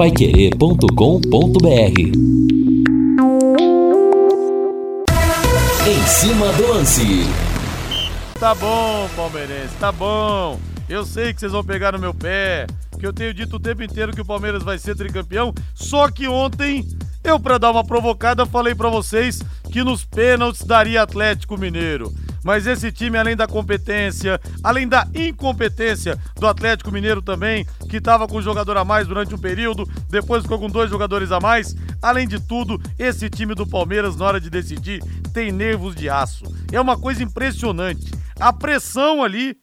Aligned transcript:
paiquerê.com.br 0.00 2.00
Em 5.86 6.06
cima 6.06 6.50
do 6.54 6.68
lance. 6.68 7.26
Tá 8.38 8.54
bom, 8.54 9.10
palmeirense, 9.14 9.74
tá 9.78 9.92
bom. 9.92 10.58
Eu 10.88 11.04
sei 11.04 11.34
que 11.34 11.40
vocês 11.40 11.52
vão 11.52 11.62
pegar 11.62 11.92
no 11.92 11.98
meu 11.98 12.14
pé, 12.14 12.66
que 12.98 13.06
eu 13.06 13.12
tenho 13.12 13.34
dito 13.34 13.56
o 13.56 13.60
tempo 13.60 13.82
inteiro 13.82 14.14
que 14.14 14.22
o 14.22 14.24
Palmeiras 14.24 14.62
vai 14.62 14.78
ser 14.78 14.96
tricampeão, 14.96 15.52
só 15.74 16.10
que 16.10 16.26
ontem 16.26 16.88
eu, 17.22 17.38
para 17.38 17.58
dar 17.58 17.70
uma 17.70 17.84
provocada, 17.84 18.46
falei 18.46 18.74
para 18.74 18.88
vocês 18.88 19.42
que 19.70 19.84
nos 19.84 20.02
pênaltis 20.02 20.64
daria 20.64 21.02
Atlético 21.02 21.58
Mineiro. 21.58 22.10
Mas 22.42 22.66
esse 22.66 22.90
time, 22.90 23.18
além 23.18 23.36
da 23.36 23.46
competência, 23.46 24.40
além 24.62 24.88
da 24.88 25.06
incompetência 25.14 26.18
do 26.36 26.46
Atlético 26.46 26.90
Mineiro 26.90 27.20
também, 27.20 27.66
que 27.88 27.98
estava 27.98 28.26
com 28.26 28.38
um 28.38 28.42
jogador 28.42 28.76
a 28.76 28.84
mais 28.84 29.06
durante 29.06 29.34
um 29.34 29.38
período, 29.38 29.88
depois 30.08 30.42
ficou 30.42 30.58
com 30.58 30.68
dois 30.68 30.90
jogadores 30.90 31.30
a 31.32 31.38
mais, 31.38 31.74
além 32.02 32.26
de 32.26 32.40
tudo, 32.40 32.80
esse 32.98 33.28
time 33.28 33.54
do 33.54 33.66
Palmeiras, 33.66 34.16
na 34.16 34.24
hora 34.24 34.40
de 34.40 34.48
decidir, 34.48 35.02
tem 35.34 35.52
nervos 35.52 35.94
de 35.94 36.08
aço. 36.08 36.44
É 36.72 36.80
uma 36.80 36.98
coisa 36.98 37.22
impressionante. 37.22 38.10
A 38.38 38.52
pressão 38.52 39.22
ali 39.22 39.58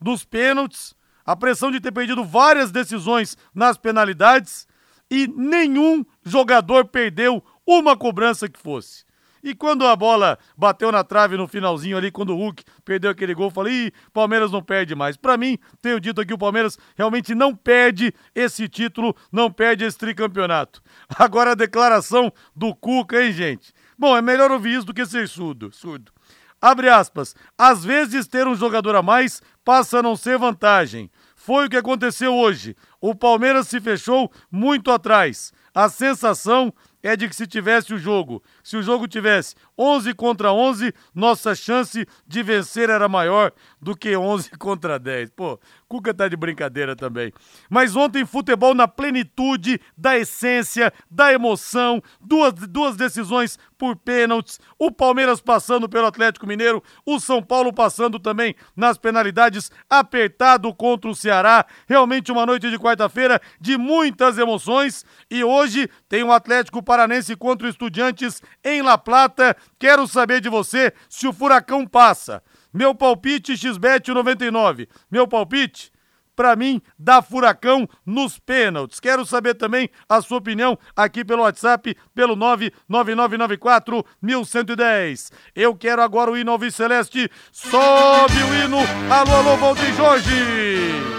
dos 0.00 0.24
pênaltis, 0.24 0.94
a 1.24 1.36
pressão 1.36 1.70
de 1.70 1.80
ter 1.80 1.92
perdido 1.92 2.24
várias 2.24 2.70
decisões 2.70 3.36
nas 3.54 3.76
penalidades 3.76 4.66
e 5.10 5.28
nenhum 5.28 6.04
jogador 6.24 6.86
perdeu 6.86 7.44
uma 7.66 7.96
cobrança 7.96 8.48
que 8.48 8.58
fosse. 8.58 9.04
E 9.42 9.54
quando 9.54 9.84
a 9.86 9.96
bola 9.96 10.38
bateu 10.56 10.92
na 10.92 11.02
trave 11.02 11.36
no 11.36 11.48
finalzinho 11.48 11.96
ali, 11.96 12.12
quando 12.12 12.30
o 12.30 12.36
Hulk 12.36 12.62
perdeu 12.84 13.10
aquele 13.10 13.34
gol, 13.34 13.50
falei, 13.50 13.86
Ih, 13.86 13.92
Palmeiras 14.12 14.52
não 14.52 14.62
perde 14.62 14.94
mais. 14.94 15.16
Para 15.16 15.36
mim, 15.36 15.58
tenho 15.80 15.98
dito 15.98 16.20
aqui, 16.20 16.32
o 16.32 16.38
Palmeiras 16.38 16.78
realmente 16.96 17.34
não 17.34 17.54
perde 17.54 18.14
esse 18.34 18.68
título, 18.68 19.16
não 19.32 19.50
perde 19.50 19.84
esse 19.84 19.98
tricampeonato. 19.98 20.80
Agora 21.18 21.52
a 21.52 21.56
declaração 21.56 22.32
do 22.54 22.72
Cuca, 22.74 23.20
hein, 23.20 23.32
gente? 23.32 23.72
Bom, 23.98 24.16
é 24.16 24.22
melhor 24.22 24.50
ouvir 24.52 24.76
isso 24.76 24.86
do 24.86 24.94
que 24.94 25.04
ser 25.04 25.28
surdo. 25.28 25.72
surdo. 25.72 26.12
Abre 26.60 26.88
aspas. 26.88 27.34
Às 27.58 27.84
vezes 27.84 28.28
ter 28.28 28.46
um 28.46 28.54
jogador 28.54 28.94
a 28.94 29.02
mais 29.02 29.42
passa 29.64 29.98
a 29.98 30.02
não 30.02 30.14
ser 30.14 30.38
vantagem. 30.38 31.10
Foi 31.34 31.66
o 31.66 31.68
que 31.68 31.76
aconteceu 31.76 32.32
hoje. 32.32 32.76
O 33.00 33.16
Palmeiras 33.16 33.66
se 33.66 33.80
fechou 33.80 34.30
muito 34.48 34.92
atrás. 34.92 35.52
A 35.74 35.88
sensação 35.88 36.72
é 37.02 37.16
de 37.16 37.28
que 37.28 37.36
se 37.36 37.46
tivesse 37.46 37.92
o 37.92 37.98
jogo, 37.98 38.42
se 38.62 38.76
o 38.76 38.82
jogo 38.82 39.08
tivesse 39.08 39.54
11 39.82 40.14
contra 40.14 40.52
11, 40.52 40.94
nossa 41.12 41.54
chance 41.56 42.06
de 42.26 42.42
vencer 42.42 42.88
era 42.88 43.08
maior 43.08 43.50
do 43.80 43.96
que 43.96 44.16
11 44.16 44.50
contra 44.56 44.98
10. 44.98 45.30
Pô, 45.30 45.58
Cuca 45.92 46.14
tá 46.14 46.26
de 46.26 46.36
brincadeira 46.36 46.96
também. 46.96 47.30
Mas 47.68 47.94
ontem, 47.94 48.24
futebol 48.24 48.74
na 48.74 48.88
plenitude 48.88 49.78
da 49.94 50.16
essência, 50.16 50.90
da 51.10 51.34
emoção, 51.34 52.02
duas, 52.18 52.54
duas 52.54 52.96
decisões 52.96 53.58
por 53.76 53.96
pênaltis, 53.96 54.58
o 54.78 54.90
Palmeiras 54.90 55.40
passando 55.40 55.88
pelo 55.88 56.06
Atlético 56.06 56.46
Mineiro, 56.46 56.82
o 57.04 57.20
São 57.20 57.42
Paulo 57.42 57.74
passando 57.74 58.18
também 58.18 58.54
nas 58.74 58.96
penalidades, 58.96 59.70
apertado 59.90 60.72
contra 60.72 61.10
o 61.10 61.14
Ceará. 61.14 61.66
Realmente 61.86 62.32
uma 62.32 62.46
noite 62.46 62.70
de 62.70 62.78
quarta-feira 62.78 63.38
de 63.60 63.76
muitas 63.76 64.38
emoções. 64.38 65.04
E 65.30 65.44
hoje 65.44 65.90
tem 66.08 66.22
o 66.22 66.28
um 66.28 66.32
Atlético 66.32 66.82
Paranense 66.82 67.36
contra 67.36 67.66
o 67.66 67.70
Estudiantes 67.70 68.40
em 68.64 68.80
La 68.80 68.96
Plata. 68.96 69.54
Quero 69.82 70.06
saber 70.06 70.40
de 70.40 70.48
você 70.48 70.92
se 71.08 71.26
o 71.26 71.32
Furacão 71.32 71.84
passa. 71.84 72.40
Meu 72.72 72.94
palpite 72.94 73.56
XBET 73.56 74.12
99. 74.12 74.88
Meu 75.10 75.26
palpite 75.26 75.90
para 76.36 76.54
mim, 76.54 76.80
dá 76.96 77.20
furacão 77.20 77.88
nos 78.06 78.38
pênaltis. 78.38 79.00
Quero 79.00 79.26
saber 79.26 79.54
também 79.54 79.90
a 80.08 80.22
sua 80.22 80.38
opinião 80.38 80.78
aqui 80.94 81.24
pelo 81.24 81.42
WhatsApp, 81.42 81.96
pelo 82.14 82.36
99994 82.36 84.06
1110. 84.22 85.32
Eu 85.52 85.74
quero 85.74 86.00
agora 86.00 86.30
o 86.30 86.38
hino 86.38 86.52
ao 86.52 86.70
Celeste. 86.70 87.28
Sobe 87.50 88.34
o 88.34 88.54
hino. 88.54 88.78
Alô, 89.10 89.34
alô, 89.34 89.56
Valdir 89.56 89.92
Jorge. 89.96 91.12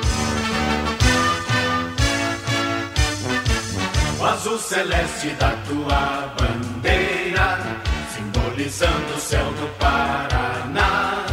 O 4.22 4.26
azul 4.26 4.58
celeste 4.58 5.32
da 5.32 5.52
tua 5.68 6.34
o 8.82 9.20
céu 9.20 9.46
do 9.54 9.68
Paraná. 9.78 11.26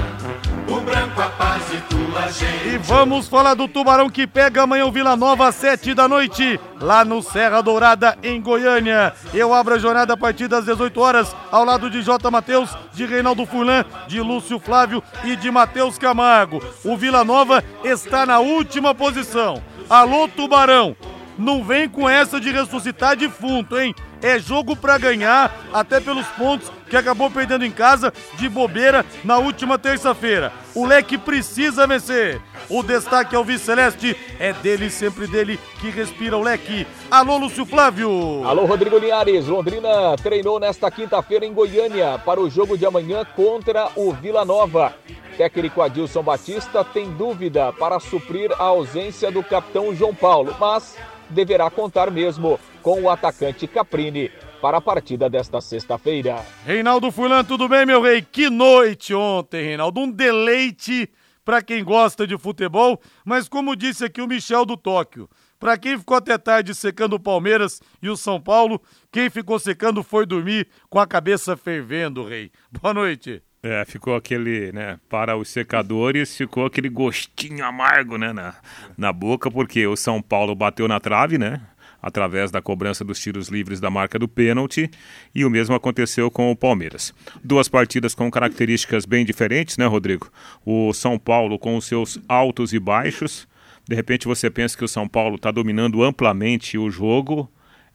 O 0.69 0.79
branco 0.83 1.23
a 1.23 1.29
paz 1.31 1.63
e 1.73 1.81
tua 1.89 2.29
gente. 2.29 2.75
E 2.75 2.79
vamos 2.79 3.29
falar 3.29 3.55
do 3.55 3.67
Tubarão 3.67 4.11
que 4.11 4.27
pega 4.27 4.63
amanhã 4.63 4.85
o 4.85 4.93
Vila 4.93 5.17
Nova 5.17 5.49
às 5.49 5.55
sete 5.55 5.95
da 5.95 6.07
noite, 6.07 6.61
lá 6.79 7.03
no 7.03 7.23
Serra 7.23 7.63
Dourada, 7.63 8.19
em 8.23 8.41
Goiânia. 8.43 9.15
Eu 9.33 9.55
abro 9.55 9.75
a 9.75 9.79
jornada 9.79 10.13
a 10.13 10.17
partir 10.19 10.49
das 10.49 10.67
18 10.67 11.01
horas, 11.01 11.35
ao 11.51 11.65
lado 11.65 11.89
de 11.89 12.03
J. 12.03 12.31
Matheus, 12.31 12.77
de 12.93 13.07
Reinaldo 13.07 13.47
Fulan, 13.47 13.87
de 14.07 14.21
Lúcio 14.21 14.59
Flávio 14.59 15.03
e 15.25 15.35
de 15.35 15.51
Matheus 15.51 15.97
Camargo. 15.97 16.63
O 16.85 16.95
Vila 16.95 17.25
Nova 17.25 17.65
está 17.83 18.27
na 18.27 18.39
última 18.39 18.95
posição. 18.95 19.63
Alô, 19.89 20.29
Tubarão! 20.29 20.95
Não 21.39 21.65
vem 21.65 21.89
com 21.89 22.07
essa 22.07 22.39
de 22.39 22.53
ressuscitar 22.53 23.17
defunto, 23.17 23.79
hein? 23.79 23.95
É 24.23 24.39
jogo 24.39 24.77
para 24.77 24.99
ganhar, 24.99 25.67
até 25.73 26.01
pelos 26.01 26.27
pontos 26.29 26.71
que 26.89 26.97
acabou 26.97 27.31
perdendo 27.31 27.65
em 27.65 27.71
casa 27.71 28.13
de 28.35 28.49
bobeira 28.49 29.05
na 29.25 29.39
última 29.39 29.79
terça-feira. 29.79 30.53
O 30.75 30.85
leque 30.85 31.17
precisa 31.17 31.87
vencer. 31.87 32.41
O 32.69 32.83
destaque 32.83 33.35
ao 33.35 33.45
vice-celeste 33.45 34.17
é 34.39 34.53
dele, 34.53 34.91
sempre 34.91 35.27
dele, 35.27 35.59
que 35.81 35.89
respira 35.89 36.37
o 36.37 36.43
leque. 36.43 36.87
Alô, 37.11 37.39
Lúcio 37.39 37.65
Flávio. 37.65 38.45
Alô, 38.45 38.67
Rodrigo 38.67 38.99
Linhares. 38.99 39.47
Londrina 39.47 40.17
treinou 40.23 40.61
nesta 40.61 40.91
quinta-feira 40.91 41.47
em 41.47 41.55
Goiânia 41.55 42.19
para 42.19 42.41
o 42.41 42.51
jogo 42.51 42.77
de 42.77 42.85
amanhã 42.85 43.25
contra 43.25 43.89
o 43.97 44.13
Vila 44.13 44.45
Nova. 44.45 44.95
Técnico 45.37 45.81
Adilson 45.81 46.23
Batista 46.23 46.85
tem 46.85 47.11
dúvida 47.13 47.73
para 47.73 47.99
suprir 47.99 48.53
a 48.53 48.65
ausência 48.65 49.31
do 49.31 49.43
capitão 49.43 49.95
João 49.95 50.15
Paulo, 50.15 50.55
mas 50.61 50.97
deverá 51.31 51.71
contar 51.71 52.11
mesmo 52.11 52.59
com 52.83 53.03
o 53.03 53.11
atacante 53.11 53.67
Caprini 53.67 54.31
para 54.61 54.79
a 54.79 54.81
partida 54.81 55.31
desta 55.31 55.61
sexta-feira. 55.61 56.45
Reinaldo 56.67 57.11
Fulan, 57.11 57.45
tudo 57.45 57.69
bem, 57.69 57.87
meu 57.87 58.03
rei? 58.03 58.23
Que 58.23 58.51
noite 58.51 59.15
ontem, 59.15 59.65
Reinaldo. 59.65 60.01
Um 60.01 60.11
deleite 60.11 61.09
para 61.45 61.63
quem 61.63 61.83
gosta 61.83 62.27
de 62.27 62.37
futebol, 62.37 63.01
mas 63.25 63.49
como 63.49 63.75
disse 63.75 64.05
aqui 64.05 64.21
o 64.21 64.27
Michel 64.29 64.65
do 64.65 64.77
Tóquio, 64.77 65.29
para 65.59 65.77
quem 65.77 65.99
ficou 65.99 66.17
até 66.17 66.39
tarde 66.39 66.75
secando 66.75 67.15
o 67.15 67.21
Palmeiras 67.21 67.81
e 68.01 68.09
o 68.09 68.17
São 68.17 68.41
Paulo, 68.41 68.81
quem 69.11 69.29
ficou 69.29 69.59
secando 69.59 70.03
foi 70.03 70.25
dormir 70.25 70.69
com 70.89 70.99
a 70.99 71.07
cabeça 71.07 71.57
fervendo, 71.57 72.25
rei. 72.25 72.51
Boa 72.71 72.95
noite. 72.95 73.43
É, 73.63 73.85
ficou 73.85 74.17
aquele, 74.17 74.73
né, 74.73 74.99
para 75.07 75.37
os 75.37 75.51
secadores, 75.51 76.35
ficou 76.35 76.65
aquele 76.65 76.89
gostinho 76.89 77.63
amargo, 77.63 78.17
né, 78.17 78.33
na, 78.33 78.55
na 78.97 79.13
boca, 79.13 79.51
porque 79.51 79.87
o 79.87 79.97
São 79.97 80.23
Paulo 80.23 80.55
bateu 80.55 80.89
na 80.89 80.99
trave, 80.99 81.37
né, 81.37 81.61
através 82.01 82.51
da 82.51 82.63
cobrança 82.63 83.05
dos 83.05 83.21
tiros 83.21 83.49
livres 83.49 83.79
da 83.79 83.91
marca 83.91 84.19
do 84.19 84.27
pênalti, 84.27 84.91
e 85.35 85.45
o 85.45 85.51
mesmo 85.51 85.75
aconteceu 85.75 86.31
com 86.31 86.51
o 86.51 86.57
Palmeiras. 86.57 87.13
Duas 87.45 87.69
partidas 87.69 88.15
com 88.15 88.31
características 88.31 89.05
bem 89.05 89.27
diferentes, 89.27 89.77
né, 89.77 89.85
Rodrigo? 89.85 90.31
O 90.65 90.95
São 90.95 91.19
Paulo 91.19 91.59
com 91.59 91.77
os 91.77 91.85
seus 91.85 92.19
altos 92.27 92.73
e 92.73 92.79
baixos, 92.79 93.47
de 93.87 93.95
repente 93.95 94.27
você 94.27 94.49
pensa 94.49 94.75
que 94.75 94.85
o 94.87 94.89
São 94.89 95.07
Paulo 95.07 95.35
está 95.35 95.51
dominando 95.51 96.03
amplamente 96.03 96.79
o 96.79 96.91
jogo, 96.91 97.47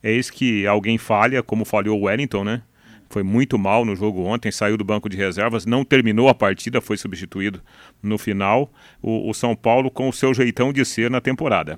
eis 0.04 0.30
que 0.30 0.68
alguém 0.68 1.00
falha, 1.00 1.42
como 1.42 1.66
falhou 1.66 2.00
o 2.00 2.04
Wellington, 2.04 2.44
né? 2.44 2.62
Foi 3.10 3.24
muito 3.24 3.58
mal 3.58 3.86
no 3.86 3.96
jogo 3.96 4.24
ontem, 4.24 4.52
saiu 4.52 4.78
do 4.78 4.84
banco 4.84 5.10
de 5.10 5.18
reservas, 5.18 5.66
não 5.66 5.84
terminou 5.84 6.28
a 6.30 6.36
partida, 6.36 6.82
foi 6.82 6.98
substituído 6.98 7.62
no 8.02 8.18
final. 8.18 8.72
O, 9.02 9.30
o, 9.30 9.34
São 9.34 9.56
Paulo 9.56 9.90
com 9.92 10.10
o 10.10 10.14
seu 10.14 10.34
jeitão 10.34 10.74
de 10.74 10.84
ser 10.84 11.10
na 11.10 11.22
temporada. 11.22 11.78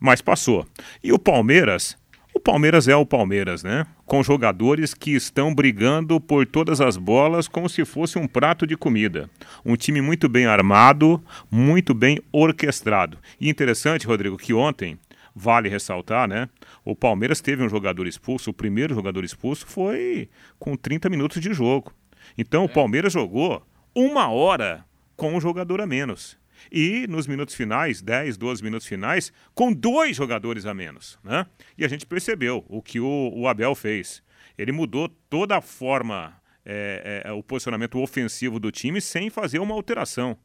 Mas 0.00 0.20
passou. 0.20 0.66
E 1.02 1.12
o 1.12 1.18
Palmeiras? 1.18 1.96
O 2.34 2.40
Palmeiras 2.40 2.88
é 2.88 2.96
o 2.96 3.06
Palmeiras, 3.06 3.62
né? 3.62 3.86
Com 4.04 4.20
jogadores 4.20 4.92
que 4.92 5.12
estão 5.12 5.54
brigando 5.54 6.20
por 6.20 6.44
todas 6.44 6.80
as 6.80 6.96
bolas 6.96 7.46
como 7.46 7.68
se 7.68 7.84
fosse 7.84 8.18
um 8.18 8.26
prato 8.26 8.66
de 8.66 8.76
comida. 8.76 9.30
Um 9.64 9.76
time 9.76 10.00
muito 10.00 10.28
bem 10.28 10.44
armado, 10.44 11.22
muito 11.48 11.94
bem 11.94 12.18
orquestrado. 12.32 13.18
E 13.40 13.48
interessante, 13.48 14.06
Rodrigo, 14.06 14.36
que 14.36 14.52
ontem 14.52 14.98
Vale 15.34 15.68
ressaltar, 15.68 16.28
né? 16.28 16.48
O 16.84 16.94
Palmeiras 16.94 17.40
teve 17.40 17.62
um 17.62 17.68
jogador 17.68 18.06
expulso, 18.06 18.50
o 18.50 18.54
primeiro 18.54 18.94
jogador 18.94 19.24
expulso 19.24 19.66
foi 19.66 20.28
com 20.58 20.76
30 20.76 21.08
minutos 21.10 21.40
de 21.40 21.52
jogo. 21.52 21.92
Então 22.38 22.64
o 22.64 22.68
Palmeiras 22.68 23.12
jogou 23.12 23.66
uma 23.94 24.28
hora 24.30 24.84
com 25.16 25.34
um 25.34 25.40
jogador 25.40 25.80
a 25.80 25.86
menos. 25.86 26.38
E 26.70 27.06
nos 27.08 27.26
minutos 27.26 27.54
finais, 27.54 28.00
10, 28.00 28.36
12 28.36 28.62
minutos 28.62 28.86
finais, 28.86 29.32
com 29.54 29.72
dois 29.72 30.16
jogadores 30.16 30.66
a 30.66 30.72
menos. 30.72 31.18
Né? 31.22 31.46
E 31.76 31.84
a 31.84 31.88
gente 31.88 32.06
percebeu 32.06 32.64
o 32.68 32.80
que 32.80 33.00
o, 33.00 33.32
o 33.34 33.48
Abel 33.48 33.74
fez. 33.74 34.22
Ele 34.56 34.72
mudou 34.72 35.08
toda 35.28 35.56
a 35.56 35.60
forma, 35.60 36.34
é, 36.64 37.22
é, 37.24 37.32
o 37.32 37.42
posicionamento 37.42 37.98
ofensivo 37.98 38.58
do 38.60 38.70
time 38.70 39.00
sem 39.00 39.28
fazer 39.30 39.58
uma 39.58 39.74
alteração 39.74 40.38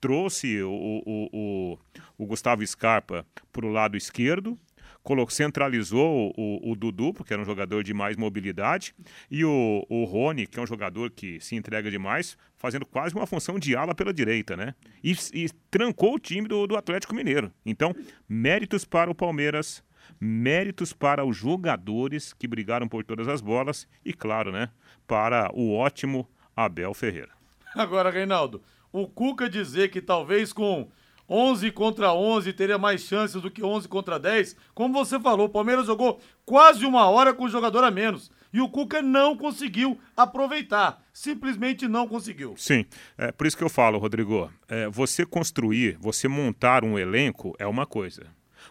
trouxe 0.00 0.62
o, 0.62 0.70
o, 0.70 1.28
o, 1.32 1.78
o 2.18 2.26
Gustavo 2.26 2.66
Scarpa 2.66 3.26
para 3.52 3.66
o 3.66 3.70
lado 3.70 3.96
esquerdo, 3.96 4.58
colocou, 5.02 5.30
centralizou 5.30 6.32
o, 6.36 6.70
o, 6.70 6.74
Dudu, 6.74 7.12
porque 7.12 7.32
era 7.32 7.42
um 7.42 7.44
jogador 7.44 7.82
de 7.82 7.92
mais 7.92 8.16
mobilidade, 8.16 8.94
e 9.30 9.44
o, 9.44 9.84
o 9.88 10.04
Rony, 10.04 10.46
que 10.46 10.58
é 10.58 10.62
um 10.62 10.66
jogador 10.66 11.10
que 11.10 11.40
se 11.40 11.56
entrega 11.56 11.90
demais, 11.90 12.36
fazendo 12.56 12.86
quase 12.86 13.14
uma 13.14 13.26
função 13.26 13.58
de 13.58 13.74
ala 13.76 13.94
pela 13.94 14.12
direita, 14.12 14.56
né? 14.56 14.74
E, 15.02 15.12
e 15.32 15.48
trancou 15.70 16.14
o 16.14 16.18
time 16.18 16.46
do, 16.46 16.66
do 16.66 16.76
Atlético 16.76 17.14
Mineiro. 17.14 17.52
Então, 17.64 17.94
méritos 18.28 18.84
para 18.84 19.10
o 19.10 19.14
Palmeiras, 19.14 19.82
méritos 20.20 20.92
para 20.92 21.24
os 21.24 21.36
jogadores 21.36 22.32
que 22.32 22.48
brigaram 22.48 22.88
por 22.88 23.04
todas 23.04 23.28
as 23.28 23.40
bolas 23.40 23.86
e, 24.04 24.12
claro, 24.12 24.52
né, 24.52 24.70
para 25.06 25.50
o 25.54 25.74
ótimo 25.74 26.28
Abel 26.54 26.92
Ferreira. 26.94 27.30
Agora, 27.74 28.10
Reinaldo, 28.10 28.62
o 28.92 29.06
Cuca 29.06 29.48
dizer 29.48 29.90
que 29.90 30.00
talvez 30.00 30.52
com 30.52 30.90
11 31.28 31.70
contra 31.70 32.12
11 32.12 32.52
teria 32.52 32.76
mais 32.76 33.02
chances 33.02 33.40
do 33.40 33.50
que 33.50 33.62
11 33.62 33.86
contra 33.86 34.18
10. 34.18 34.56
Como 34.74 34.92
você 34.92 35.18
falou, 35.20 35.46
o 35.46 35.50
Palmeiras 35.50 35.86
jogou 35.86 36.20
quase 36.44 36.84
uma 36.84 37.08
hora 37.08 37.32
com 37.32 37.44
o 37.44 37.48
jogador 37.48 37.84
a 37.84 37.90
menos. 37.90 38.32
E 38.52 38.60
o 38.60 38.68
Cuca 38.68 39.00
não 39.00 39.36
conseguiu 39.36 39.96
aproveitar. 40.16 41.00
Simplesmente 41.12 41.86
não 41.86 42.08
conseguiu. 42.08 42.54
Sim, 42.56 42.84
é 43.16 43.30
por 43.30 43.46
isso 43.46 43.56
que 43.56 43.62
eu 43.62 43.68
falo, 43.68 43.98
Rodrigo. 43.98 44.50
É, 44.68 44.88
você 44.88 45.24
construir, 45.24 45.96
você 46.00 46.26
montar 46.26 46.84
um 46.84 46.98
elenco 46.98 47.54
é 47.60 47.66
uma 47.66 47.86
coisa. 47.86 48.26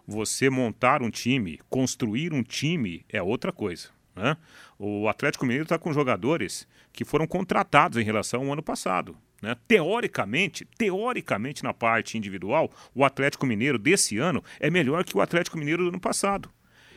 Você 0.06 0.50
montar 0.50 1.02
um 1.02 1.10
time, 1.10 1.60
construir 1.70 2.34
um 2.34 2.44
time 2.44 3.06
é 3.08 3.24
outra 3.24 3.54
coisa. 3.54 3.90
Né? 4.20 4.38
O 4.78 5.08
Atlético 5.08 5.46
Mineiro 5.46 5.64
está 5.64 5.80
com 5.80 5.94
jogadores 5.94 6.68
que 6.92 7.06
foram 7.06 7.26
contratados 7.26 7.98
em 7.98 8.04
relação 8.04 8.46
ao 8.46 8.54
ano 8.54 8.62
passado. 8.62 9.18
Né? 9.42 9.56
Teoricamente, 9.68 10.68
teoricamente 10.78 11.64
na 11.64 11.74
parte 11.74 12.18
individual, 12.18 12.70
o 12.94 13.06
Atlético 13.06 13.46
Mineiro 13.46 13.80
desse 13.80 14.18
ano 14.18 14.44
é 14.60 14.70
melhor 14.70 15.06
que 15.06 15.16
o 15.16 15.22
Atlético 15.22 15.58
Mineiro 15.58 15.84
do 15.84 15.90
ano 15.90 16.00
passado. 16.00 16.50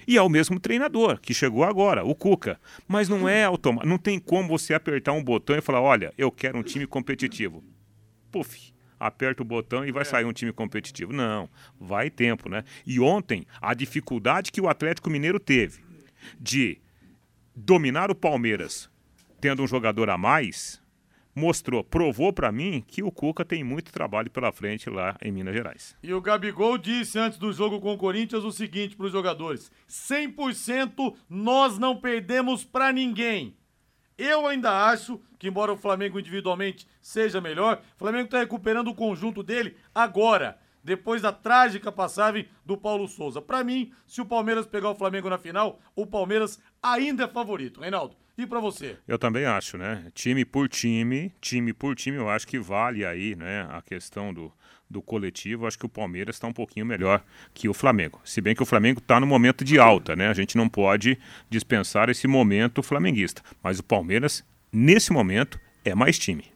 E 0.05 0.17
é 0.17 0.23
o 0.23 0.29
mesmo 0.29 0.59
treinador 0.59 1.21
que 1.21 1.33
chegou 1.33 1.63
agora, 1.63 2.05
o 2.05 2.13
Cuca. 2.13 2.61
Mas 2.89 3.09
não 3.09 3.29
é 3.29 3.45
automático, 3.45 3.89
não 3.89 3.99
tem 3.99 4.19
como 4.19 4.49
você 4.49 4.75
apertar 4.75 5.13
um 5.13 5.23
botão 5.23 5.57
e 5.57 5.61
falar: 5.61 5.81
olha, 5.81 6.13
eu 6.19 6.29
quero 6.33 6.59
um 6.59 6.63
time 6.63 6.89
competitivo. 6.89 7.63
Puf, 8.33 8.73
aperta 8.99 9.43
o 9.43 9.47
botão 9.47 9.87
e 9.87 9.93
vai 9.93 10.05
sair 10.05 10.25
um 10.25 10.33
time 10.33 10.53
competitivo. 10.53 11.13
Não, 11.13 11.49
vai 11.79 12.11
tempo, 12.11 12.49
né? 12.49 12.65
E 12.85 12.99
ontem, 12.99 13.47
a 13.61 13.75
dificuldade 13.75 14.51
que 14.51 14.61
o 14.61 14.69
Atlético 14.69 15.09
Mineiro 15.09 15.39
teve 15.39 15.85
de 16.41 16.81
dominar 17.55 18.11
o 18.11 18.15
Palmeiras 18.15 18.91
tendo 19.41 19.63
um 19.63 19.67
jogador 19.67 20.09
a 20.09 20.17
mais, 20.17 20.81
mostrou, 21.35 21.83
provou 21.83 22.33
para 22.33 22.53
mim 22.53 22.85
que 22.87 23.03
o 23.03 23.11
Cuca 23.11 23.45
tem 23.45 23.65
muito 23.65 23.93
trabalho 23.93 24.31
pela 24.31 24.53
frente 24.53 24.89
lá 24.89 25.17
em 25.21 25.33
Minas 25.33 25.55
Gerais. 25.55 25.97
E 26.01 26.15
o 26.15 26.21
Gabigol 26.21 26.79
disse 26.79 27.19
antes 27.19 27.39
do 27.39 27.53
jogo 27.53 27.81
com 27.81 27.93
o 27.93 27.99
Corinthians 27.99 28.45
o 28.45 28.53
seguinte 28.53 28.97
para 28.97 29.07
os 29.07 29.13
jogadores: 29.13 29.71
100% 29.89 31.17
nós 31.29 31.77
não 31.77 31.97
perdemos 31.97 32.65
para 32.65 32.93
ninguém. 32.93 33.57
Eu 34.17 34.47
ainda 34.47 34.87
acho 34.87 35.21
que, 35.39 35.49
embora 35.49 35.73
o 35.73 35.77
Flamengo 35.77 36.21
individualmente 36.21 36.87
seja 37.01 37.41
melhor, 37.41 37.83
o 37.97 37.99
Flamengo 37.99 38.27
está 38.27 38.39
recuperando 38.39 38.89
o 38.89 38.95
conjunto 38.95 39.43
dele 39.43 39.75
agora, 39.93 40.59
depois 40.83 41.23
da 41.23 41.33
trágica 41.33 41.93
passagem 41.93 42.49
do 42.65 42.77
Paulo 42.77 43.07
Souza. 43.07 43.41
Para 43.41 43.63
mim, 43.63 43.93
se 44.07 44.21
o 44.21 44.27
Palmeiras 44.27 44.67
pegar 44.67 44.91
o 44.91 44.95
Flamengo 44.95 45.31
na 45.31 45.39
final, 45.39 45.81
o 45.95 46.07
Palmeiras 46.07 46.61
ainda 46.83 47.25
é 47.25 47.29
favorito. 47.29 47.81
Reinaldo, 47.81 48.17
e 48.37 48.47
para 48.47 48.61
você? 48.61 48.97
Eu 49.07 49.19
também 49.19 49.45
acho, 49.45 49.77
né? 49.77 50.07
Time 50.15 50.45
por 50.45 50.69
time, 50.69 51.33
time 51.41 51.73
por 51.73 51.95
time, 51.95 52.17
eu 52.17 52.29
acho 52.29 52.47
que 52.47 52.59
vale 52.59 53.05
aí, 53.05 53.37
né? 53.37 53.67
A 53.71 53.83
questão 53.83 54.33
do, 54.33 54.53
do 54.89 55.03
coletivo, 55.03 55.67
acho 55.67 55.79
que 55.79 55.87
o 55.87 55.89
Palmeiras 55.89 56.37
está 56.37 56.47
um 56.47 56.53
pouquinho 56.53 56.87
melhor 56.87 57.23
que 57.53 57.69
o 57.69 57.75
Flamengo. 57.75 58.21
Se 58.25 58.41
bem 58.41 58.55
que 58.55 58.63
o 58.63 58.67
Flamengo 58.67 59.01
está 59.01 59.21
no 59.21 59.27
momento 59.27 59.65
de 59.65 59.79
alta, 59.79 60.17
né? 60.17 60.29
A 60.29 60.35
gente 60.35 60.57
não 60.57 60.69
pode 60.69 61.19
dispensar 61.51 62.09
esse 62.09 62.27
momento 62.27 62.83
flamenguista. 62.83 63.43
Mas 63.63 63.79
o 63.79 63.85
Palmeiras, 63.85 64.45
nesse 64.73 65.13
momento, 65.13 65.61
é 65.85 65.95
mais 65.95 66.19
time. 66.19 66.52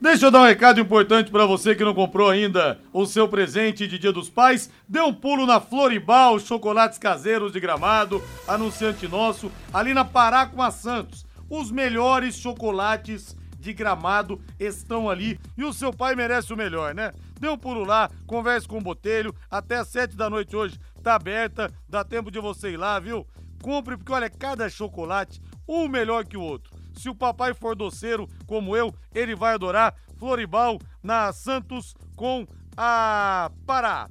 Deixa 0.00 0.26
eu 0.26 0.30
dar 0.30 0.42
um 0.42 0.46
recado 0.46 0.80
importante 0.80 1.28
para 1.28 1.44
você 1.44 1.74
que 1.74 1.82
não 1.82 1.92
comprou 1.92 2.30
ainda 2.30 2.78
o 2.92 3.04
seu 3.04 3.26
presente 3.26 3.84
de 3.88 3.98
Dia 3.98 4.12
dos 4.12 4.30
Pais. 4.30 4.70
Dê 4.88 5.00
um 5.00 5.12
pulo 5.12 5.44
na 5.44 5.58
Floribal, 5.58 6.38
chocolates 6.38 6.98
caseiros 6.98 7.50
de 7.50 7.58
gramado, 7.58 8.22
anunciante 8.46 9.08
nosso, 9.08 9.50
ali 9.74 9.92
na 9.92 10.04
Pará 10.04 10.46
com 10.46 10.62
a 10.62 10.70
Santos. 10.70 11.26
Os 11.50 11.72
melhores 11.72 12.36
chocolates 12.36 13.36
de 13.58 13.72
gramado 13.72 14.40
estão 14.60 15.10
ali 15.10 15.36
e 15.56 15.64
o 15.64 15.72
seu 15.72 15.92
pai 15.92 16.14
merece 16.14 16.52
o 16.52 16.56
melhor, 16.56 16.94
né? 16.94 17.12
Dê 17.40 17.48
um 17.48 17.58
pulo 17.58 17.84
lá, 17.84 18.08
converse 18.24 18.68
com 18.68 18.78
o 18.78 18.82
Botelho, 18.82 19.34
até 19.50 19.78
às 19.78 19.88
sete 19.88 20.16
da 20.16 20.30
noite 20.30 20.54
hoje 20.54 20.78
tá 21.02 21.16
aberta, 21.16 21.72
dá 21.88 22.04
tempo 22.04 22.30
de 22.30 22.38
você 22.38 22.70
ir 22.70 22.76
lá, 22.76 23.00
viu? 23.00 23.26
Compre, 23.60 23.96
porque 23.96 24.12
olha, 24.12 24.30
cada 24.30 24.70
chocolate, 24.70 25.40
um 25.66 25.88
melhor 25.88 26.24
que 26.24 26.36
o 26.36 26.40
outro. 26.40 26.77
Se 26.98 27.08
o 27.08 27.14
papai 27.14 27.54
for 27.54 27.76
doceiro 27.76 28.28
como 28.44 28.76
eu, 28.76 28.92
ele 29.14 29.36
vai 29.36 29.54
adorar 29.54 29.94
Floribal 30.16 30.80
na 31.00 31.32
Santos 31.32 31.94
com 32.16 32.44
a 32.76 33.52
Pará. 33.64 34.10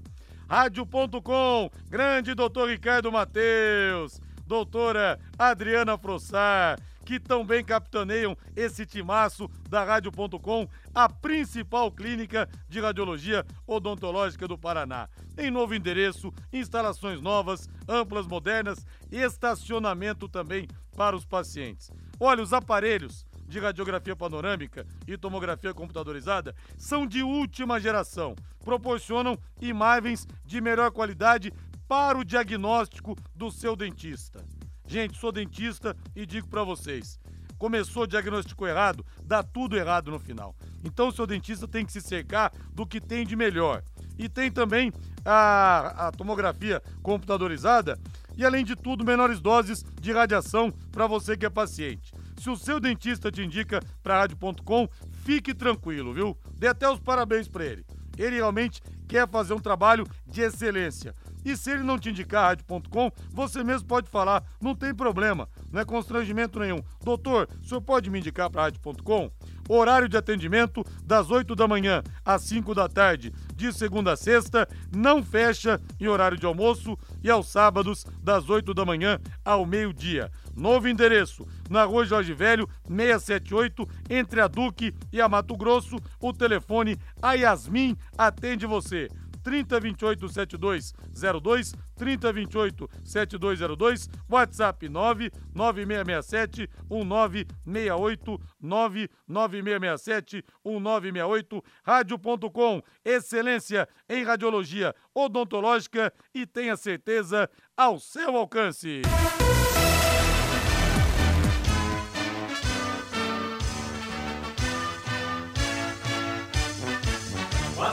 Rádio.com, 0.50 1.70
grande 1.90 2.34
doutor 2.34 2.70
Ricardo 2.70 3.12
Mateus, 3.12 4.22
doutora 4.46 5.20
Adriana 5.38 5.98
Frossar, 5.98 6.80
que 7.08 7.22
tão 7.22 7.46
bem 7.46 7.64
capitaneam 7.64 8.36
esse 8.54 8.86
timaço 8.86 9.50
da 9.70 9.82
Rádio.com, 9.82 10.68
a 10.94 11.08
principal 11.08 11.90
clínica 11.90 12.50
de 12.68 12.82
radiologia 12.82 13.46
odontológica 13.66 14.46
do 14.46 14.58
Paraná. 14.58 15.08
Em 15.38 15.50
novo 15.50 15.74
endereço, 15.74 16.34
instalações 16.52 17.22
novas, 17.22 17.70
amplas, 17.88 18.28
modernas, 18.28 18.86
estacionamento 19.10 20.28
também 20.28 20.68
para 20.98 21.16
os 21.16 21.26
pacientes. 21.26 21.90
Olha, 22.20 22.44
os 22.44 22.52
aparelhos 22.52 23.26
de 23.48 23.58
radiografia 23.58 24.14
panorâmica 24.14 24.86
e 25.08 25.18
tomografia 25.18 25.74
computadorizada 25.74 26.54
são 26.78 27.08
de 27.08 27.24
última 27.24 27.80
geração, 27.80 28.36
proporcionam 28.66 29.40
imagens 29.62 30.28
de 30.46 30.60
melhor 30.60 30.92
qualidade 30.92 31.54
para 31.88 32.18
o 32.18 32.26
diagnóstico 32.26 33.16
do 33.34 33.50
seu 33.50 33.78
dentista. 33.78 34.44
Gente, 34.88 35.18
sou 35.18 35.32
dentista 35.32 35.96
e 36.16 36.26
digo 36.26 36.48
para 36.48 36.64
vocês, 36.64 37.20
começou 37.58 38.04
o 38.04 38.08
diagnóstico 38.08 38.66
errado, 38.66 39.06
dá 39.22 39.44
tudo 39.44 39.76
errado 39.76 40.10
no 40.10 40.20
final. 40.20 40.56
Então 40.84 41.10
o 41.10 41.12
seu 41.12 41.28
dentista 41.28 41.68
tem 41.68 41.86
que 41.86 41.92
se 41.92 42.00
cercar 42.00 42.54
do 42.74 42.86
que 42.86 43.02
tem 43.02 43.26
de 43.26 43.36
melhor. 43.36 43.84
E 44.18 44.30
tem 44.30 44.50
também 44.50 44.92
a, 45.26 46.08
a 46.08 46.12
tomografia 46.12 46.82
computadorizada 47.04 48.00
e, 48.38 48.46
além 48.46 48.64
de 48.64 48.76
tudo, 48.76 49.04
menores 49.04 49.42
doses 49.42 49.84
de 50.00 50.12
radiação 50.12 50.72
para 50.92 51.06
você 51.06 51.36
que 51.36 51.46
é 51.46 51.50
paciente. 51.50 52.14
Se 52.40 52.50
o 52.50 52.56
seu 52.56 52.80
dentista 52.80 53.32
te 53.32 53.44
indica 53.44 53.82
para 54.02 54.20
rádio.com, 54.20 54.88
fique 55.24 55.54
tranquilo, 55.54 56.14
viu? 56.14 56.38
Dê 56.54 56.68
até 56.68 56.90
os 56.90 57.00
parabéns 57.00 57.48
para 57.48 57.66
ele. 57.66 57.86
Ele 58.18 58.38
realmente 58.38 58.82
quer 59.08 59.28
fazer 59.28 59.54
um 59.54 59.60
trabalho 59.60 60.06
de 60.26 60.42
excelência. 60.42 61.14
E 61.46 61.56
se 61.56 61.72
ele 61.72 61.84
não 61.84 61.98
te 61.98 62.10
indicar 62.10 62.50
rádio.com, 62.50 63.12
você 63.32 63.64
mesmo 63.64 63.88
pode 63.88 64.10
falar, 64.10 64.44
não 64.60 64.76
tem 64.76 64.94
problema, 64.94 65.48
não 65.72 65.80
é 65.80 65.86
constrangimento 65.86 66.60
nenhum. 66.60 66.84
Doutor, 67.02 67.48
o 67.64 67.66
senhor 67.66 67.82
pode 67.82 68.10
me 68.10 68.20
indicar 68.20 68.50
para 68.50 68.64
rádio.com? 68.64 69.32
Horário 69.70 70.10
de 70.10 70.18
atendimento 70.18 70.86
das 71.06 71.30
8 71.30 71.56
da 71.56 71.68
manhã 71.68 72.04
às 72.26 72.42
5 72.44 72.76
da 72.76 72.90
tarde, 72.90 73.34
de 73.56 73.72
segunda 73.72 74.14
a 74.14 74.18
sexta, 74.18 74.68
não 74.94 75.24
fecha 75.24 75.80
em 76.00 76.08
horário 76.08 76.38
de 76.38 76.46
almoço 76.46 76.98
e 77.24 77.30
aos 77.30 77.48
sábados 77.48 78.06
das 78.22 78.50
8 78.50 78.74
da 78.74 78.86
manhã 78.86 79.20
ao 79.44 79.66
meio-dia. 79.66 80.30
Novo 80.58 80.88
endereço, 80.90 81.48
na 81.70 81.84
Rua 81.84 82.04
Jorge 82.04 82.34
Velho, 82.34 82.68
678, 82.88 83.88
entre 84.10 84.42
a 84.42 84.48
Duque 84.48 84.92
e 85.14 85.22
a 85.22 85.30
Mato 85.30 85.56
Grosso. 85.56 85.98
O 86.20 86.34
telefone, 86.34 86.98
a 87.22 87.34
Yasmin 87.34 87.96
atende 88.18 88.66
você. 88.66 89.08
3028 89.44 90.28
7202, 90.28 91.74
3028 91.96 92.90
7202, 93.06 94.10
WhatsApp 94.30 94.90
99667 94.90 96.70
1968 96.90 98.42
99667 98.60 100.44
1968, 100.66 101.64
rádio.com, 101.82 102.82
excelência 103.06 103.88
em 104.10 104.26
radiologia 104.26 104.94
odontológica 105.16 106.12
e 106.34 106.46
tenha 106.46 106.76
certeza 106.76 107.50
ao 107.78 108.00
seu 108.00 108.36
alcance. 108.36 109.04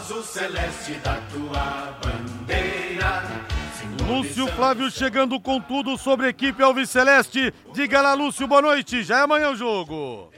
Azul 0.05 0.23
celeste 0.23 0.93
da 0.97 1.17
tua 1.33 1.99
bandeira. 2.03 3.23
Lúcio 4.07 4.47
Flávio 4.49 4.91
chegando 4.91 5.41
com 5.41 5.59
tudo 5.59 5.97
sobre 5.97 6.27
a 6.27 6.29
equipe 6.29 6.63
Alves 6.63 6.91
Celeste. 6.91 7.55
Diga 7.73 8.03
lá, 8.03 8.13
Lúcio, 8.13 8.47
boa 8.47 8.61
noite. 8.61 9.03
Já 9.03 9.21
é 9.21 9.23
amanhã 9.23 9.49
o 9.49 9.57
jogo. 9.57 10.31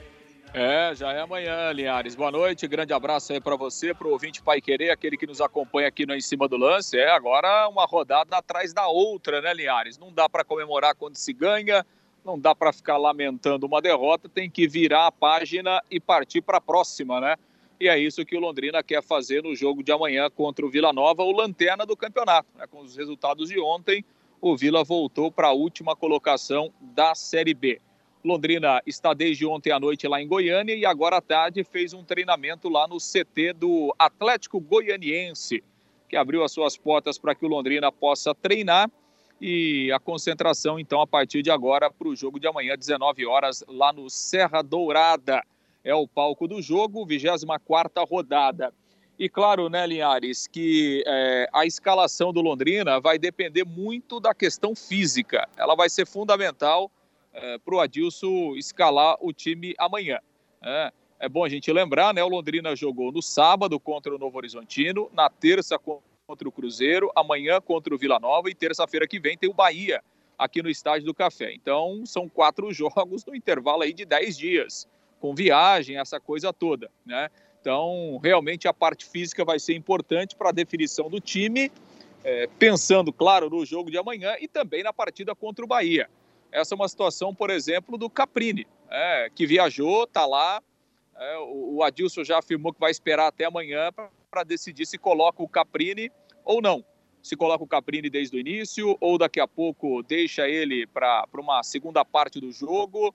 É, 0.53 0.95
já 0.95 1.11
é 1.11 1.19
amanhã, 1.19 1.69
Linhares. 1.73 2.15
Boa 2.15 2.31
noite, 2.31 2.65
grande 2.65 2.93
abraço 2.93 3.33
aí 3.33 3.41
para 3.41 3.57
você, 3.57 3.93
para 3.93 4.07
o 4.07 4.11
ouvinte 4.11 4.41
Pai 4.41 4.61
Querer, 4.61 4.89
aquele 4.89 5.17
que 5.17 5.27
nos 5.27 5.41
acompanha 5.41 5.89
aqui 5.89 6.05
no 6.05 6.15
Em 6.15 6.21
Cima 6.21 6.47
do 6.47 6.55
Lance. 6.55 6.97
É, 6.97 7.11
agora 7.11 7.67
uma 7.67 7.85
rodada 7.85 8.37
atrás 8.37 8.71
da 8.71 8.87
outra, 8.87 9.41
né, 9.41 9.53
Linhares? 9.53 9.97
Não 9.97 10.13
dá 10.13 10.29
para 10.29 10.45
comemorar 10.45 10.95
quando 10.95 11.17
se 11.17 11.33
ganha, 11.33 11.85
não 12.23 12.39
dá 12.39 12.55
para 12.55 12.71
ficar 12.71 12.95
lamentando 12.95 13.65
uma 13.65 13.81
derrota, 13.81 14.29
tem 14.29 14.49
que 14.49 14.65
virar 14.65 15.07
a 15.07 15.11
página 15.11 15.83
e 15.91 15.99
partir 15.99 16.39
para 16.39 16.59
a 16.59 16.61
próxima, 16.61 17.19
né? 17.19 17.35
E 17.79 17.87
é 17.87 17.97
isso 17.97 18.25
que 18.25 18.35
o 18.35 18.39
Londrina 18.39 18.81
quer 18.81 19.03
fazer 19.03 19.43
no 19.43 19.55
jogo 19.55 19.83
de 19.83 19.91
amanhã 19.91 20.29
contra 20.29 20.65
o 20.65 20.69
Vila 20.69 20.91
Nova, 20.91 21.23
o 21.23 21.31
lanterna 21.31 21.85
do 21.85 21.95
campeonato. 21.95 22.49
Né? 22.57 22.65
Com 22.67 22.81
os 22.81 22.95
resultados 22.95 23.49
de 23.49 23.59
ontem, 23.59 24.03
o 24.41 24.57
Vila 24.57 24.83
voltou 24.83 25.31
para 25.31 25.49
a 25.49 25.53
última 25.53 25.95
colocação 25.95 26.73
da 26.81 27.13
Série 27.13 27.53
B. 27.53 27.79
Londrina 28.23 28.81
está 28.85 29.13
desde 29.13 29.45
ontem 29.45 29.71
à 29.71 29.79
noite 29.79 30.07
lá 30.07 30.21
em 30.21 30.27
Goiânia 30.27 30.75
e 30.75 30.85
agora 30.85 31.17
à 31.17 31.21
tarde 31.21 31.63
fez 31.63 31.93
um 31.93 32.03
treinamento 32.03 32.67
lá 32.67 32.87
no 32.87 32.97
CT 32.97 33.53
do 33.53 33.93
Atlético 33.97 34.59
Goianiense, 34.59 35.63
que 36.09 36.17
abriu 36.17 36.43
as 36.43 36.51
suas 36.51 36.75
portas 36.75 37.17
para 37.19 37.35
que 37.35 37.45
o 37.45 37.47
Londrina 37.47 37.91
possa 37.91 38.33
treinar 38.33 38.89
e 39.39 39.91
a 39.91 39.99
concentração 39.99 40.79
então 40.79 40.99
a 40.99 41.05
partir 41.05 41.43
de 41.43 41.51
agora 41.51 41.91
para 41.91 42.07
o 42.07 42.15
jogo 42.15 42.39
de 42.39 42.47
amanhã 42.47 42.75
19 42.75 43.25
horas 43.27 43.63
lá 43.67 43.93
no 43.93 44.09
Serra 44.09 44.63
Dourada. 44.63 45.43
É 45.87 45.95
o 45.95 46.05
palco 46.05 46.49
do 46.49 46.61
jogo, 46.61 47.05
24 47.05 48.03
rodada. 48.03 48.73
E 49.17 49.29
claro, 49.29 49.69
né, 49.69 49.87
Linhares, 49.87 50.45
que 50.45 51.01
é, 51.07 51.47
a 51.53 51.65
escalação 51.65 52.33
do 52.33 52.41
Londrina 52.41 52.99
vai 52.99 53.17
depender 53.17 53.63
muito 53.63 54.19
da 54.19 54.35
questão 54.35 54.75
física. 54.75 55.47
Ela 55.55 55.75
vai 55.75 55.89
ser 55.89 56.05
fundamental 56.05 56.91
é, 57.33 57.57
para 57.57 57.73
o 57.73 57.79
Adilson 57.79 58.57
escalar 58.57 59.15
o 59.21 59.31
time 59.31 59.73
amanhã. 59.77 60.19
É, 60.61 60.91
é, 61.21 61.29
bom 61.29 61.45
a 61.45 61.49
gente 61.49 61.71
lembrar, 61.71 62.13
né? 62.13 62.21
O 62.21 62.27
Londrina 62.27 62.75
jogou 62.75 63.09
no 63.09 63.21
sábado 63.21 63.79
contra 63.79 64.13
o 64.13 64.19
Novo 64.19 64.37
Horizontino, 64.37 65.09
na 65.13 65.29
terça 65.29 65.79
contra 65.79 66.49
o 66.49 66.51
Cruzeiro, 66.51 67.09
amanhã 67.15 67.61
contra 67.61 67.95
o 67.95 67.97
Vila 67.97 68.19
Nova 68.19 68.49
e 68.49 68.53
terça-feira 68.53 69.07
que 69.07 69.21
vem 69.21 69.37
tem 69.37 69.49
o 69.49 69.53
Bahia 69.53 70.03
aqui 70.37 70.61
no 70.61 70.69
Estádio 70.69 71.05
do 71.05 71.13
Café. 71.13 71.53
Então, 71.53 72.05
são 72.05 72.27
quatro 72.27 72.71
jogos 72.75 73.23
no 73.25 73.33
intervalo 73.33 73.83
aí 73.83 73.93
de 73.93 74.03
dez 74.03 74.37
dias, 74.37 74.85
com 75.19 75.33
viagem, 75.33 75.97
essa 75.97 76.19
coisa 76.19 76.53
toda, 76.53 76.89
né? 77.05 77.29
Então, 77.59 78.17
realmente 78.23 78.67
a 78.67 78.73
parte 78.73 79.05
física 79.05 79.43
vai 79.43 79.59
ser 79.59 79.75
importante 79.75 80.35
para 80.35 80.49
a 80.49 80.53
definição 80.53 81.09
do 81.09 81.19
time, 81.19 81.71
é, 82.23 82.47
pensando, 82.59 83.11
claro, 83.11 83.49
no 83.49 83.65
jogo 83.65 83.91
de 83.91 83.97
amanhã 83.97 84.35
e 84.39 84.47
também 84.47 84.83
na 84.83 84.93
partida 84.93 85.35
contra 85.35 85.65
o 85.65 85.67
Bahia. 85.67 86.09
Essa 86.51 86.73
é 86.73 86.77
uma 86.77 86.87
situação, 86.87 87.35
por 87.35 87.49
exemplo, 87.49 87.97
do 87.97 88.09
Caprini, 88.09 88.65
é, 88.89 89.29
que 89.33 89.45
viajou, 89.45 90.03
está 90.03 90.25
lá. 90.25 90.61
É, 91.15 91.37
o, 91.39 91.75
o 91.75 91.83
Adilson 91.83 92.23
já 92.23 92.39
afirmou 92.39 92.73
que 92.73 92.79
vai 92.79 92.91
esperar 92.91 93.27
até 93.27 93.45
amanhã 93.45 93.91
para 94.31 94.43
decidir 94.43 94.85
se 94.85 94.97
coloca 94.97 95.43
o 95.43 95.49
Caprini 95.49 96.11
ou 96.45 96.61
não. 96.61 96.85
Se 97.21 97.35
coloca 97.35 97.63
o 97.63 97.67
Caprini 97.67 98.09
desde 98.09 98.37
o 98.37 98.39
início, 98.39 98.97
ou 99.01 99.17
daqui 99.17 99.39
a 99.39 99.47
pouco 99.47 100.01
deixa 100.03 100.47
ele 100.47 100.87
para 100.87 101.27
uma 101.33 101.61
segunda 101.63 102.05
parte 102.05 102.39
do 102.39 102.51
jogo, 102.51 103.13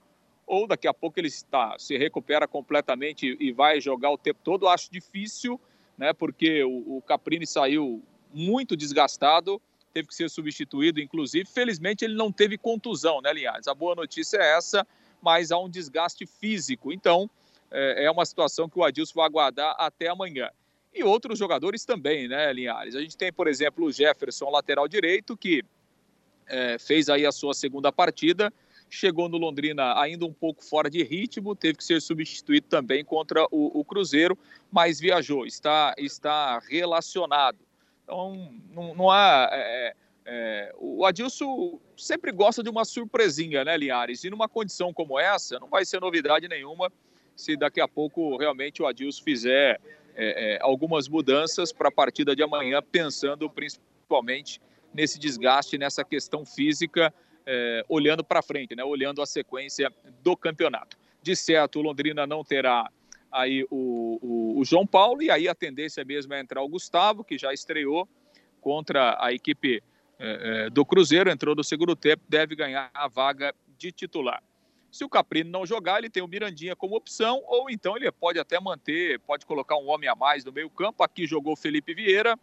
ou 0.53 0.67
daqui 0.67 0.87
a 0.87 0.93
pouco 0.93 1.19
ele 1.19 1.29
está, 1.29 1.79
se 1.79 1.97
recupera 1.97 2.47
completamente 2.47 3.39
e 3.41 3.51
vai 3.53 3.81
jogar 3.81 4.11
o 4.11 4.19
tempo 4.19 4.39
todo. 4.45 4.69
Acho 4.69 4.93
difícil, 4.93 5.59
né, 5.97 6.13
porque 6.13 6.63
o, 6.63 6.99
o 6.99 7.03
Caprini 7.03 7.47
saiu 7.47 8.03
muito 8.35 8.77
desgastado 8.77 9.61
teve 9.95 10.09
que 10.09 10.15
ser 10.15 10.31
substituído, 10.31 11.01
inclusive. 11.01 11.45
Felizmente, 11.45 12.03
ele 12.03 12.15
não 12.15 12.33
teve 12.33 12.57
contusão, 12.57 13.21
né, 13.21 13.31
Linhares? 13.31 13.69
A 13.69 13.75
boa 13.75 13.95
notícia 13.95 14.39
é 14.39 14.57
essa, 14.57 14.87
mas 15.21 15.53
há 15.53 15.59
um 15.59 15.69
desgaste 15.69 16.25
físico. 16.25 16.91
Então, 16.91 17.29
é, 17.71 18.07
é 18.07 18.11
uma 18.11 18.25
situação 18.25 18.71
que 18.71 18.79
o 18.79 18.83
Adilson 18.83 19.13
vai 19.17 19.27
aguardar 19.27 19.77
até 19.79 20.09
amanhã. 20.09 20.49
E 20.95 21.05
outros 21.05 21.39
jogadores 21.39 21.85
também, 21.85 22.27
né, 22.27 22.51
Linhares? 22.55 22.97
A 22.97 23.03
gente 23.03 23.19
tem, 23.19 23.31
por 23.31 23.47
exemplo, 23.47 23.85
o 23.85 23.93
Jefferson, 23.93 24.49
lateral 24.49 24.89
direito, 24.89 25.37
que 25.37 25.63
é, 26.47 26.79
fez 26.79 27.11
aí 27.11 27.27
a 27.27 27.33
sua 27.33 27.53
segunda 27.53 27.93
partida, 27.93 28.51
chegou 28.93 29.27
no 29.27 29.39
Londrina 29.39 29.99
ainda 29.99 30.27
um 30.27 30.33
pouco 30.35 30.63
fora 30.63 30.91
de 30.91 31.03
ritmo, 31.03 31.57
teve 31.57 31.79
que 31.79 31.85
ser 31.85 32.03
substituído 32.03 32.67
também 32.69 33.03
contra 33.03 33.47
o, 33.51 33.81
o 33.81 33.83
Cruzeiro, 33.83 34.37
mas 34.71 35.01
viajou, 35.01 35.47
está, 35.47 35.95
está 35.97 36.59
relacionado. 36.59 37.57
Então, 38.05 38.53
não, 38.71 38.95
não 38.95 39.11
há. 39.11 39.49
É, 39.51 39.57
é, 39.57 39.95
é, 40.27 40.75
o 40.79 41.07
Adilson 41.07 41.81
sempre 41.97 42.31
gosta 42.33 42.63
de 42.63 42.69
uma 42.69 42.85
surpresinha, 42.85 43.65
né, 43.65 43.79
Linhares? 43.79 44.25
E 44.25 44.31
numa 44.31 44.47
condição 44.47 44.93
como 44.93 45.19
essa, 45.19 45.59
não 45.59 45.69
vai 45.69 45.87
ser 45.87 45.99
novidade 45.99 46.47
nenhuma 46.47 46.93
se 47.35 47.57
daqui 47.57 47.81
a 47.81 47.89
pouco 47.89 48.37
realmente 48.37 48.83
o 48.83 48.87
Adilson 48.87 49.25
fizer 49.25 49.81
é, 50.15 50.57
é, 50.57 50.59
algumas 50.61 51.09
mudanças 51.09 51.73
para 51.73 51.89
a 51.89 51.93
partida 51.93 52.37
de 52.37 52.43
amanhã, 52.43 52.83
pensando 52.83 53.49
principalmente 53.49 54.61
nesse 54.93 55.19
desgaste, 55.19 55.79
nessa 55.79 56.05
questão 56.05 56.45
física, 56.45 57.13
é, 57.47 57.85
olhando 57.89 58.23
para 58.25 58.43
frente, 58.43 58.75
né, 58.75 58.85
olhando 58.85 59.23
a 59.23 59.27
sequência 59.27 59.93
do 60.23 60.37
campeonato. 60.37 60.97
De 61.23 61.37
certo, 61.37 61.79
o 61.79 61.83
Londrina 61.83 62.27
não 62.27 62.45
terá 62.45 62.91
aí 63.31 63.65
o, 63.71 64.19
o, 64.21 64.61
o, 64.61 64.65
João 64.65 64.87
Paulo, 64.87 65.23
e 65.23 65.31
aí 65.31 65.49
a 65.49 65.55
tendência 65.55 66.05
mesmo 66.05 66.35
é 66.35 66.41
entrar 66.41 66.63
o 66.63 66.69
Gustavo, 66.69 67.25
que 67.25 67.39
já 67.39 67.53
estreou 67.53 68.07
contra 68.61 69.17
a 69.19 69.33
equipe 69.33 69.83
é, 70.19 70.67
é, 70.67 70.71
do 70.71 70.85
Cruzeiro, 70.85 71.31
entrou 71.31 71.55
no 71.55 71.65
segundo 71.65 71.97
tempo, 71.97 72.23
deve 72.29 72.55
ganhar 72.55 72.91
a 72.93 73.09
vaga 73.09 73.55
de 73.79 73.91
titular. 73.91 74.43
Se 74.91 75.05
o 75.05 75.09
Caprino 75.09 75.51
não 75.51 75.65
jogar, 75.65 75.99
ele 75.99 76.11
tem 76.11 76.23
o 76.23 76.29
Mirandinha 76.29 76.77
como 76.77 76.95
opção, 76.95 77.43
ou 77.47 77.71
então 77.71 77.97
ele 77.97 78.13
pode 78.13 78.39
até 78.39 78.61
manter, 78.61 79.19
pode 79.21 79.47
colocar 79.47 79.77
um 79.77 79.89
homem 79.89 80.09
a 80.09 80.15
mais 80.15 80.45
no 80.45 80.53
meio 80.53 80.69
campo. 80.69 81.03
Aqui 81.03 81.27
jogou 81.27 81.55
o 81.55 81.57
Felipe 81.57 81.95
Vieira, 81.95 82.39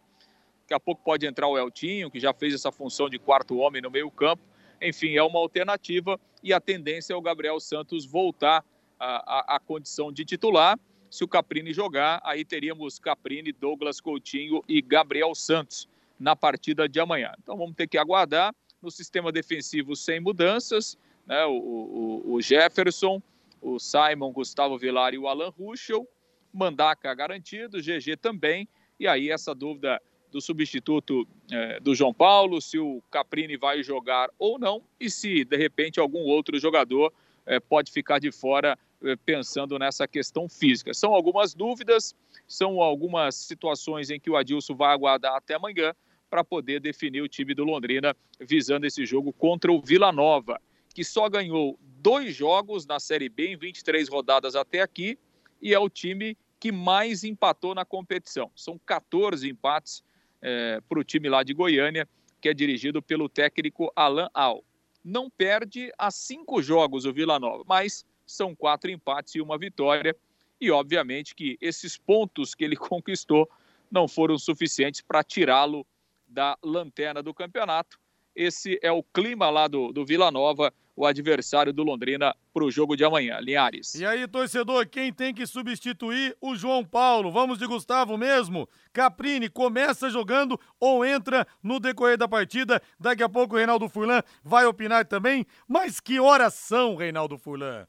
daqui 0.62 0.74
a 0.74 0.80
pouco 0.80 1.00
pode 1.04 1.24
entrar 1.24 1.46
o 1.46 1.56
Eltinho, 1.56 2.10
que 2.10 2.18
já 2.18 2.34
fez 2.34 2.52
essa 2.52 2.72
função 2.72 3.08
de 3.08 3.20
quarto 3.20 3.56
homem 3.56 3.80
no 3.80 3.88
meio 3.88 4.10
campo. 4.10 4.42
Enfim, 4.80 5.16
é 5.16 5.22
uma 5.22 5.38
alternativa 5.38 6.18
e 6.42 6.52
a 6.52 6.60
tendência 6.60 7.12
é 7.12 7.16
o 7.16 7.22
Gabriel 7.22 7.60
Santos 7.60 8.06
voltar 8.06 8.64
a 8.98 9.58
condição 9.64 10.12
de 10.12 10.24
titular. 10.24 10.78
Se 11.10 11.24
o 11.24 11.28
Caprini 11.28 11.72
jogar, 11.72 12.20
aí 12.22 12.44
teríamos 12.44 12.98
Caprini, 12.98 13.50
Douglas 13.50 14.00
Coutinho 14.00 14.62
e 14.68 14.80
Gabriel 14.80 15.34
Santos 15.34 15.88
na 16.18 16.36
partida 16.36 16.88
de 16.88 17.00
amanhã. 17.00 17.32
Então 17.42 17.56
vamos 17.56 17.74
ter 17.74 17.88
que 17.88 17.98
aguardar. 17.98 18.54
No 18.82 18.90
sistema 18.90 19.30
defensivo, 19.30 19.94
sem 19.94 20.20
mudanças, 20.20 20.96
né? 21.26 21.44
o, 21.44 21.52
o, 21.52 22.32
o 22.34 22.40
Jefferson, 22.40 23.20
o 23.60 23.78
Simon, 23.78 24.32
Gustavo 24.32 24.78
Vilar 24.78 25.12
e 25.12 25.18
o 25.18 25.28
Alan 25.28 25.50
Ruschel. 25.50 26.08
Mandaca 26.50 27.12
garantido, 27.14 27.78
GG 27.78 28.16
também. 28.16 28.66
E 28.98 29.06
aí 29.06 29.30
essa 29.30 29.54
dúvida 29.54 30.00
do 30.30 30.40
substituto 30.40 31.26
é, 31.50 31.80
do 31.80 31.94
João 31.94 32.14
Paulo, 32.14 32.60
se 32.60 32.78
o 32.78 33.02
Caprini 33.10 33.56
vai 33.56 33.82
jogar 33.82 34.30
ou 34.38 34.58
não, 34.58 34.82
e 34.98 35.10
se 35.10 35.44
de 35.44 35.56
repente 35.56 35.98
algum 35.98 36.20
outro 36.20 36.58
jogador 36.58 37.12
é, 37.46 37.58
pode 37.58 37.90
ficar 37.90 38.18
de 38.18 38.30
fora 38.30 38.78
eh, 39.02 39.16
pensando 39.24 39.78
nessa 39.78 40.06
questão 40.06 40.46
física. 40.46 40.92
São 40.92 41.14
algumas 41.14 41.54
dúvidas, 41.54 42.14
são 42.46 42.82
algumas 42.82 43.34
situações 43.34 44.10
em 44.10 44.20
que 44.20 44.28
o 44.28 44.36
Adilson 44.36 44.74
vai 44.74 44.92
aguardar 44.92 45.34
até 45.34 45.54
amanhã 45.54 45.94
para 46.28 46.44
poder 46.44 46.80
definir 46.80 47.22
o 47.22 47.28
time 47.28 47.54
do 47.54 47.64
Londrina 47.64 48.14
visando 48.38 48.86
esse 48.86 49.06
jogo 49.06 49.32
contra 49.32 49.72
o 49.72 49.80
Vila 49.80 50.12
Nova, 50.12 50.60
que 50.94 51.02
só 51.02 51.30
ganhou 51.30 51.78
dois 51.80 52.34
jogos 52.34 52.84
na 52.84 53.00
Série 53.00 53.30
B 53.30 53.54
em 53.54 53.56
23 53.56 54.06
rodadas 54.06 54.54
até 54.54 54.82
aqui 54.82 55.18
e 55.62 55.72
é 55.72 55.78
o 55.78 55.88
time 55.88 56.36
que 56.58 56.70
mais 56.70 57.24
empatou 57.24 57.74
na 57.74 57.86
competição. 57.86 58.50
São 58.54 58.78
14 58.84 59.48
empates 59.48 60.04
é, 60.42 60.80
para 60.88 60.98
o 60.98 61.04
time 61.04 61.28
lá 61.28 61.42
de 61.42 61.52
Goiânia, 61.54 62.08
que 62.40 62.48
é 62.48 62.54
dirigido 62.54 63.02
pelo 63.02 63.28
técnico 63.28 63.92
Alan 63.94 64.28
Al. 64.32 64.64
Não 65.04 65.30
perde 65.30 65.92
há 65.98 66.10
cinco 66.10 66.62
jogos 66.62 67.04
o 67.04 67.12
Vila 67.12 67.38
Nova, 67.38 67.64
mas 67.66 68.04
são 68.26 68.54
quatro 68.54 68.90
empates 68.90 69.34
e 69.34 69.40
uma 69.40 69.58
vitória. 69.58 70.16
E, 70.60 70.70
obviamente, 70.70 71.34
que 71.34 71.56
esses 71.60 71.96
pontos 71.96 72.54
que 72.54 72.64
ele 72.64 72.76
conquistou 72.76 73.48
não 73.90 74.06
foram 74.06 74.38
suficientes 74.38 75.00
para 75.00 75.24
tirá-lo 75.24 75.86
da 76.28 76.56
lanterna 76.62 77.22
do 77.22 77.34
campeonato. 77.34 77.98
Esse 78.34 78.78
é 78.82 78.92
o 78.92 79.02
clima 79.02 79.50
lá 79.50 79.66
do, 79.66 79.92
do 79.92 80.06
Vila 80.06 80.30
Nova, 80.30 80.72
o 81.00 81.06
adversário 81.06 81.72
do 81.72 81.82
Londrina 81.82 82.34
para 82.52 82.62
o 82.62 82.70
jogo 82.70 82.94
de 82.94 83.02
amanhã. 83.02 83.38
Linhares. 83.40 83.94
E 83.94 84.04
aí, 84.04 84.28
torcedor, 84.28 84.86
quem 84.86 85.10
tem 85.10 85.32
que 85.32 85.46
substituir 85.46 86.36
o 86.40 86.54
João 86.54 86.84
Paulo? 86.84 87.32
Vamos 87.32 87.58
de 87.58 87.66
Gustavo 87.66 88.18
mesmo? 88.18 88.68
Caprini 88.92 89.48
começa 89.48 90.10
jogando 90.10 90.60
ou 90.78 91.02
entra 91.02 91.46
no 91.62 91.80
decorrer 91.80 92.18
da 92.18 92.28
partida? 92.28 92.82
Daqui 92.98 93.22
a 93.22 93.28
pouco 93.30 93.54
o 93.54 93.56
Reinaldo 93.56 93.88
Furlan 93.88 94.22
vai 94.44 94.66
opinar 94.66 95.06
também. 95.06 95.46
Mas 95.66 96.00
que 96.00 96.20
horas 96.20 96.52
são, 96.52 96.96
Reinaldo 96.96 97.38
Furlan? 97.38 97.86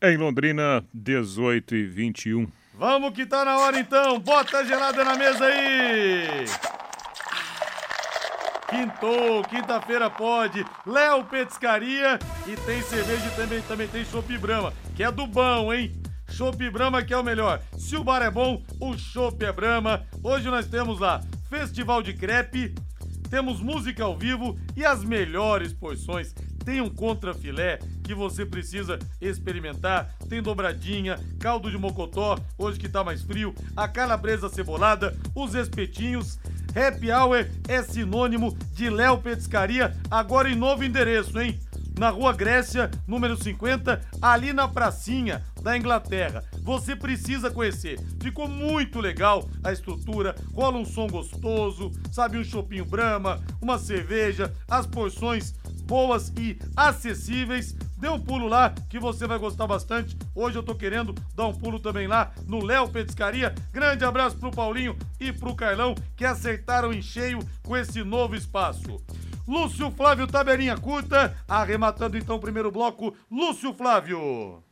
Em 0.00 0.16
Londrina, 0.16 0.82
18 0.94 1.74
e 1.74 1.84
21. 1.84 2.50
Vamos 2.72 3.12
que 3.12 3.26
tá 3.26 3.44
na 3.44 3.58
hora 3.58 3.78
então. 3.78 4.18
Bota 4.18 4.58
a 4.58 4.64
gelada 4.64 5.04
na 5.04 5.16
mesa 5.16 5.44
aí. 5.44 6.46
Quintou, 8.72 9.42
quinta-feira 9.44 10.08
pode. 10.08 10.64
Léo 10.86 11.24
Petiscaria 11.24 12.18
e 12.46 12.56
tem 12.56 12.80
cerveja 12.80 13.26
e 13.26 13.36
também, 13.36 13.60
também 13.60 13.86
tem 13.86 14.02
Chopp 14.02 14.38
Brama, 14.38 14.72
que 14.96 15.02
é 15.04 15.12
do 15.12 15.26
bom, 15.26 15.70
hein? 15.74 15.92
Chopp 16.30 16.70
Brahma 16.70 17.02
que 17.02 17.12
é 17.12 17.18
o 17.18 17.22
melhor. 17.22 17.60
Se 17.76 17.94
o 17.96 18.02
bar 18.02 18.22
é 18.22 18.30
bom, 18.30 18.62
o 18.80 18.96
chopp 18.96 19.44
é 19.44 19.52
Brahma. 19.52 20.06
Hoje 20.24 20.48
nós 20.48 20.66
temos 20.66 20.98
lá 20.98 21.20
Festival 21.50 22.02
de 22.02 22.14
Crepe, 22.14 22.74
temos 23.28 23.60
música 23.60 24.04
ao 24.04 24.16
vivo 24.16 24.58
e 24.74 24.82
as 24.84 25.04
melhores 25.04 25.74
porções. 25.74 26.34
Tem 26.64 26.80
um 26.80 26.88
contrafilé 26.88 27.78
que 28.02 28.14
você 28.14 28.46
precisa 28.46 28.98
experimentar. 29.20 30.14
Tem 30.28 30.40
dobradinha, 30.40 31.20
caldo 31.38 31.70
de 31.70 31.76
mocotó, 31.76 32.38
hoje 32.56 32.78
que 32.78 32.88
tá 32.88 33.04
mais 33.04 33.22
frio, 33.22 33.54
a 33.76 33.86
calabresa 33.86 34.48
cebolada, 34.48 35.14
os 35.34 35.54
espetinhos. 35.54 36.38
Happy 36.74 37.10
Hour 37.10 37.46
é 37.68 37.82
sinônimo 37.82 38.56
de 38.72 38.88
Léo 38.88 39.18
Petiscaria, 39.18 39.94
agora 40.10 40.50
em 40.50 40.56
novo 40.56 40.82
endereço, 40.82 41.40
hein? 41.40 41.58
Na 41.98 42.10
Rua 42.10 42.32
Grécia, 42.32 42.90
número 43.06 43.36
50, 43.36 44.00
ali 44.20 44.52
na 44.52 44.68
pracinha 44.68 45.42
da 45.62 45.76
Inglaterra. 45.76 46.42
Você 46.62 46.96
precisa 46.96 47.50
conhecer. 47.50 48.00
Ficou 48.20 48.48
muito 48.48 49.00
legal 49.00 49.48
a 49.62 49.72
estrutura, 49.72 50.34
rola 50.54 50.78
um 50.78 50.84
som 50.84 51.06
gostoso, 51.06 51.90
sabe, 52.10 52.38
um 52.38 52.44
chopinho 52.44 52.84
Brahma, 52.84 53.40
uma 53.60 53.78
cerveja, 53.78 54.52
as 54.68 54.86
porções 54.86 55.54
boas 55.82 56.32
e 56.38 56.58
acessíveis. 56.76 57.74
Dê 57.98 58.08
um 58.08 58.18
pulo 58.18 58.48
lá 58.48 58.74
que 58.88 58.98
você 58.98 59.26
vai 59.26 59.38
gostar 59.38 59.66
bastante. 59.66 60.16
Hoje 60.34 60.58
eu 60.58 60.62
tô 60.62 60.74
querendo 60.74 61.14
dar 61.36 61.46
um 61.46 61.54
pulo 61.54 61.78
também 61.78 62.06
lá 62.06 62.32
no 62.48 62.64
Léo 62.64 62.88
Petiscaria. 62.88 63.54
Grande 63.72 64.04
abraço 64.04 64.36
pro 64.36 64.50
Paulinho 64.50 64.96
e 65.20 65.32
pro 65.32 65.54
Carlão 65.54 65.94
que 66.16 66.24
acertaram 66.24 66.92
em 66.92 67.02
cheio 67.02 67.38
com 67.62 67.76
esse 67.76 68.02
novo 68.02 68.34
espaço. 68.34 69.00
Lúcio 69.46 69.90
Flávio 69.90 70.26
Taberinha 70.26 70.76
Curta, 70.76 71.36
arrematando 71.48 72.16
então 72.16 72.36
o 72.36 72.40
primeiro 72.40 72.70
bloco. 72.70 73.16
Lúcio 73.28 73.74
Flávio. 73.74 74.62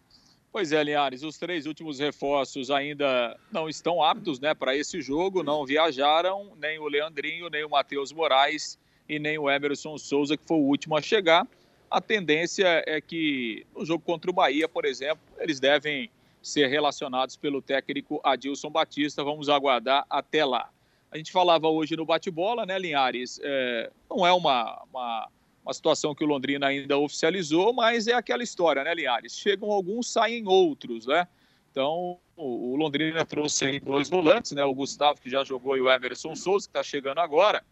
Pois 0.52 0.70
é, 0.70 0.82
Linhares, 0.82 1.24
os 1.24 1.36
três 1.38 1.66
últimos 1.66 1.98
reforços 1.98 2.70
ainda 2.70 3.36
não 3.50 3.68
estão 3.68 4.02
aptos 4.02 4.38
né, 4.38 4.54
para 4.54 4.76
esse 4.76 5.02
jogo, 5.02 5.42
não 5.42 5.66
viajaram, 5.66 6.52
nem 6.56 6.78
o 6.78 6.86
Leandrinho, 6.86 7.48
nem 7.48 7.64
o 7.64 7.70
Matheus 7.70 8.12
Moraes 8.12 8.78
e 9.08 9.18
nem 9.18 9.38
o 9.38 9.50
Emerson 9.50 9.98
Souza, 9.98 10.36
que 10.36 10.46
foi 10.46 10.56
o 10.56 10.62
último 10.62 10.96
a 10.96 11.02
chegar. 11.02 11.46
A 11.90 12.00
tendência 12.00 12.84
é 12.86 13.00
que 13.00 13.66
no 13.76 13.84
jogo 13.84 14.04
contra 14.04 14.30
o 14.30 14.34
Bahia, 14.34 14.68
por 14.68 14.84
exemplo, 14.84 15.20
eles 15.38 15.58
devem 15.58 16.08
ser 16.40 16.68
relacionados 16.68 17.36
pelo 17.36 17.60
técnico 17.60 18.20
Adilson 18.22 18.70
Batista. 18.70 19.24
Vamos 19.24 19.48
aguardar 19.48 20.04
até 20.08 20.44
lá. 20.44 20.70
A 21.10 21.16
gente 21.16 21.32
falava 21.32 21.68
hoje 21.68 21.96
no 21.96 22.06
bate-bola, 22.06 22.64
né, 22.64 22.78
Linhares? 22.78 23.40
É, 23.42 23.90
não 24.08 24.24
é 24.24 24.32
uma, 24.32 24.82
uma, 24.90 25.28
uma, 25.64 25.74
situação 25.74 26.14
que 26.14 26.22
o 26.22 26.26
Londrina 26.26 26.68
ainda 26.68 26.96
oficializou, 26.98 27.72
mas 27.72 28.06
é 28.06 28.14
aquela 28.14 28.44
história, 28.44 28.84
né, 28.84 28.94
Linhares? 28.94 29.36
Chegam 29.36 29.72
alguns, 29.72 30.12
saem 30.12 30.46
outros, 30.46 31.06
né? 31.06 31.26
Então, 31.70 32.18
o, 32.36 32.76
Londrina 32.76 33.24
trouxe 33.24 33.64
aí 33.64 33.80
dois 33.80 34.08
volantes, 34.08 34.52
né? 34.52 34.64
O 34.64 34.74
Gustavo, 34.74 35.20
que 35.20 35.28
já 35.28 35.44
jogou, 35.44 35.76
e 35.76 35.80
o 35.80 35.90
Emerson 35.90 36.34
Souza, 36.34 36.66
que 36.66 36.70
está 36.70 36.82
chegando 36.82 37.18
agora. 37.18 37.64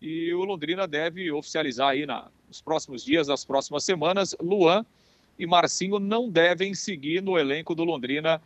E 0.00 0.32
o 0.32 0.44
Londrina 0.44 0.86
deve 0.86 1.30
oficializar 1.32 1.90
aí 1.90 2.06
na, 2.06 2.28
nos 2.46 2.60
próximos 2.60 3.04
dias, 3.04 3.28
nas 3.28 3.44
próximas 3.44 3.84
semanas. 3.84 4.36
Luan 4.40 4.84
e 5.38 5.46
Marcinho 5.46 5.98
não 5.98 6.28
devem 6.28 6.74
seguir 6.74 7.22
no 7.22 7.38
elenco 7.38 7.74
do 7.74 7.84
Londrina 7.84 8.40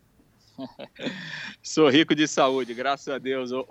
Sou 1.62 1.88
rico 1.88 2.14
de 2.14 2.26
saúde, 2.28 2.74
graças 2.74 3.08
a 3.08 3.18
Deus. 3.18 3.50
Ô, 3.52 3.66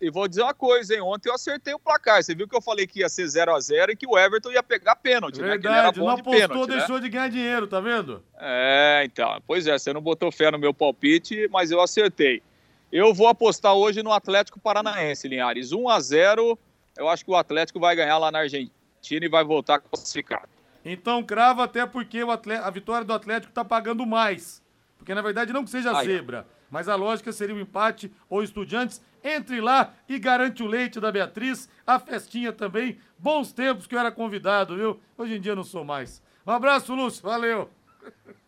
e 0.00 0.10
vou 0.10 0.28
dizer 0.28 0.42
uma 0.42 0.54
coisa, 0.54 0.94
hein? 0.94 1.00
Ontem 1.00 1.28
eu 1.28 1.34
acertei 1.34 1.74
o 1.74 1.78
placar. 1.78 2.22
Você 2.22 2.34
viu 2.34 2.48
que 2.48 2.56
eu 2.56 2.62
falei 2.62 2.86
que 2.86 3.00
ia 3.00 3.08
ser 3.08 3.26
0 3.26 3.54
a 3.54 3.60
0 3.60 3.92
e 3.92 3.96
que 3.96 4.06
o 4.06 4.18
Everton 4.18 4.50
ia 4.50 4.62
pegar 4.62 4.96
pênalti, 4.96 5.40
Verdade, 5.40 5.56
né? 5.56 5.60
Que 5.62 5.66
ele 5.66 5.76
era 5.76 5.92
bom 5.92 6.04
não 6.04 6.10
apostou, 6.10 6.32
de 6.34 6.40
pênalti, 6.40 6.70
né? 6.70 6.76
deixou 6.76 6.96
né? 6.96 7.02
de 7.02 7.08
ganhar 7.08 7.28
dinheiro, 7.28 7.66
tá 7.66 7.80
vendo? 7.80 8.22
É, 8.38 9.02
então. 9.04 9.42
Pois 9.46 9.66
é, 9.66 9.78
você 9.78 9.92
não 9.92 10.00
botou 10.00 10.30
fé 10.30 10.50
no 10.50 10.58
meu 10.58 10.72
palpite, 10.72 11.48
mas 11.50 11.70
eu 11.70 11.80
acertei. 11.80 12.42
Eu 12.90 13.12
vou 13.12 13.28
apostar 13.28 13.74
hoje 13.74 14.02
no 14.02 14.12
Atlético 14.12 14.58
Paranaense, 14.58 15.28
Linhares. 15.28 15.72
1 15.72 15.88
a 15.88 16.00
0 16.00 16.58
eu 16.96 17.08
acho 17.08 17.24
que 17.24 17.30
o 17.30 17.36
Atlético 17.36 17.78
vai 17.78 17.94
ganhar 17.94 18.18
lá 18.18 18.30
na 18.32 18.40
Argentina 18.40 19.24
e 19.24 19.28
vai 19.28 19.44
voltar 19.44 19.78
classificado. 19.78 20.48
Então 20.84 21.22
crava 21.22 21.64
até 21.64 21.86
porque 21.86 22.22
o 22.24 22.30
atleta, 22.30 22.66
a 22.66 22.70
vitória 22.70 23.04
do 23.04 23.12
Atlético 23.12 23.52
tá 23.52 23.64
pagando 23.64 24.04
mais. 24.04 24.60
Porque 24.98 25.14
na 25.14 25.22
verdade 25.22 25.52
não 25.52 25.64
que 25.64 25.70
seja 25.70 25.96
Ai. 25.96 26.04
zebra, 26.04 26.46
mas 26.70 26.88
a 26.88 26.94
lógica 26.94 27.32
seria 27.32 27.54
o 27.54 27.58
um 27.58 27.62
empate 27.62 28.12
ou 28.28 28.42
estudiantes. 28.42 29.00
Entre 29.24 29.60
lá 29.60 29.94
e 30.08 30.18
garante 30.18 30.62
o 30.62 30.66
leite 30.66 31.00
da 31.00 31.10
Beatriz, 31.10 31.68
a 31.86 31.98
festinha 31.98 32.52
também. 32.52 32.98
Bons 33.18 33.52
tempos 33.52 33.86
que 33.86 33.94
eu 33.94 33.98
era 33.98 34.12
convidado, 34.12 34.76
viu? 34.76 35.00
Hoje 35.16 35.36
em 35.36 35.40
dia 35.40 35.56
não 35.56 35.64
sou 35.64 35.84
mais. 35.84 36.22
Um 36.46 36.52
abraço, 36.52 36.94
Lúcio. 36.94 37.22
Valeu. 37.22 37.68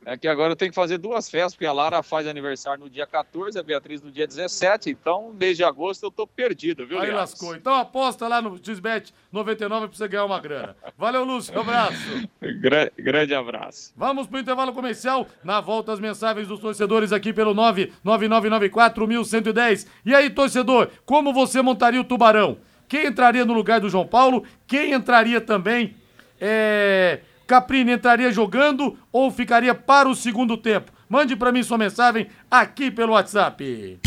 É 0.05 0.17
que 0.17 0.27
agora 0.27 0.51
eu 0.53 0.57
tenho 0.57 0.71
que 0.71 0.75
fazer 0.75 0.97
duas 0.97 1.31
festas, 1.31 1.53
porque 1.55 1.67
a 1.67 1.73
Lara 1.73 2.03
faz 2.03 2.27
aniversário 2.27 2.83
no 2.83 2.89
dia 2.89 3.07
14, 3.07 3.59
a 3.59 3.63
Beatriz 3.63 4.01
no 4.01 4.11
dia 4.11 4.27
17, 4.27 4.89
então 4.91 5.31
mês 5.39 5.59
de 5.59 5.65
agosto 5.65 6.05
eu 6.05 6.11
tô 6.11 6.27
perdido, 6.27 6.87
viu, 6.87 6.99
Aí 6.99 7.11
lascou. 7.11 7.55
Então 7.55 7.75
aposta 7.75 8.27
lá 8.27 8.41
no 8.41 8.57
Xbet 8.57 9.13
99 9.31 9.89
pra 9.89 9.97
você 9.97 10.09
ganhar 10.09 10.25
uma 10.25 10.41
grana. 10.41 10.75
Valeu, 10.97 11.23
Lúcio. 11.23 11.55
Um 11.55 11.61
abraço. 11.61 12.29
Gra 12.61 12.91
grande 12.97 13.35
abraço. 13.35 13.93
Vamos 13.95 14.27
pro 14.27 14.39
intervalo 14.39 14.73
comercial. 14.73 15.27
Na 15.45 15.61
volta, 15.61 15.93
as 15.93 16.01
mensagens 16.01 16.49
dos 16.49 16.61
torcedores 16.61 17.13
aqui 17.13 17.31
pelo 17.33 17.55
99994-1110. 17.55 19.87
E 20.07 20.15
aí, 20.15 20.31
torcedor, 20.31 20.89
como 21.05 21.31
você 21.33 21.61
montaria 21.61 22.01
o 22.01 22.05
Tubarão? 22.05 22.57
Quem 22.89 23.07
entraria 23.07 23.45
no 23.45 23.53
lugar 23.53 23.81
do 23.81 23.91
João 23.91 24.07
Paulo? 24.07 24.45
Quem 24.67 24.93
entraria 24.93 25.43
também? 25.43 25.95
É 26.41 27.21
Caprini 27.51 27.91
entraria 27.91 28.31
jogando 28.31 28.97
ou 29.11 29.29
ficaria 29.29 29.75
para 29.75 30.09
o 30.09 30.15
segundo 30.15 30.57
tempo? 30.57 30.93
Mande 31.09 31.35
para 31.35 31.51
mim 31.51 31.65
sua 31.65 31.77
mensagem 31.77 32.29
aqui 32.49 32.93
pelo 32.93 33.15
WhatsApp. 33.15 33.99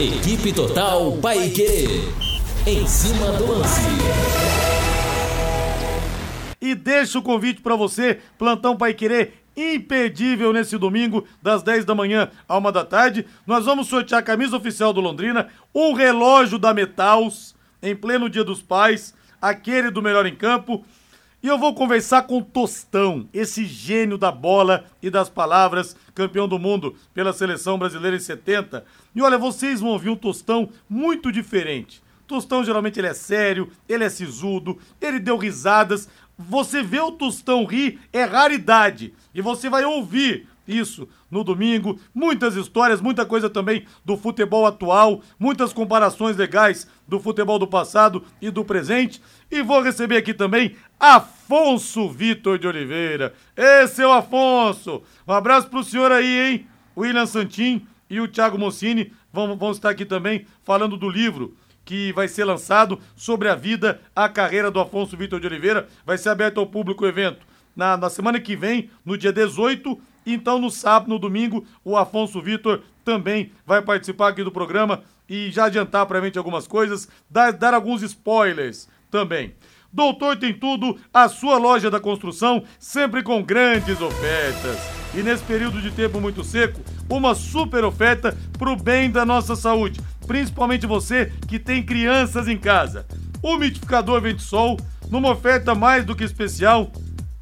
Equipe 0.00 0.52
Total 0.52 1.12
Paique. 1.18 1.86
Em 2.66 2.84
cima 2.88 3.30
do 3.38 3.46
lance. 3.46 3.82
E 6.60 6.74
deixa 6.74 7.20
o 7.20 7.22
convite 7.22 7.60
para 7.60 7.76
você, 7.76 8.18
plantão 8.36 8.76
Paiquerê 8.76 9.30
impedível 9.56 10.52
nesse 10.52 10.76
domingo, 10.76 11.24
das 11.40 11.62
10 11.62 11.84
da 11.84 11.94
manhã 11.94 12.28
à 12.48 12.58
1 12.58 12.72
da 12.72 12.84
tarde. 12.84 13.24
Nós 13.46 13.64
vamos 13.64 13.86
sortear 13.86 14.18
a 14.18 14.24
camisa 14.24 14.56
oficial 14.56 14.92
do 14.92 15.00
Londrina, 15.00 15.50
um 15.72 15.92
relógio 15.92 16.58
da 16.58 16.74
Metals 16.74 17.54
em 17.80 17.94
pleno 17.94 18.28
Dia 18.28 18.42
dos 18.42 18.60
Pais, 18.60 19.14
aquele 19.40 19.88
do 19.90 20.02
melhor 20.02 20.26
em 20.26 20.34
campo. 20.34 20.84
E 21.42 21.48
eu 21.48 21.58
vou 21.58 21.74
conversar 21.74 22.22
com 22.22 22.42
Tostão, 22.42 23.28
esse 23.32 23.66
gênio 23.66 24.16
da 24.16 24.32
bola 24.32 24.84
e 25.02 25.10
das 25.10 25.28
palavras, 25.28 25.94
campeão 26.14 26.48
do 26.48 26.58
mundo 26.58 26.96
pela 27.12 27.32
seleção 27.32 27.78
brasileira 27.78 28.16
em 28.16 28.20
70. 28.20 28.84
E 29.14 29.20
olha, 29.20 29.38
vocês 29.38 29.80
vão 29.80 29.90
ouvir 29.90 30.08
um 30.08 30.16
Tostão 30.16 30.70
muito 30.88 31.30
diferente. 31.30 32.02
Tostão 32.26 32.64
geralmente 32.64 32.98
ele 32.98 33.06
é 33.06 33.14
sério, 33.14 33.70
ele 33.88 34.02
é 34.02 34.08
sisudo, 34.08 34.78
ele 35.00 35.20
deu 35.20 35.36
risadas. 35.36 36.08
Você 36.38 36.82
vê 36.82 37.00
o 37.00 37.12
Tostão 37.12 37.64
rir 37.64 38.00
é 38.12 38.24
raridade. 38.24 39.14
E 39.34 39.40
você 39.40 39.68
vai 39.70 39.84
ouvir 39.84 40.48
isso 40.66 41.08
no 41.30 41.44
domingo. 41.44 41.98
Muitas 42.14 42.56
histórias, 42.56 43.00
muita 43.00 43.24
coisa 43.24 43.48
também 43.48 43.84
do 44.04 44.16
futebol 44.16 44.66
atual, 44.66 45.20
muitas 45.38 45.72
comparações 45.72 46.36
legais 46.36 46.88
do 47.06 47.20
futebol 47.20 47.58
do 47.58 47.66
passado 47.66 48.22
e 48.40 48.50
do 48.50 48.64
presente. 48.64 49.20
E 49.50 49.62
vou 49.62 49.80
receber 49.80 50.16
aqui 50.16 50.34
também 50.34 50.76
Afonso 50.98 52.08
Vitor 52.08 52.58
de 52.58 52.66
Oliveira. 52.66 53.32
Esse 53.56 54.02
é 54.02 54.06
o 54.06 54.12
Afonso. 54.12 55.02
Um 55.26 55.32
abraço 55.32 55.68
pro 55.68 55.84
senhor 55.84 56.10
aí, 56.10 56.48
hein? 56.48 56.66
William 56.96 57.26
Santin 57.26 57.86
e 58.08 58.20
o 58.20 58.28
Thiago 58.28 58.58
Moncini 58.58 59.12
vão, 59.32 59.56
vão 59.56 59.70
estar 59.70 59.90
aqui 59.90 60.04
também 60.04 60.46
falando 60.64 60.96
do 60.96 61.08
livro 61.08 61.56
que 61.84 62.12
vai 62.12 62.26
ser 62.26 62.44
lançado 62.44 62.98
sobre 63.14 63.48
a 63.48 63.54
vida, 63.54 64.00
a 64.14 64.28
carreira 64.28 64.72
do 64.72 64.80
Afonso 64.80 65.16
Vitor 65.16 65.38
de 65.38 65.46
Oliveira. 65.46 65.86
Vai 66.04 66.18
ser 66.18 66.30
aberto 66.30 66.58
ao 66.58 66.66
público 66.66 67.04
o 67.04 67.06
evento 67.06 67.46
na, 67.76 67.96
na 67.96 68.10
semana 68.10 68.40
que 68.40 68.56
vem, 68.56 68.90
no 69.04 69.16
dia 69.16 69.32
18. 69.32 70.00
Então, 70.26 70.58
no 70.58 70.70
sábado, 70.70 71.08
no 71.08 71.18
domingo, 71.18 71.64
o 71.84 71.96
Afonso 71.96 72.42
Vitor 72.42 72.82
também 73.04 73.52
vai 73.64 73.80
participar 73.80 74.28
aqui 74.28 74.42
do 74.42 74.50
programa 74.50 75.04
e 75.28 75.50
já 75.52 75.66
adiantar 75.66 76.04
para 76.06 76.18
a 76.18 76.22
gente 76.22 76.36
algumas 76.36 76.66
coisas, 76.66 77.08
dar, 77.30 77.52
dar 77.52 77.72
alguns 77.72 78.02
spoilers 78.02 78.88
também. 79.10 79.54
Doutor 79.92 80.36
Tem 80.36 80.52
Tudo, 80.52 80.98
a 81.14 81.28
sua 81.28 81.56
loja 81.56 81.90
da 81.90 82.00
construção, 82.00 82.64
sempre 82.78 83.22
com 83.22 83.42
grandes 83.42 84.00
ofertas. 84.00 84.78
E 85.14 85.22
nesse 85.22 85.42
período 85.44 85.80
de 85.80 85.90
tempo 85.90 86.20
muito 86.20 86.44
seco, 86.44 86.82
uma 87.08 87.34
super 87.34 87.84
oferta 87.84 88.36
para 88.58 88.70
o 88.70 88.76
bem 88.76 89.10
da 89.10 89.24
nossa 89.24 89.56
saúde, 89.56 90.00
principalmente 90.26 90.86
você 90.86 91.32
que 91.48 91.58
tem 91.58 91.82
crianças 91.82 92.48
em 92.48 92.58
casa. 92.58 93.06
Umidificador 93.42 94.20
Ventisol, 94.20 94.76
numa 95.08 95.30
oferta 95.30 95.74
mais 95.74 96.04
do 96.04 96.14
que 96.14 96.24
especial, 96.24 96.90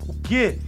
o 0.07 0.15
quê? 0.23 0.59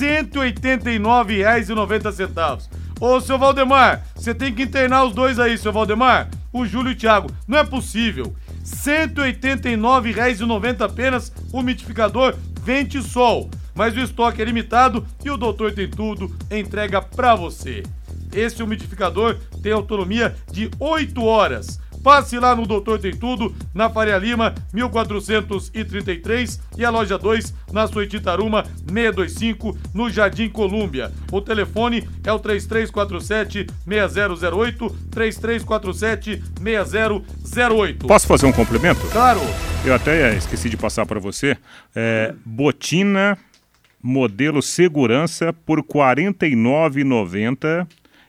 R$ 0.00 0.24
189,90. 0.24 2.68
Ô, 3.00 3.20
seu 3.20 3.38
Valdemar, 3.38 4.04
você 4.14 4.34
tem 4.34 4.54
que 4.54 4.62
internar 4.62 5.04
os 5.04 5.14
dois 5.14 5.38
aí, 5.38 5.56
seu 5.56 5.72
Valdemar. 5.72 6.28
O 6.52 6.66
Júlio 6.66 6.92
e 6.92 6.94
o 6.94 6.96
Thiago. 6.96 7.30
Não 7.48 7.58
é 7.58 7.64
possível. 7.64 8.36
R$ 8.46 8.62
189,90 8.62 10.82
apenas 10.82 11.32
o 11.52 11.60
umidificador 11.60 12.34
Vente 12.62 13.02
Sol. 13.02 13.50
Mas 13.74 13.96
o 13.96 14.00
estoque 14.00 14.42
é 14.42 14.44
limitado 14.44 15.06
e 15.24 15.30
o 15.30 15.36
doutor 15.36 15.72
tem 15.72 15.88
tudo, 15.88 16.34
entrega 16.50 17.00
pra 17.00 17.34
você. 17.34 17.82
Esse 18.32 18.62
umidificador 18.62 19.38
tem 19.62 19.72
autonomia 19.72 20.36
de 20.50 20.70
8 20.78 21.24
horas 21.24 21.80
Passe 22.02 22.38
lá 22.38 22.56
no 22.56 22.66
Doutor 22.66 22.98
Tem 22.98 23.14
Tudo, 23.14 23.54
na 23.72 23.88
Faria 23.88 24.18
Lima, 24.18 24.54
1433 24.72 26.60
e 26.76 26.84
a 26.84 26.90
loja 26.90 27.16
2 27.16 27.54
na 27.72 27.86
Suetitaruma 27.86 28.64
625, 28.92 29.78
no 29.94 30.10
Jardim 30.10 30.48
Colúmbia. 30.48 31.12
O 31.30 31.40
telefone 31.40 32.08
é 32.24 32.32
o 32.32 32.40
3347 32.40 33.66
6008, 33.86 34.90
3347 35.10 36.42
6008. 36.60 38.06
Posso 38.06 38.26
fazer 38.26 38.46
um 38.46 38.52
complemento? 38.52 39.06
Claro. 39.08 39.40
Eu 39.84 39.94
até 39.94 40.36
esqueci 40.36 40.68
de 40.68 40.76
passar 40.76 41.06
para 41.06 41.20
você. 41.20 41.56
É, 41.94 42.34
botina 42.44 43.38
modelo 44.02 44.60
segurança 44.60 45.52
por 45.52 45.78
R$ 45.78 45.84
49,90 45.84 47.86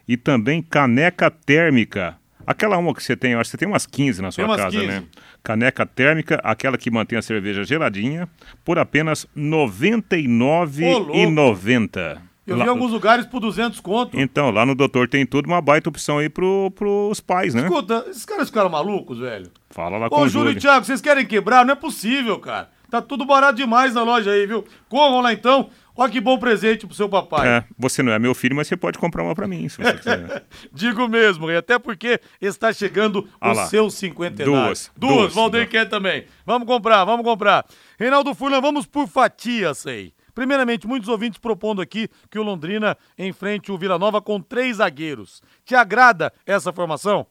e 0.08 0.16
também 0.16 0.62
caneca 0.62 1.32
térmica 1.32 2.16
Aquela 2.46 2.78
uma 2.78 2.94
que 2.94 3.02
você 3.04 3.16
tem, 3.16 3.32
eu 3.32 3.40
acho 3.40 3.50
que 3.50 3.52
você 3.52 3.58
tem 3.58 3.68
umas 3.68 3.86
15 3.86 4.22
na 4.22 4.32
sua 4.32 4.46
casa, 4.56 4.72
15. 4.72 4.88
né? 4.88 5.04
Caneca 5.42 5.86
térmica, 5.86 6.42
aquela 6.44 6.78
que 6.78 6.92
mantém 6.92 7.18
a 7.18 7.22
cerveja 7.22 7.64
geladinha, 7.64 8.28
por 8.64 8.78
apenas 8.78 9.24
R$ 9.36 9.42
99,90. 9.42 12.20
Eu 12.46 12.58
lá... 12.58 12.66
vi 12.66 12.70
alguns 12.70 12.92
lugares 12.92 13.26
por 13.26 13.40
200 13.40 13.80
conto. 13.80 14.20
Então, 14.20 14.52
lá 14.52 14.66
no 14.66 14.76
Doutor 14.76 15.08
tem 15.08 15.26
tudo 15.26 15.48
uma 15.48 15.62
baita 15.62 15.88
opção 15.90 16.18
aí 16.18 16.28
pro, 16.28 16.70
pros 16.72 17.22
pais, 17.22 17.54
né? 17.54 17.64
Escuta, 17.64 18.06
esses 18.10 18.26
caras 18.26 18.50
ficaram 18.50 18.70
malucos, 18.70 19.20
velho. 19.20 19.50
Fala 19.70 19.98
lá 19.98 20.08
Ô, 20.08 20.10
com 20.10 20.22
o 20.22 20.28
Júlio 20.28 20.52
e 20.52 20.56
Thiago, 20.56 20.86
vocês 20.86 21.00
querem 21.00 21.26
quebrar? 21.26 21.66
Não 21.66 21.72
é 21.72 21.76
possível, 21.76 22.38
cara. 22.40 22.70
Tá 22.90 23.02
tudo 23.02 23.26
barato 23.26 23.56
demais 23.56 23.96
na 23.96 24.04
loja 24.04 24.32
aí, 24.32 24.46
viu? 24.46 24.66
Corram 24.88 25.22
lá 25.22 25.34
então. 25.34 25.70
Olha 25.96 26.12
que 26.12 26.20
bom 26.20 26.40
presente 26.40 26.88
pro 26.88 26.96
seu 26.96 27.08
papai. 27.08 27.48
É, 27.48 27.64
você 27.78 28.02
não 28.02 28.12
é 28.12 28.18
meu 28.18 28.34
filho, 28.34 28.56
mas 28.56 28.68
você 28.68 28.76
pode 28.76 28.98
comprar 28.98 29.24
uma 29.24 29.36
para 29.36 29.48
mim, 29.48 29.70
se 29.70 29.78
você 29.78 29.94
quiser. 29.94 30.44
Digo 30.74 31.08
mesmo, 31.08 31.52
e 31.52 31.56
até 31.56 31.78
porque 31.78 32.20
está 32.42 32.74
chegando 32.74 33.30
ah 33.40 33.52
o 33.52 33.56
lá. 33.56 33.68
seu 33.68 33.90
cinquentenário. 33.92 34.66
Duas. 34.66 34.92
Duas, 34.98 35.16
duas 35.16 35.34
Valdeir 35.34 35.70
quer 35.70 35.88
também. 35.88 36.26
Vamos 36.46 36.68
comprar, 36.68 37.06
vamos 37.06 37.24
comprar. 37.24 37.64
Reinaldo 38.00 38.34
Furlan, 38.34 38.60
vamos 38.60 38.88
por 38.88 39.08
fatias 39.08 39.86
aí. 39.86 40.14
Primeiramente, 40.34 40.88
muitos 40.88 41.10
ouvintes 41.10 41.38
propondo 41.38 41.80
aqui 41.80 42.10
que 42.30 42.40
o 42.40 42.44
Londrina 42.44 42.98
enfrente 43.18 43.72
o 43.72 43.78
Vila 43.78 44.00
Nova 44.00 44.20
com 44.20 44.42
três 44.42 44.78
zagueiros. 44.78 45.44
Te 45.64 45.76
agrada 45.76 46.34
essa 46.44 46.74
formação? 46.74 47.28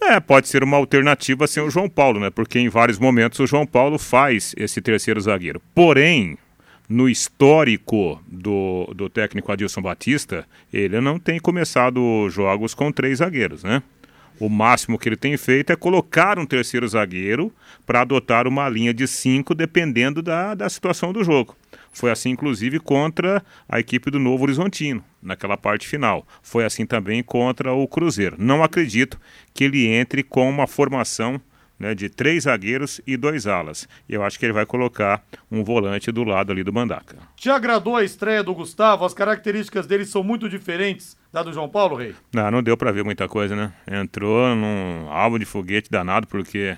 É, 0.00 0.20
pode 0.20 0.48
ser 0.48 0.62
uma 0.62 0.76
alternativa 0.76 1.46
sem 1.46 1.62
o 1.62 1.70
João 1.70 1.88
Paulo, 1.88 2.20
né? 2.20 2.28
Porque 2.28 2.58
em 2.58 2.68
vários 2.68 2.98
momentos 2.98 3.38
o 3.38 3.46
João 3.46 3.66
Paulo 3.66 3.98
faz 3.98 4.54
esse 4.58 4.82
terceiro 4.82 5.20
zagueiro. 5.20 5.62
Porém, 5.74 6.36
no 6.88 7.08
histórico 7.08 8.22
do, 8.26 8.92
do 8.94 9.08
técnico 9.08 9.50
Adilson 9.50 9.80
Batista, 9.80 10.46
ele 10.72 11.00
não 11.00 11.18
tem 11.18 11.40
começado 11.40 12.28
jogos 12.30 12.74
com 12.74 12.92
três 12.92 13.18
zagueiros, 13.18 13.62
né? 13.62 13.82
O 14.38 14.48
máximo 14.48 14.98
que 14.98 15.08
ele 15.08 15.16
tem 15.16 15.36
feito 15.36 15.72
é 15.72 15.76
colocar 15.76 16.38
um 16.38 16.46
terceiro 16.46 16.86
zagueiro 16.88 17.52
para 17.86 18.00
adotar 18.00 18.48
uma 18.48 18.68
linha 18.68 18.92
de 18.92 19.06
cinco, 19.06 19.54
dependendo 19.54 20.20
da, 20.20 20.54
da 20.54 20.68
situação 20.68 21.12
do 21.12 21.22
jogo. 21.22 21.56
Foi 21.92 22.10
assim, 22.10 22.30
inclusive, 22.30 22.80
contra 22.80 23.44
a 23.68 23.78
equipe 23.78 24.10
do 24.10 24.18
Novo 24.18 24.42
Horizontino, 24.42 25.04
naquela 25.22 25.56
parte 25.56 25.86
final. 25.86 26.26
Foi 26.42 26.64
assim 26.64 26.84
também 26.84 27.22
contra 27.22 27.72
o 27.72 27.86
Cruzeiro. 27.86 28.34
Não 28.36 28.64
acredito 28.64 29.20
que 29.54 29.62
ele 29.62 29.86
entre 29.86 30.24
com 30.24 30.50
uma 30.50 30.66
formação 30.66 31.40
né, 31.78 31.94
de 31.94 32.08
três 32.08 32.44
zagueiros 32.44 33.00
e 33.06 33.16
dois 33.16 33.46
alas. 33.46 33.88
E 34.08 34.14
eu 34.14 34.22
acho 34.22 34.38
que 34.38 34.46
ele 34.46 34.52
vai 34.52 34.66
colocar 34.66 35.22
um 35.50 35.64
volante 35.64 36.10
do 36.12 36.24
lado 36.24 36.52
ali 36.52 36.62
do 36.62 36.72
Mandaca. 36.72 37.16
Te 37.36 37.50
agradou 37.50 37.96
a 37.96 38.04
estreia 38.04 38.42
do 38.42 38.54
Gustavo? 38.54 39.04
As 39.04 39.14
características 39.14 39.86
dele 39.86 40.04
são 40.04 40.22
muito 40.22 40.48
diferentes 40.48 41.16
da 41.32 41.42
do 41.42 41.52
João 41.52 41.68
Paulo, 41.68 41.96
Rei? 41.96 42.14
Não, 42.32 42.50
não 42.50 42.62
deu 42.62 42.76
para 42.76 42.92
ver 42.92 43.04
muita 43.04 43.28
coisa, 43.28 43.56
né? 43.56 43.72
Entrou 43.90 44.54
num 44.54 45.08
alvo 45.10 45.38
de 45.38 45.44
foguete 45.44 45.90
danado, 45.90 46.26
porque 46.28 46.76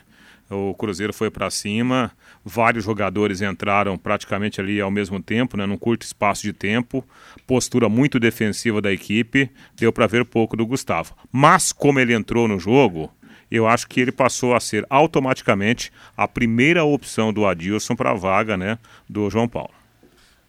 o 0.48 0.74
Cruzeiro 0.74 1.12
foi 1.12 1.30
para 1.30 1.50
cima, 1.50 2.12
vários 2.44 2.84
jogadores 2.84 3.42
entraram 3.42 3.98
praticamente 3.98 4.60
ali 4.60 4.80
ao 4.80 4.90
mesmo 4.90 5.20
tempo, 5.20 5.56
né, 5.56 5.66
num 5.66 5.76
curto 5.76 6.02
espaço 6.02 6.42
de 6.42 6.52
tempo, 6.52 7.04
postura 7.46 7.88
muito 7.88 8.20
defensiva 8.20 8.80
da 8.80 8.92
equipe, 8.92 9.50
deu 9.74 9.92
para 9.92 10.06
ver 10.06 10.24
pouco 10.24 10.56
do 10.56 10.64
Gustavo. 10.64 11.16
Mas 11.32 11.72
como 11.72 11.98
ele 11.98 12.14
entrou 12.14 12.46
no 12.46 12.60
jogo, 12.60 13.12
eu 13.50 13.66
acho 13.66 13.86
que 13.86 14.00
ele 14.00 14.12
passou 14.12 14.54
a 14.54 14.60
ser 14.60 14.86
automaticamente 14.90 15.92
a 16.16 16.26
primeira 16.26 16.84
opção 16.84 17.32
do 17.32 17.46
Adilson 17.46 17.94
para 17.94 18.10
a 18.10 18.14
vaga 18.14 18.56
né, 18.56 18.78
do 19.08 19.28
João 19.30 19.48
Paulo. 19.48 19.74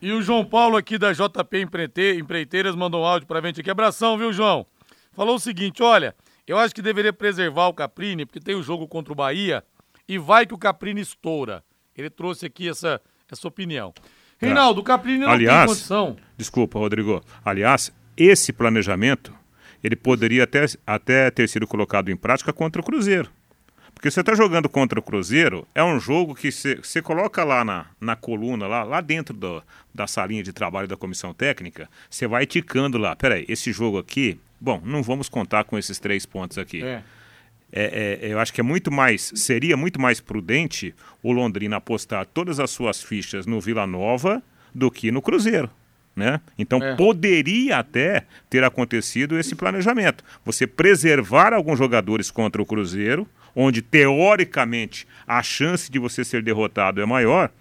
E 0.01 0.11
o 0.11 0.21
João 0.21 0.45
Paulo 0.45 0.77
aqui 0.77 0.97
da 0.97 1.11
JP 1.11 1.67
Empreiteiras 2.19 2.75
mandou 2.75 3.01
um 3.01 3.05
áudio 3.05 3.27
para 3.27 3.39
a 3.39 3.41
gente 3.41 3.61
aqui. 3.61 3.69
Abração, 3.69 4.17
viu, 4.17 4.31
João? 4.31 4.65
Falou 5.13 5.35
o 5.35 5.39
seguinte: 5.39 5.81
olha, 5.81 6.15
eu 6.45 6.57
acho 6.57 6.73
que 6.73 6.81
deveria 6.81 7.11
preservar 7.11 7.67
o 7.67 7.73
Caprini, 7.73 8.25
porque 8.25 8.39
tem 8.39 8.55
o 8.55 8.61
jogo 8.61 8.87
contra 8.87 9.11
o 9.11 9.15
Bahia 9.15 9.63
e 10.07 10.17
vai 10.17 10.45
que 10.45 10.53
o 10.53 10.57
Caprini 10.57 11.01
estoura. 11.01 11.63
Ele 11.95 12.09
trouxe 12.09 12.45
aqui 12.45 12.69
essa, 12.69 13.01
essa 13.29 13.47
opinião. 13.47 13.93
Reinaldo, 14.37 14.81
o 14.81 14.83
Caprini 14.83 15.19
não 15.19 15.29
Aliás, 15.29 15.61
tem 15.61 15.67
condição. 15.67 16.17
Desculpa, 16.37 16.77
Rodrigo. 16.77 17.23
Aliás, 17.43 17.91
esse 18.15 18.53
planejamento 18.53 19.33
ele 19.83 19.95
poderia 19.95 20.43
até, 20.43 20.65
até 20.85 21.31
ter 21.31 21.47
sido 21.47 21.67
colocado 21.67 22.09
em 22.09 22.15
prática 22.15 22.51
contra 22.53 22.81
o 22.81 22.85
Cruzeiro. 22.85 23.29
Porque 23.93 24.11
você 24.11 24.19
está 24.19 24.35
jogando 24.35 24.69
contra 24.69 24.99
o 24.99 25.01
Cruzeiro, 25.01 25.67
é 25.73 25.83
um 25.83 25.99
jogo 25.99 26.35
que 26.35 26.51
você 26.51 27.01
coloca 27.01 27.43
lá 27.43 27.65
na, 27.65 27.87
na 27.99 28.15
coluna, 28.15 28.67
lá, 28.67 28.83
lá 28.83 29.01
dentro 29.01 29.35
do, 29.35 29.63
da 29.93 30.05
salinha 30.05 30.43
de 30.43 30.53
trabalho 30.53 30.87
da 30.87 30.95
comissão 30.95 31.33
técnica, 31.33 31.89
você 32.07 32.27
vai 32.27 32.45
ticando 32.45 32.99
lá. 32.99 33.15
Peraí, 33.15 33.43
esse 33.49 33.71
jogo 33.71 33.97
aqui, 33.97 34.39
bom, 34.61 34.79
não 34.85 35.01
vamos 35.01 35.27
contar 35.27 35.63
com 35.63 35.79
esses 35.79 35.97
três 35.97 36.27
pontos 36.27 36.59
aqui. 36.59 36.83
É. 36.83 37.01
É, 37.71 38.19
é, 38.21 38.31
eu 38.31 38.39
acho 38.39 38.53
que 38.53 38.61
é 38.61 38.63
muito 38.63 38.91
mais, 38.91 39.31
seria 39.35 39.75
muito 39.75 39.99
mais 39.99 40.21
prudente 40.21 40.93
o 41.21 41.31
Londrina 41.31 41.77
apostar 41.77 42.25
todas 42.25 42.59
as 42.59 42.69
suas 42.69 43.01
fichas 43.01 43.45
no 43.45 43.59
Vila 43.59 43.85
Nova 43.87 44.41
do 44.73 44.91
que 44.91 45.11
no 45.11 45.21
Cruzeiro. 45.21 45.69
Né? 46.17 46.41
Então 46.57 46.81
é. 46.81 46.95
poderia 46.95 47.77
até 47.77 48.25
ter 48.49 48.63
acontecido 48.63 49.37
esse 49.37 49.53
planejamento. 49.53 50.23
Você 50.43 50.65
preservar 50.65 51.53
alguns 51.53 51.77
jogadores 51.77 52.31
contra 52.31 52.59
o 52.59 52.65
Cruzeiro, 52.65 53.27
onde 53.55 53.83
teoricamente 53.83 55.07
a 55.27 55.43
chance 55.43 55.91
de 55.91 55.99
você 55.99 56.25
ser 56.25 56.41
derrotado 56.41 56.99
é 56.99 57.05
maior, 57.05 57.51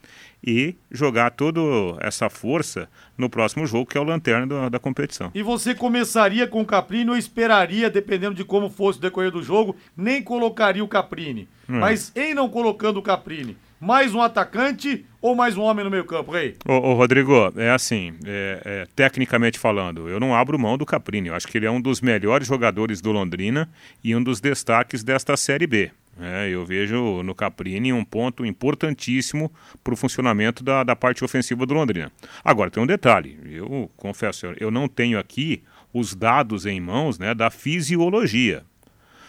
e 0.47 0.77
jogar 0.91 1.31
toda 1.33 1.61
essa 2.01 2.31
força 2.31 2.89
no 3.19 3.29
próximo 3.29 3.67
jogo, 3.67 3.87
que 3.87 3.99
é 3.99 4.01
o 4.01 4.05
lanterna 4.05 4.47
da, 4.47 4.69
da 4.69 4.79
competição. 4.79 5.31
E 5.35 5.43
você 5.43 5.75
começaria 5.75 6.47
com 6.47 6.61
o 6.61 6.67
Caprini 6.67 7.11
ou 7.11 7.17
esperaria, 7.17 7.91
dependendo 7.91 8.35
de 8.35 8.45
como 8.45 8.71
fosse 8.71 8.99
o 8.99 9.03
decorrer 9.03 9.31
do 9.31 9.43
jogo, 9.43 9.75
nem 9.97 10.23
colocaria 10.23 10.85
o 10.85 10.89
Caprini. 10.89 11.49
Hum. 11.69 11.81
Mas 11.81 12.13
em 12.15 12.33
não 12.33 12.49
colocando 12.49 12.99
o 12.99 13.03
Caprini, 13.03 13.57
mais 13.81 14.15
um 14.15 14.21
atacante 14.21 15.05
ou 15.21 15.35
mais 15.35 15.57
um 15.57 15.63
homem 15.63 15.85
no 15.85 15.91
meio 15.91 16.05
campo, 16.05 16.33
Rei? 16.33 16.57
Ô, 16.67 16.73
ô 16.73 16.95
Rodrigo, 16.95 17.53
é 17.57 17.71
assim, 17.71 18.15
é, 18.25 18.63
é, 18.65 18.87
tecnicamente 18.95 19.59
falando, 19.59 20.09
eu 20.09 20.19
não 20.19 20.35
abro 20.35 20.59
mão 20.59 20.79
do 20.79 20.87
Caprini. 20.87 21.29
Eu 21.29 21.35
acho 21.35 21.47
que 21.47 21.59
ele 21.59 21.67
é 21.67 21.71
um 21.71 21.81
dos 21.81 22.01
melhores 22.01 22.49
jogadores 22.49 23.01
do 23.01 23.13
Londrina 23.13 23.69
e 24.03 24.15
um 24.15 24.23
dos 24.23 24.41
destaques 24.41 25.03
desta 25.05 25.37
Série 25.37 25.67
B. 25.67 25.91
É, 26.19 26.49
eu 26.49 26.65
vejo 26.65 27.23
no 27.23 27.35
Caprini 27.35 27.93
um 27.93 28.03
ponto 28.03 28.47
importantíssimo 28.47 29.53
para 29.85 29.93
o 29.93 29.97
funcionamento 29.97 30.65
da, 30.65 30.83
da 30.83 30.97
parte 30.97 31.23
ofensiva 31.23 31.67
do 31.67 31.75
Londrina. 31.75 32.11
Agora, 32.43 32.71
tem 32.71 32.83
um 32.83 32.87
detalhe, 32.87 33.39
eu 33.45 33.91
confesso, 33.97 34.47
eu 34.59 34.71
não 34.71 34.89
tenho 34.89 35.19
aqui 35.19 35.63
os 35.93 36.15
dados 36.15 36.65
em 36.65 36.81
mãos 36.81 37.19
né, 37.19 37.35
da 37.35 37.51
fisiologia. 37.51 38.65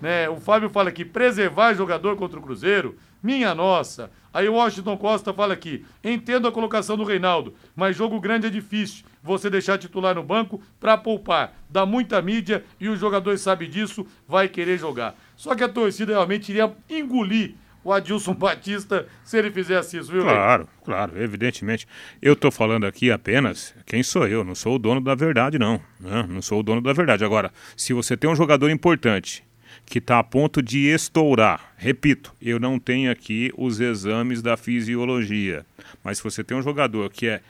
Né? 0.00 0.28
O 0.28 0.37
Fábio 0.37 0.68
fala 0.68 0.88
aqui, 0.88 1.04
preservar 1.04 1.74
jogador 1.74 2.16
contra 2.16 2.38
o 2.38 2.42
Cruzeiro, 2.42 2.96
minha 3.22 3.54
nossa. 3.54 4.11
Aí 4.32 4.48
o 4.48 4.54
Washington 4.54 4.96
Costa 4.96 5.32
fala 5.32 5.54
aqui, 5.54 5.84
entendo 6.04 6.46
a 6.46 6.52
colocação 6.52 6.96
do 6.96 7.04
Reinaldo, 7.04 7.54
mas 7.74 7.96
jogo 7.96 8.20
grande 8.20 8.46
é 8.46 8.50
difícil 8.50 9.04
você 9.22 9.50
deixar 9.50 9.78
titular 9.78 10.14
no 10.14 10.22
banco 10.22 10.62
para 10.78 10.96
poupar. 10.96 11.54
Dá 11.68 11.84
muita 11.84 12.20
mídia 12.22 12.64
e 12.78 12.88
o 12.88 12.96
jogador 12.96 13.37
sabe 13.38 13.66
disso, 13.66 14.06
vai 14.26 14.48
querer 14.48 14.78
jogar. 14.78 15.16
Só 15.37 15.54
que 15.54 15.64
a 15.64 15.68
torcida 15.68 16.12
realmente 16.12 16.50
iria 16.50 16.72
engolir 16.88 17.54
o 17.82 17.92
Adilson 17.92 18.34
Batista 18.37 19.06
se 19.24 19.38
ele 19.38 19.50
fizesse 19.50 19.96
isso, 19.96 20.12
viu? 20.12 20.22
Claro, 20.22 20.68
claro, 20.84 21.20
evidentemente. 21.20 21.87
Eu 22.20 22.34
estou 22.34 22.50
falando 22.50 22.84
aqui 22.84 23.11
apenas 23.11 23.74
quem 23.87 24.02
sou 24.02 24.26
eu, 24.26 24.44
não 24.44 24.54
sou 24.54 24.76
o 24.76 24.78
dono 24.78 25.00
da 25.00 25.14
verdade, 25.14 25.58
não. 25.58 25.80
Né? 25.98 26.26
Não 26.28 26.42
sou 26.42 26.61
o 26.61 26.62
dono 26.62 26.80
da 26.80 26.92
verdade. 26.92 27.24
Agora, 27.24 27.50
se 27.76 27.92
você 27.92 28.16
tem 28.16 28.28
um 28.28 28.37
jogador 28.37 28.70
importante 28.70 29.47
que 29.88 29.98
está 29.98 30.18
a 30.18 30.24
ponto 30.24 30.62
de 30.62 30.87
estourar, 30.87 31.72
repito, 31.77 32.35
eu 32.40 32.61
não 32.61 32.79
tenho 32.79 33.11
aqui 33.11 33.53
os 33.57 33.81
exames 33.81 34.42
da 34.42 34.57
fisiologia, 34.57 35.64
mas 36.05 36.18
se 36.18 36.24
você 36.24 36.44
tem 36.44 36.57
um 36.57 36.62
jogador 36.62 37.11
que 37.11 37.27
é 37.27 37.40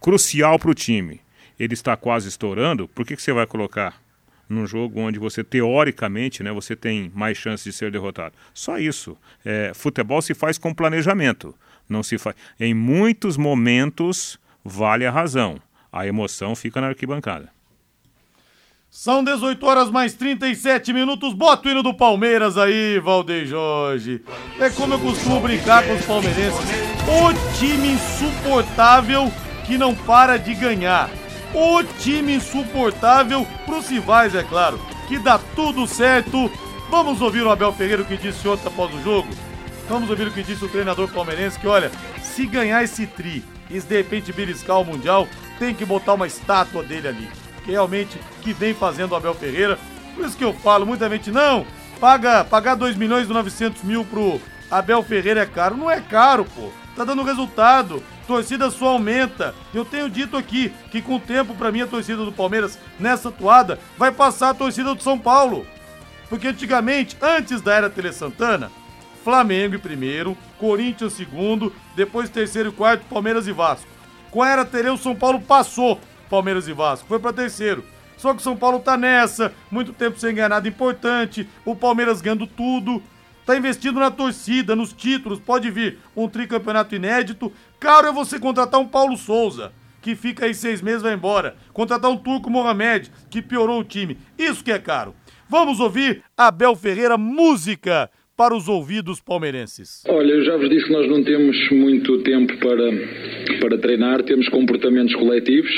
crucial 0.00 0.58
para 0.58 0.70
o 0.70 0.74
time, 0.74 1.20
ele 1.58 1.74
está 1.74 1.96
quase 1.96 2.28
estourando, 2.28 2.88
por 2.88 3.06
que, 3.06 3.14
que 3.14 3.22
você 3.22 3.32
vai 3.32 3.46
colocar 3.46 4.02
num 4.48 4.66
jogo 4.66 5.00
onde 5.00 5.18
você 5.18 5.42
teoricamente 5.42 6.42
né, 6.42 6.52
você 6.52 6.76
tem 6.76 7.10
mais 7.14 7.36
chances 7.36 7.64
de 7.64 7.72
ser 7.72 7.90
derrotado. 7.90 8.34
Só 8.52 8.78
isso. 8.78 9.16
É, 9.44 9.72
futebol 9.74 10.20
se 10.20 10.34
faz 10.34 10.58
com 10.58 10.74
planejamento. 10.74 11.54
Não 11.88 12.02
se 12.02 12.18
faz. 12.18 12.36
Em 12.58 12.74
muitos 12.74 13.36
momentos 13.36 14.38
vale 14.64 15.06
a 15.06 15.10
razão. 15.10 15.60
A 15.92 16.06
emoção 16.06 16.54
fica 16.54 16.80
na 16.80 16.88
arquibancada. 16.88 17.50
São 18.96 19.24
18 19.24 19.66
horas 19.66 19.90
mais 19.90 20.14
37 20.14 20.92
minutos. 20.92 21.34
Bota 21.34 21.66
o 21.66 21.70
hino 21.72 21.82
do 21.82 21.92
Palmeiras 21.92 22.56
aí, 22.56 23.00
Valdeir 23.00 23.44
Jorge. 23.44 24.22
É 24.60 24.70
como 24.70 24.94
eu 24.94 25.00
costumo 25.00 25.40
brincar 25.40 25.84
com 25.84 25.94
os 25.94 26.06
palmeirenses. 26.06 26.60
O 27.02 27.58
time 27.58 27.88
insuportável 27.88 29.32
que 29.66 29.76
não 29.76 29.96
para 29.96 30.36
de 30.36 30.54
ganhar 30.54 31.10
o 31.52 31.82
time 31.98 32.36
insuportável 32.36 33.44
pros 33.66 33.88
rivais, 33.88 34.32
é 34.32 34.44
claro, 34.44 34.78
que 35.08 35.18
dá 35.18 35.40
tudo 35.56 35.88
certo. 35.88 36.48
Vamos 36.88 37.20
ouvir 37.20 37.42
o 37.42 37.50
Abel 37.50 37.72
Ferreira 37.72 38.02
o 38.02 38.06
que 38.06 38.16
disse 38.16 38.46
ontem 38.46 38.68
após 38.68 38.94
o 38.94 39.02
jogo? 39.02 39.28
Vamos 39.88 40.08
ouvir 40.08 40.28
o 40.28 40.32
que 40.32 40.44
disse 40.44 40.64
o 40.64 40.68
treinador 40.68 41.08
palmeirense, 41.08 41.58
que 41.58 41.66
olha, 41.66 41.90
se 42.22 42.46
ganhar 42.46 42.84
esse 42.84 43.08
tri 43.08 43.42
e 43.68 43.80
de 43.80 43.96
repente 43.96 44.32
beliscar 44.32 44.80
o 44.80 44.84
Mundial, 44.84 45.26
tem 45.58 45.74
que 45.74 45.84
botar 45.84 46.14
uma 46.14 46.28
estátua 46.28 46.84
dele 46.84 47.08
ali. 47.08 47.43
Realmente 47.64 48.18
que 48.42 48.52
vem 48.52 48.74
fazendo 48.74 49.12
o 49.12 49.16
Abel 49.16 49.34
Ferreira. 49.34 49.78
Por 50.14 50.24
isso 50.24 50.36
que 50.36 50.44
eu 50.44 50.52
falo, 50.52 50.86
muita 50.86 51.08
gente, 51.08 51.30
não, 51.30 51.66
paga, 52.00 52.44
pagar 52.44 52.74
2 52.74 52.96
milhões 52.96 53.28
e 53.28 53.32
900 53.32 53.82
mil 53.82 54.04
pro 54.04 54.40
Abel 54.70 55.02
Ferreira 55.02 55.40
é 55.40 55.46
caro. 55.46 55.76
Não 55.76 55.90
é 55.90 56.00
caro, 56.00 56.44
pô. 56.44 56.70
Tá 56.94 57.04
dando 57.04 57.22
resultado 57.24 58.02
torcida 58.26 58.70
só 58.70 58.88
aumenta. 58.88 59.54
Eu 59.72 59.84
tenho 59.84 60.10
dito 60.10 60.36
aqui 60.36 60.72
que 60.90 61.00
com 61.00 61.16
o 61.16 61.20
tempo, 61.20 61.54
para 61.54 61.70
mim, 61.70 61.82
a 61.82 61.86
torcida 61.86 62.24
do 62.24 62.32
Palmeiras 62.32 62.78
nessa 62.98 63.30
toada 63.30 63.78
vai 63.96 64.10
passar 64.10 64.50
a 64.50 64.54
torcida 64.54 64.94
do 64.94 65.02
São 65.02 65.18
Paulo. 65.18 65.66
Porque 66.28 66.48
antigamente, 66.48 67.16
antes 67.20 67.60
da 67.60 67.74
era 67.74 67.90
Tele 67.90 68.12
Santana, 68.12 68.70
Flamengo 69.22 69.76
em 69.76 69.78
primeiro, 69.78 70.36
Corinthians 70.58 71.12
em 71.14 71.16
segundo, 71.16 71.72
depois 71.94 72.28
terceiro 72.28 72.70
e 72.70 72.72
quarto, 72.72 73.04
Palmeiras 73.08 73.46
e 73.46 73.52
Vasco. 73.52 73.86
Com 74.30 74.42
a 74.42 74.48
era 74.48 74.64
Tele, 74.64 74.90
o 74.90 74.98
São 74.98 75.14
Paulo 75.14 75.40
passou 75.40 76.00
Palmeiras 76.28 76.68
e 76.68 76.72
Vasco, 76.72 77.06
foi 77.08 77.18
para 77.18 77.32
terceiro. 77.32 77.84
Só 78.16 78.32
que 78.32 78.40
o 78.40 78.42
São 78.42 78.56
Paulo 78.56 78.78
tá 78.78 78.96
nessa, 78.96 79.52
muito 79.70 79.92
tempo 79.92 80.18
sem 80.18 80.34
ganhar 80.34 80.48
nada 80.48 80.68
importante, 80.68 81.48
o 81.64 81.74
Palmeiras 81.74 82.20
ganhando 82.20 82.46
tudo. 82.46 83.02
Tá 83.44 83.56
investindo 83.56 84.00
na 84.00 84.10
torcida, 84.10 84.74
nos 84.74 84.92
títulos, 84.92 85.38
pode 85.38 85.70
vir 85.70 85.98
um 86.16 86.28
tricampeonato 86.28 86.94
inédito. 86.94 87.52
Caro 87.78 88.06
é 88.06 88.12
você 88.12 88.38
contratar 88.38 88.80
um 88.80 88.86
Paulo 88.86 89.18
Souza, 89.18 89.72
que 90.00 90.14
fica 90.14 90.46
aí 90.46 90.54
seis 90.54 90.80
meses 90.80 91.00
e 91.00 91.04
vai 91.04 91.14
embora. 91.14 91.56
Contratar 91.72 92.10
um 92.10 92.16
Turco 92.16 92.48
Mohamed, 92.48 93.12
que 93.28 93.42
piorou 93.42 93.80
o 93.80 93.84
time. 93.84 94.16
Isso 94.38 94.64
que 94.64 94.72
é 94.72 94.78
caro. 94.78 95.14
Vamos 95.46 95.78
ouvir 95.78 96.22
Abel 96.34 96.74
Ferreira, 96.74 97.18
música 97.18 98.10
para 98.36 98.54
os 98.54 98.68
ouvidos 98.68 99.20
palmeirenses? 99.20 100.02
Olha, 100.08 100.32
eu 100.32 100.44
já 100.44 100.56
vos 100.56 100.68
disse 100.68 100.86
que 100.86 100.92
nós 100.92 101.08
não 101.08 101.22
temos 101.22 101.56
muito 101.70 102.18
tempo 102.22 102.56
para, 102.58 102.90
para 103.60 103.78
treinar, 103.78 104.22
temos 104.22 104.48
comportamentos 104.48 105.14
coletivos 105.14 105.70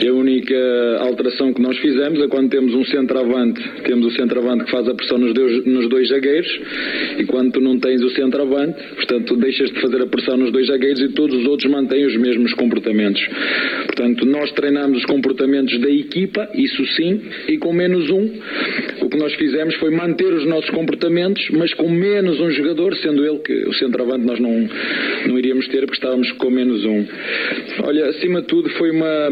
A 0.00 0.12
única 0.12 0.54
alteração 1.00 1.52
que 1.52 1.60
nós 1.60 1.76
fizemos 1.78 2.20
é 2.20 2.28
quando 2.28 2.50
temos 2.50 2.72
um 2.72 2.84
centroavante, 2.84 3.60
temos 3.84 4.06
o 4.06 4.10
centroavante 4.16 4.64
que 4.64 4.70
faz 4.70 4.88
a 4.88 4.94
pressão 4.94 5.18
nos 5.18 5.34
dois, 5.34 5.66
nos 5.66 5.88
dois 5.88 6.08
zagueiros 6.08 6.60
e 7.18 7.24
quando 7.24 7.52
tu 7.52 7.60
não 7.60 7.78
tens 7.80 8.00
o 8.02 8.10
centroavante, 8.10 8.80
portanto, 8.94 9.36
deixas 9.36 9.70
de 9.70 9.80
fazer 9.80 10.00
a 10.02 10.06
pressão 10.06 10.36
nos 10.36 10.52
dois 10.52 10.68
zagueiros 10.68 11.00
e 11.00 11.08
todos 11.08 11.36
os 11.36 11.46
outros 11.46 11.70
mantêm 11.70 12.06
os 12.06 12.16
mesmos 12.16 12.54
comportamentos. 12.54 13.20
Portanto, 13.86 14.24
nós 14.24 14.52
treinamos 14.52 14.98
os 14.98 15.04
comportamentos 15.06 15.78
da 15.80 15.90
equipa, 15.90 16.48
isso 16.54 16.86
sim, 16.94 17.20
e 17.48 17.58
com 17.58 17.72
menos 17.72 18.08
um, 18.08 18.30
o 19.02 19.08
que 19.08 19.16
nós 19.16 19.34
fizemos 19.34 19.74
foi 19.76 19.90
manter 19.90 20.32
os 20.32 20.46
nossos 20.46 20.70
comportamentos, 20.70 21.42
mas 21.50 21.74
com 21.74 21.88
menos 21.88 22.38
um 22.40 22.50
jogador, 22.50 22.94
sendo 22.96 23.24
ele 23.24 23.38
que 23.38 23.68
o 23.68 23.74
centroavante 23.74 24.24
nós 24.24 24.38
não, 24.38 24.68
não 25.26 25.38
iríamos 25.38 25.66
ter 25.68 25.80
porque 25.80 25.94
estávamos 25.94 26.30
com 26.32 26.50
menos 26.50 26.84
um. 26.84 27.06
Olha, 27.84 28.10
acima 28.10 28.40
de 28.42 28.46
tudo 28.46 28.68
foi 28.70 28.90
uma. 28.90 29.28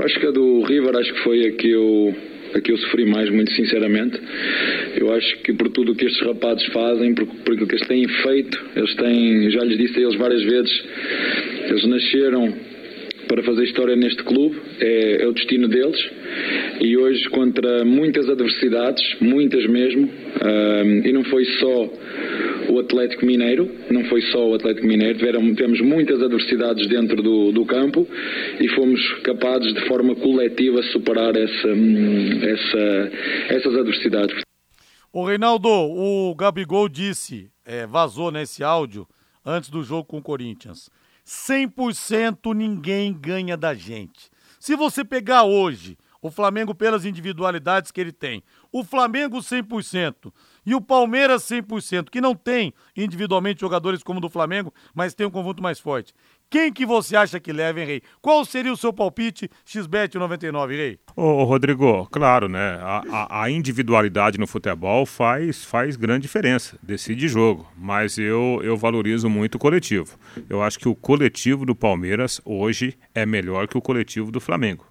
Acho 0.00 0.20
que 0.20 0.26
a 0.26 0.30
do 0.30 0.62
River, 0.62 0.96
acho 0.96 1.12
que 1.12 1.20
foi 1.20 1.46
a 1.46 1.52
que 1.52 1.70
eu 1.70 2.14
a 2.54 2.60
que 2.60 2.70
eu 2.70 2.76
sofri 2.76 3.06
mais, 3.06 3.30
muito 3.30 3.50
sinceramente. 3.52 4.18
Eu 4.96 5.12
acho 5.12 5.38
que 5.38 5.52
por 5.54 5.70
tudo 5.70 5.92
o 5.92 5.94
que 5.94 6.04
estes 6.04 6.20
rapazes 6.26 6.64
fazem, 6.66 7.14
por, 7.14 7.26
por 7.26 7.54
aquilo 7.54 7.66
que 7.66 7.74
eles 7.76 7.88
têm 7.88 8.06
feito, 8.06 8.62
eles 8.76 8.94
têm, 8.96 9.50
já 9.50 9.64
lhes 9.64 9.78
disse 9.78 9.98
a 9.98 10.02
eles 10.02 10.16
várias 10.16 10.42
vezes, 10.42 10.84
eles 11.68 11.84
nasceram 11.86 12.54
para 13.26 13.42
fazer 13.42 13.64
história 13.64 13.96
neste 13.96 14.22
clube, 14.24 14.56
é, 14.80 15.22
é, 15.22 15.26
o 15.26 15.32
destino 15.32 15.66
deles. 15.66 15.98
E 16.80 16.96
hoje, 16.96 17.26
contra 17.30 17.84
muitas 17.84 18.28
adversidades, 18.28 19.02
muitas 19.20 19.64
mesmo, 19.66 20.02
um, 20.04 21.06
e 21.06 21.12
não 21.12 21.24
foi 21.24 21.44
só 21.44 21.90
o 22.72 22.80
Atlético 22.80 23.26
Mineiro, 23.26 23.70
não 23.90 24.04
foi 24.04 24.22
só 24.32 24.48
o 24.48 24.54
Atlético 24.54 24.86
Mineiro, 24.86 25.18
tiveram, 25.18 25.54
tivemos 25.54 25.80
muitas 25.80 26.22
adversidades 26.22 26.88
dentro 26.88 27.22
do, 27.22 27.52
do 27.52 27.66
campo 27.66 28.06
e 28.60 28.68
fomos 28.70 29.00
capazes 29.22 29.74
de 29.74 29.86
forma 29.86 30.14
coletiva 30.16 30.82
superar 30.84 31.36
essa, 31.36 31.68
essa, 31.68 33.12
essas 33.54 33.74
adversidades. 33.74 34.42
O 35.12 35.24
Reinaldo, 35.24 35.68
o 35.68 36.34
Gabigol 36.34 36.88
disse, 36.88 37.50
é, 37.66 37.86
vazou 37.86 38.30
nesse 38.30 38.64
áudio 38.64 39.06
antes 39.44 39.68
do 39.68 39.82
jogo 39.82 40.04
com 40.04 40.18
o 40.18 40.22
Corinthians. 40.22 40.88
100% 41.26 42.54
ninguém 42.54 43.12
ganha 43.12 43.56
da 43.56 43.74
gente. 43.74 44.30
Se 44.58 44.74
você 44.74 45.04
pegar 45.04 45.44
hoje 45.44 45.98
o 46.22 46.30
Flamengo 46.30 46.74
pelas 46.74 47.04
individualidades 47.04 47.90
que 47.90 48.00
ele 48.00 48.12
tem, 48.12 48.42
o 48.70 48.84
Flamengo 48.84 49.38
100% 49.38 50.32
e 50.64 50.74
o 50.74 50.80
Palmeiras 50.80 51.42
100%, 51.42 52.08
que 52.10 52.20
não 52.20 52.34
tem 52.34 52.72
individualmente 52.96 53.60
jogadores 53.60 54.02
como 54.02 54.18
o 54.18 54.20
do 54.20 54.30
Flamengo, 54.30 54.72
mas 54.94 55.14
tem 55.14 55.26
um 55.26 55.30
conjunto 55.30 55.62
mais 55.62 55.78
forte. 55.80 56.14
Quem 56.48 56.70
que 56.70 56.84
você 56.84 57.16
acha 57.16 57.40
que 57.40 57.50
leva, 57.50 57.80
hein, 57.80 57.86
Rei? 57.86 58.02
Qual 58.20 58.44
seria 58.44 58.72
o 58.72 58.76
seu 58.76 58.92
palpite 58.92 59.48
XBET 59.64 60.18
99, 60.18 60.76
Rei? 60.76 60.98
Ô, 61.16 61.44
Rodrigo, 61.44 62.06
claro, 62.10 62.46
né? 62.46 62.78
A, 62.82 63.44
a, 63.44 63.50
individualidade 63.50 64.38
no 64.38 64.46
futebol 64.46 65.06
faz, 65.06 65.64
faz 65.64 65.96
grande 65.96 66.22
diferença, 66.22 66.78
decide 66.82 67.26
jogo. 67.26 67.66
Mas 67.74 68.18
eu, 68.18 68.60
eu 68.62 68.76
valorizo 68.76 69.30
muito 69.30 69.54
o 69.54 69.58
coletivo. 69.58 70.18
Eu 70.48 70.62
acho 70.62 70.78
que 70.78 70.88
o 70.88 70.94
coletivo 70.94 71.64
do 71.64 71.74
Palmeiras 71.74 72.38
hoje 72.44 72.98
é 73.14 73.24
melhor 73.24 73.66
que 73.66 73.78
o 73.78 73.82
coletivo 73.82 74.30
do 74.30 74.38
Flamengo. 74.38 74.86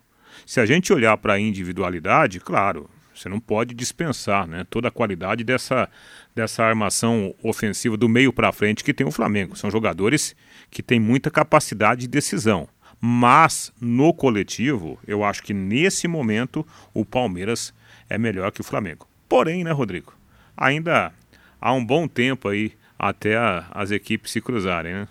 Se 0.48 0.60
a 0.60 0.66
gente 0.66 0.92
olhar 0.92 1.16
para 1.18 1.34
a 1.34 1.40
individualidade, 1.40 2.40
claro, 2.40 2.90
você 3.22 3.30
não 3.30 3.40
pode 3.40 3.74
dispensar 3.76 4.48
né, 4.48 4.66
toda 4.70 4.88
a 4.88 4.92
qualidade 4.92 5.44
dessa, 5.44 5.90
dessa 6.36 6.64
armação 6.64 7.36
ofensiva 7.44 7.96
do 7.96 8.10
meio 8.10 8.34
para 8.34 8.52
frente 8.52 8.84
que 8.84 8.94
tem 8.94 9.06
o 9.06 9.12
Flamengo. 9.12 9.56
São 9.56 9.70
jogadores 9.70 10.36
que 10.70 10.82
têm 10.82 11.00
muita 11.00 11.30
capacidade 11.30 12.02
de 12.02 12.08
decisão. 12.08 12.68
Mas 13.00 13.72
no 13.80 14.14
coletivo, 14.14 15.00
eu 15.08 15.24
acho 15.24 15.42
que 15.44 15.54
nesse 15.54 16.08
momento 16.08 16.66
o 16.94 17.06
Palmeiras 17.06 17.74
é 18.10 18.18
melhor 18.18 18.52
que 18.52 18.62
o 18.62 18.64
Flamengo. 18.64 19.08
Porém, 19.28 19.64
né, 19.64 19.72
Rodrigo? 19.72 20.14
Ainda 20.56 21.12
há 21.60 21.74
um 21.74 21.84
bom 21.84 22.08
tempo 22.08 22.48
aí 22.48 22.74
até 22.98 23.38
a, 23.38 23.66
as 23.72 23.90
equipes 23.90 24.32
se 24.32 24.42
cruzarem, 24.42 24.94
né? 24.94 25.08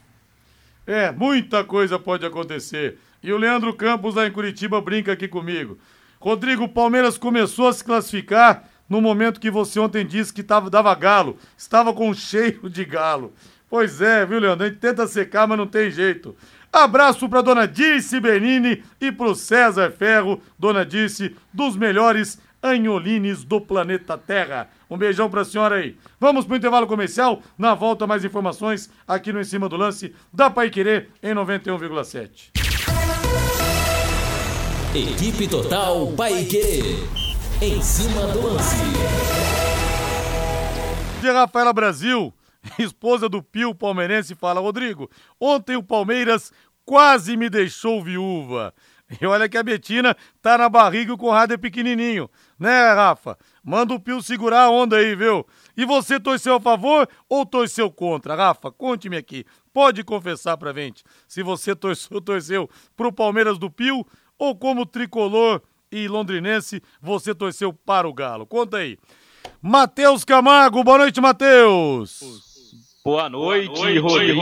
É, 0.86 1.10
muita 1.12 1.64
coisa 1.64 1.98
pode 1.98 2.24
acontecer. 2.24 2.98
E 3.22 3.32
o 3.32 3.36
Leandro 3.36 3.74
Campos 3.74 4.14
lá 4.14 4.26
em 4.26 4.32
Curitiba 4.32 4.80
brinca 4.80 5.12
aqui 5.12 5.28
comigo. 5.28 5.78
Rodrigo, 6.20 6.64
o 6.64 6.68
Palmeiras 6.68 7.16
começou 7.16 7.66
a 7.66 7.72
se 7.72 7.82
classificar 7.82 8.64
no 8.86 9.00
momento 9.00 9.40
que 9.40 9.50
você 9.50 9.80
ontem 9.80 10.04
disse 10.04 10.32
que 10.32 10.42
tava, 10.42 10.68
dava 10.68 10.94
galo. 10.94 11.38
Estava 11.56 11.94
com 11.94 12.12
cheiro 12.12 12.68
de 12.68 12.84
galo. 12.84 13.32
Pois 13.70 14.02
é, 14.02 14.26
viu, 14.26 14.38
Leandro? 14.38 14.66
A 14.66 14.68
gente 14.68 14.80
tenta 14.80 15.06
secar, 15.06 15.46
mas 15.46 15.56
não 15.56 15.66
tem 15.66 15.90
jeito. 15.90 16.36
Abraço 16.70 17.26
para 17.28 17.40
dona 17.40 17.66
Dirce 17.66 18.20
Benini 18.20 18.84
e 19.00 19.10
para 19.10 19.28
o 19.28 19.34
César 19.34 19.90
Ferro, 19.90 20.42
dona 20.58 20.84
Dirce, 20.84 21.34
dos 21.52 21.76
melhores 21.76 22.38
anholines 22.62 23.42
do 23.42 23.60
planeta 23.60 24.18
Terra. 24.18 24.68
Um 24.90 24.98
beijão 24.98 25.30
para 25.30 25.40
a 25.40 25.44
senhora 25.44 25.76
aí. 25.76 25.96
Vamos 26.20 26.44
para 26.44 26.54
o 26.54 26.56
intervalo 26.56 26.86
comercial. 26.86 27.42
Na 27.56 27.74
volta, 27.74 28.06
mais 28.06 28.24
informações 28.24 28.90
aqui 29.08 29.32
no 29.32 29.40
Em 29.40 29.44
Cima 29.44 29.68
do 29.68 29.76
Lance 29.76 30.14
da 30.32 30.50
Pai 30.50 30.68
Querer 30.68 31.08
em 31.22 31.34
91,7. 31.34 32.79
Equipe 34.92 35.46
Total 35.46 36.04
Paique. 36.16 36.96
Em 37.62 37.80
cima 37.80 38.26
do 38.32 38.42
lance. 38.42 38.74
De 41.20 41.30
Rafaela 41.30 41.72
Brasil, 41.72 42.34
esposa 42.76 43.28
do 43.28 43.40
Pio 43.40 43.72
palmeirense, 43.72 44.34
fala: 44.34 44.60
Rodrigo, 44.60 45.08
ontem 45.38 45.76
o 45.76 45.82
Palmeiras 45.82 46.50
quase 46.84 47.36
me 47.36 47.48
deixou 47.48 48.02
viúva. 48.02 48.74
E 49.20 49.24
olha 49.26 49.48
que 49.48 49.56
a 49.56 49.62
Betina 49.62 50.16
tá 50.42 50.58
na 50.58 50.68
barriga 50.68 51.12
e 51.12 51.14
o 51.14 51.18
Conrado 51.18 51.54
é 51.54 51.56
pequenininho, 51.56 52.28
né, 52.58 52.92
Rafa? 52.92 53.38
Manda 53.62 53.94
o 53.94 54.00
Pio 54.00 54.20
segurar 54.20 54.64
a 54.64 54.70
onda 54.70 54.96
aí, 54.96 55.14
viu? 55.14 55.46
E 55.76 55.84
você 55.84 56.18
torceu 56.18 56.56
a 56.56 56.60
favor 56.60 57.08
ou 57.28 57.46
torceu 57.46 57.92
contra? 57.92 58.34
Rafa, 58.34 58.72
conte-me 58.72 59.16
aqui. 59.16 59.44
Pode 59.72 60.02
confessar 60.02 60.56
pra 60.56 60.72
gente 60.72 61.04
se 61.28 61.44
você 61.44 61.74
torceu, 61.76 62.20
torceu 62.20 62.68
pro 62.96 63.12
Palmeiras 63.12 63.56
do 63.56 63.70
Pio 63.70 64.04
ou 64.40 64.56
como 64.56 64.86
tricolor 64.86 65.60
e 65.92 66.08
londrinense, 66.08 66.82
você 67.00 67.34
torceu 67.34 67.74
para 67.74 68.08
o 68.08 68.14
Galo? 68.14 68.46
Conta 68.46 68.78
aí. 68.78 68.98
Matheus 69.60 70.24
Camargo, 70.24 70.82
boa 70.82 70.96
noite, 70.96 71.20
Matheus. 71.20 72.20
Boa 73.04 73.28
noite, 73.28 73.98
Rodrigo. 73.98 74.40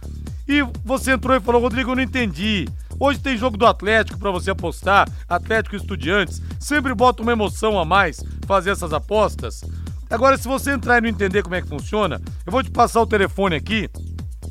e 0.49 0.63
você 0.85 1.13
entrou 1.13 1.37
e 1.37 1.41
falou, 1.41 1.61
Rodrigo, 1.61 1.93
eu 1.93 1.95
não 1.95 2.03
entendi. 2.03 2.67
Hoje 2.99 3.21
tem 3.21 3.37
jogo 3.37 3.57
do 3.57 3.65
Atlético 3.65 4.19
para 4.19 4.33
você 4.33 4.51
apostar, 4.51 5.09
Atlético 5.29 5.77
Estudiantes. 5.77 6.43
Sempre 6.59 6.93
bota 6.93 7.23
uma 7.23 7.31
emoção 7.31 7.79
a 7.79 7.85
mais 7.85 8.21
fazer 8.45 8.71
essas 8.71 8.93
apostas. 8.93 9.63
Agora, 10.11 10.37
se 10.37 10.49
você 10.49 10.73
entrar 10.73 10.99
e 10.99 11.03
não 11.03 11.11
entender 11.11 11.45
como 11.45 11.55
é 11.55 11.63
que 11.63 11.69
funciona, 11.69 12.21
eu 12.45 12.51
vou 12.51 12.65
te 12.65 12.73
passar 12.73 13.03
o 13.03 13.07
telefone 13.07 13.55
aqui, 13.55 13.89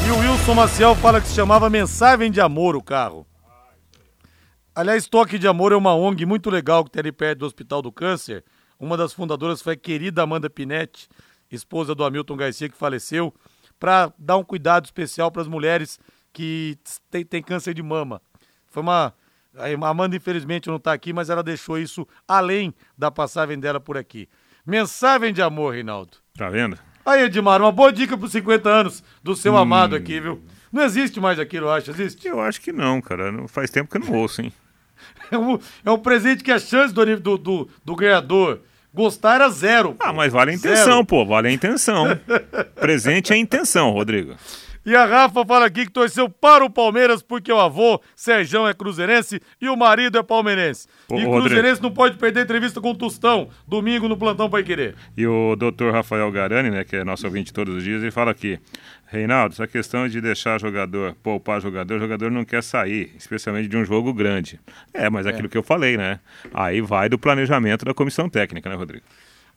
E 0.08 0.12
o 0.12 0.20
Wilson 0.20 0.54
Maciel 0.54 0.96
fala 0.96 1.20
que 1.20 1.28
se 1.28 1.36
chamava 1.36 1.70
Mensagem 1.70 2.32
de 2.32 2.40
Amor 2.40 2.78
o 2.78 2.82
carro. 2.82 3.28
Aliás, 4.80 5.08
Toque 5.08 5.38
de 5.38 5.46
Amor 5.46 5.74
é 5.74 5.76
uma 5.76 5.94
ONG 5.94 6.26
muito 6.26 6.50
legal 6.50 6.86
que 6.86 6.92
tem 6.92 7.02
ali 7.02 7.12
perto 7.12 7.40
do 7.40 7.46
Hospital 7.46 7.82
do 7.82 7.92
Câncer. 7.92 8.46
Uma 8.80 8.96
das 8.96 9.12
fundadoras 9.12 9.62
foi 9.62 9.74
a 9.74 9.76
querida 9.76 10.24
Amanda 10.24 10.50
Pinetti, 10.50 11.10
esposa 11.52 11.94
do 11.94 12.02
Hamilton 12.02 12.38
Garcia, 12.38 12.70
que 12.70 12.78
faleceu, 12.78 13.36
para 13.78 14.14
dar 14.18 14.38
um 14.38 14.44
cuidado 14.46 14.86
especial 14.86 15.30
para 15.34 15.42
as 15.42 15.50
mulheres 15.50 16.00
que 16.32 16.78
têm, 17.12 17.26
têm 17.26 17.44
câncer 17.44 17.74
de 17.74 17.84
mama. 17.84 18.22
Foi 18.68 18.82
uma. 18.82 19.14
A 19.58 19.90
Amanda, 19.90 20.16
infelizmente, 20.16 20.70
não 20.70 20.78
está 20.78 20.94
aqui, 20.94 21.12
mas 21.12 21.30
ela 21.30 21.44
deixou 21.44 21.78
isso 21.78 22.08
além 22.26 22.74
da 22.98 23.12
passagem 23.12 23.60
dela 23.60 23.82
por 23.82 23.98
aqui. 23.98 24.30
Mensagem 24.66 25.34
de 25.34 25.42
amor, 25.42 25.74
Reinaldo. 25.74 26.16
Tá 26.38 26.50
vendo? 26.50 26.80
Aí, 27.06 27.24
Edmar, 27.24 27.62
uma 27.62 27.74
boa 27.74 27.92
dica 27.92 28.18
para 28.18 28.26
os 28.28 28.32
50 28.32 28.70
anos 28.70 29.04
do 29.22 29.36
seu 29.36 29.58
amado 29.58 29.94
aqui, 29.94 30.22
viu? 30.22 30.42
Não 30.72 30.84
existe 30.84 31.20
mais 31.20 31.38
aquilo, 31.38 31.66
eu 31.66 31.72
acho, 31.74 31.92
existe? 31.92 32.26
Eu 32.30 32.40
acho 32.40 32.62
que 32.62 32.72
não, 32.72 33.02
cara. 33.02 33.30
Não- 33.30 33.46
Faz 33.46 33.70
tempo 33.70 33.92
que 33.92 33.98
eu 33.98 34.02
não 34.02 34.14
ouço, 34.14 34.42
hein? 34.42 34.54
É 35.32 35.38
um, 35.38 35.60
é 35.86 35.92
um 35.92 35.98
presente 36.00 36.44
que 36.44 36.52
a 36.52 36.58
chance 36.58 36.92
do, 36.92 37.06
do, 37.20 37.38
do, 37.38 37.70
do 37.86 37.96
ganhador 37.96 38.62
gostar 38.92 39.36
era 39.36 39.50
zero. 39.50 39.96
Ah, 40.00 40.12
mas 40.12 40.34
vale 40.34 40.52
a 40.52 40.54
intenção, 40.56 40.94
Zero. 40.94 41.06
pô. 41.06 41.24
Vale 41.26 41.50
a 41.50 41.52
intenção. 41.52 42.06
Presente 42.80 43.32
é 43.32 43.36
a 43.36 43.40
intenção, 43.40 43.92
Rodrigo. 43.92 44.36
E 44.86 44.96
a 44.96 45.06
Rafa 45.06 45.46
fala 45.46 45.66
aqui 45.66 45.86
que 45.86 45.92
torceu 45.92 46.30
para 46.30 46.64
o 46.66 46.70
Palmeiras 46.70 47.22
porque 47.22 47.52
o 47.52 47.60
avô, 47.60 48.02
Serjão, 48.16 48.68
é 48.68 48.74
cruzeirense 48.74 49.40
e 49.62 49.68
o 49.70 49.76
marido 49.76 50.18
é 50.18 50.24
palmeirense. 50.24 50.88
E 51.10 51.14
Rodrigo. 51.14 51.40
cruzeirense 51.42 51.82
não 51.84 51.92
pode 51.92 52.18
perder 52.18 52.44
entrevista 52.44 52.80
com 52.82 52.92
o 52.92 52.96
Tostão, 52.96 53.50
domingo 53.68 54.08
no 54.08 54.18
Plantão 54.18 54.50
Pai 54.50 54.64
Querer. 54.64 54.96
E 55.16 55.28
o 55.28 55.56
doutor 55.56 55.94
Rafael 55.94 56.32
Garani, 56.32 56.72
né, 56.72 56.84
que 56.84 56.96
é 56.96 57.04
nosso 57.04 57.28
ouvinte 57.28 57.54
todos 57.54 57.76
os 57.76 57.84
dias, 57.84 58.02
ele 58.02 58.10
fala 58.10 58.32
aqui: 58.32 58.58
Reinaldo, 59.12 59.54
essa 59.54 59.66
questão 59.66 60.08
de 60.08 60.22
deixar 60.22 60.60
jogador, 60.60 61.16
poupar 61.24 61.60
jogador, 61.60 61.96
o 61.96 62.00
jogador 62.00 62.30
não 62.30 62.46
quer 62.46 62.62
sair, 62.62 63.12
especialmente 63.18 63.68
de 63.68 63.76
um 63.76 63.84
jogo 63.84 64.14
grande. 64.14 64.60
É, 64.94 65.10
mas 65.10 65.26
aquilo 65.26 65.50
que 65.50 65.58
eu 65.58 65.64
falei, 65.64 65.98
né? 65.98 66.20
Aí 66.54 66.80
vai 66.80 67.10
do 67.10 67.18
planejamento 67.18 67.84
da 67.84 67.94
comissão 67.94 68.30
técnica, 68.30 68.70
né, 68.70 68.76
Rodrigo? 68.76 69.04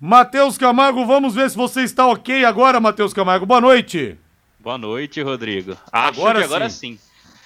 Matheus 0.01 0.57
Camargo, 0.57 1.05
vamos 1.05 1.35
ver 1.35 1.51
se 1.51 1.57
você 1.57 1.83
está 1.83 2.07
ok 2.07 2.47
agora, 2.47 2.81
Matheus 2.81 3.13
Camargo. 3.13 3.45
Boa 3.45 3.61
noite. 3.61 4.17
Boa 4.59 4.79
noite, 4.79 5.21
Rodrigo. 5.21 5.77
Acho 5.93 6.21
Agora 6.21 6.39
que 6.39 6.45
agora 6.47 6.71
sim. 6.71 6.97
sim. 6.97 6.99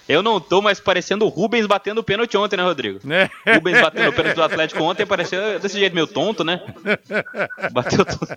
Eu 0.09 0.23
não 0.23 0.39
tô 0.39 0.63
mais 0.63 0.79
parecendo 0.79 1.25
o 1.25 1.29
Rubens 1.29 1.67
batendo 1.67 1.99
o 1.99 2.05
pênalti 2.05 2.37
ontem, 2.37 2.57
né, 2.57 2.63
Rodrigo? 2.63 3.01
Né? 3.03 3.29
Rubens 3.55 3.81
batendo 3.81 4.11
o 4.11 4.13
pênalti 4.13 4.37
do 4.37 4.43
Atlético 4.45 4.83
ontem 4.85 5.05
pareceu 5.05 5.59
desse 5.59 5.77
jeito 5.77 5.95
meio 5.95 6.07
tonto, 6.07 6.45
né? 6.45 6.61
Bateu 7.73 8.05
tudo. 8.05 8.29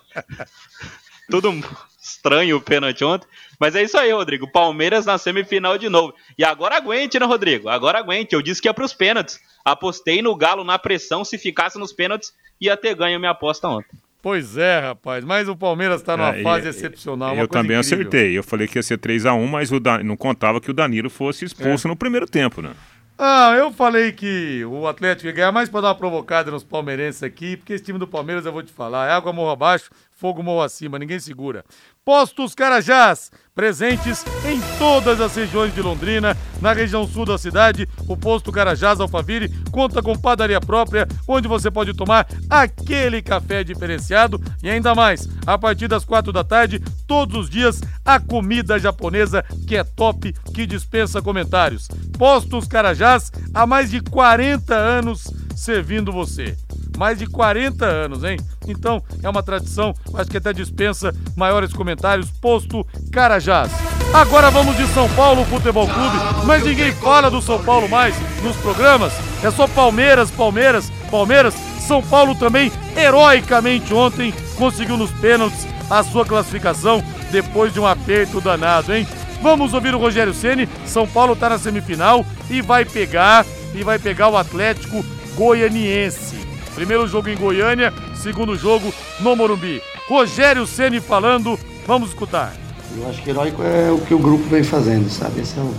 Tudo 1.29 1.53
estranho 2.01 2.57
o 2.57 2.61
pênalti 2.61 3.03
ontem. 3.03 3.27
Mas 3.59 3.75
é 3.75 3.83
isso 3.83 3.97
aí, 3.97 4.11
Rodrigo. 4.11 4.49
Palmeiras 4.51 5.05
na 5.05 5.17
semifinal 5.17 5.77
de 5.77 5.89
novo. 5.89 6.13
E 6.37 6.43
agora 6.43 6.77
aguente, 6.77 7.19
né, 7.19 7.25
Rodrigo? 7.25 7.67
Agora 7.69 7.99
aguente. 7.99 8.33
Eu 8.33 8.41
disse 8.41 8.61
que 8.61 8.67
ia 8.67 8.73
pros 8.73 8.93
pênaltis. 8.93 9.39
Apostei 9.63 10.21
no 10.21 10.35
Galo 10.35 10.63
na 10.63 10.79
pressão. 10.79 11.23
Se 11.25 11.37
ficasse 11.37 11.77
nos 11.77 11.91
pênaltis, 11.93 12.33
ia 12.59 12.75
ter 12.77 12.95
ganho 12.95 13.19
minha 13.19 13.31
aposta 13.31 13.67
ontem. 13.67 13.89
Pois 14.21 14.57
é, 14.57 14.79
rapaz, 14.79 15.23
mas 15.23 15.47
o 15.47 15.55
Palmeiras 15.55 16.01
está 16.01 16.17
numa 16.17 16.35
É, 16.35 16.43
fase 16.43 16.67
excepcional. 16.67 17.29
uma 17.33 17.43
eu 17.43 17.47
coisa 17.47 17.63
também 17.63 17.77
incrível. 17.77 17.99
acertei. 18.07 18.37
Eu 18.37 18.43
falei 18.43 18.67
que 18.67 18.77
ia 18.77 18.83
ser 18.83 18.97
3x1, 18.97 19.47
mas 19.47 19.71
o 19.71 19.79
Dan- 19.79 20.03
não 20.03 20.17
contava 20.17 20.59
que 20.59 20.69
o 20.69 20.73
Danilo 20.73 21.09
fosse 21.09 21.45
expulso 21.45 21.87
É. 21.87 21.89
no 21.89 21.95
primeiro 21.95 22.25
tempo, 22.25 22.61
né? 22.61 22.71
Ah, 23.17 23.53
eu 23.57 23.71
falei 23.71 24.11
que 24.13 24.63
o 24.65 24.87
Atlético 24.87 25.27
ia 25.27 25.33
ganhar 25.33 25.51
mais 25.51 25.69
para 25.69 25.81
dar 25.81 25.87
uma 25.89 25.95
provocada 25.95 26.51
nos 26.51 26.63
palmeirenses 26.65 27.21
aqui, 27.23 27.55
porque 27.57 27.73
esse 27.73 27.83
time 27.83 27.99
do 27.99 28.07
Palmeiras 28.07 28.45
eu 28.45 28.51
vou 28.51 28.63
te 28.63 28.71
falar, 28.73 29.09
é 29.09 29.11
água 29.11 29.31
morro 29.33 29.51
abaixo, 29.51 29.89
fogo 30.19 30.43
morro 30.43 30.61
acima, 30.61 30.99
ninguém 30.99 31.17
segura. 31.17 31.63
Postos 32.03 32.53
Carajás, 32.53 33.31
presentes 33.55 34.25
em 34.45 34.59
todas 34.77 35.21
as 35.21 35.33
regiões 35.33 35.73
de 35.73 35.81
Londrina, 35.81 36.35
na 36.61 36.73
região 36.73 37.07
sul 37.07 37.25
da 37.25 37.37
cidade, 37.37 37.87
o 38.05 38.17
posto 38.17 38.51
Carajás 38.51 38.99
Alphaville 38.99 39.49
conta 39.71 40.01
com 40.01 40.19
padaria 40.19 40.59
própria, 40.59 41.07
onde 41.25 41.47
você 41.47 41.71
pode 41.71 41.93
tomar 41.93 42.27
aquele 42.49 43.21
café 43.21 43.63
diferenciado 43.63 44.41
e 44.61 44.69
ainda 44.69 44.93
mais, 44.93 45.25
a 45.47 45.57
partir 45.57 45.87
das 45.87 46.03
quatro 46.03 46.33
da 46.33 46.43
tarde, 46.43 46.81
todos 47.07 47.45
os 47.45 47.49
dias, 47.49 47.79
a 48.03 48.19
comida 48.19 48.77
japonesa 48.77 49.41
que 49.65 49.77
é 49.77 49.85
top, 49.85 50.33
que 50.53 50.65
dispensa 50.65 51.21
comentários. 51.21 51.87
Postos 52.17 52.67
Carajás, 52.67 53.31
há 53.53 53.65
mais 53.65 53.89
de 53.89 54.01
40 54.01 54.75
anos 54.75 55.31
servindo 55.55 56.11
você. 56.11 56.57
Mais 56.99 57.17
de 57.17 57.25
40 57.27 57.85
anos, 57.85 58.25
hein? 58.25 58.35
Então, 58.67 59.01
é 59.23 59.29
uma 59.29 59.41
tradição, 59.41 59.93
acho 60.15 60.29
que 60.29 60.35
até 60.35 60.51
dispensa 60.51 61.15
maiores 61.33 61.71
comentários. 61.71 62.29
Posto 62.29 62.85
Carajás. 63.09 63.71
Agora 64.13 64.51
vamos 64.51 64.75
de 64.75 64.85
São 64.87 65.07
Paulo 65.11 65.45
Futebol 65.45 65.87
Clube, 65.87 66.17
mas 66.45 66.61
ninguém 66.61 66.91
fala 66.91 67.31
do 67.31 67.41
São 67.41 67.63
Paulo 67.63 67.87
mais 67.87 68.13
nos 68.43 68.57
programas. 68.57 69.13
É 69.41 69.49
só 69.49 69.65
Palmeiras, 69.65 70.29
Palmeiras, 70.29 70.91
Palmeiras. 71.09 71.53
São 71.79 72.03
Paulo 72.03 72.35
também, 72.35 72.69
heroicamente 72.97 73.93
ontem, 73.93 74.33
conseguiu 74.57 74.97
nos 74.97 75.09
pênaltis 75.09 75.65
a 75.89 76.03
sua 76.03 76.25
classificação 76.25 77.01
depois 77.31 77.71
de 77.71 77.79
um 77.79 77.87
aperto 77.87 78.41
danado, 78.41 78.93
hein? 78.93 79.07
Vamos 79.41 79.73
ouvir 79.73 79.95
o 79.95 79.99
Rogério 79.99 80.33
Ceni. 80.33 80.67
São 80.85 81.07
Paulo 81.07 81.33
tá 81.33 81.47
na 81.47 81.57
semifinal 81.57 82.25
e 82.49 82.61
vai 82.61 82.83
pegar 82.83 83.45
e 83.73 83.85
vai 83.85 83.97
pegar 83.97 84.27
o 84.27 84.35
Atlético 84.35 85.01
Goianiense. 85.37 86.48
Primeiro 86.79 87.05
jogo 87.09 87.27
em 87.27 87.35
Goiânia, 87.35 87.93
segundo 88.15 88.55
jogo 88.55 88.93
no 89.19 89.35
Morumbi. 89.35 89.81
Rogério 90.07 90.65
Ceni 90.65 91.01
falando. 91.01 91.59
Vamos 91.85 92.07
escutar. 92.07 92.55
Eu 92.97 93.09
acho 93.09 93.21
que 93.21 93.31
heróico 93.31 93.61
é 93.61 93.91
o 93.91 93.99
que 93.99 94.13
o 94.13 94.17
grupo 94.17 94.45
vem 94.45 94.63
fazendo, 94.63 95.09
sabe? 95.09 95.41
Esse 95.41 95.59
é 95.59 95.61
o, 95.61 95.73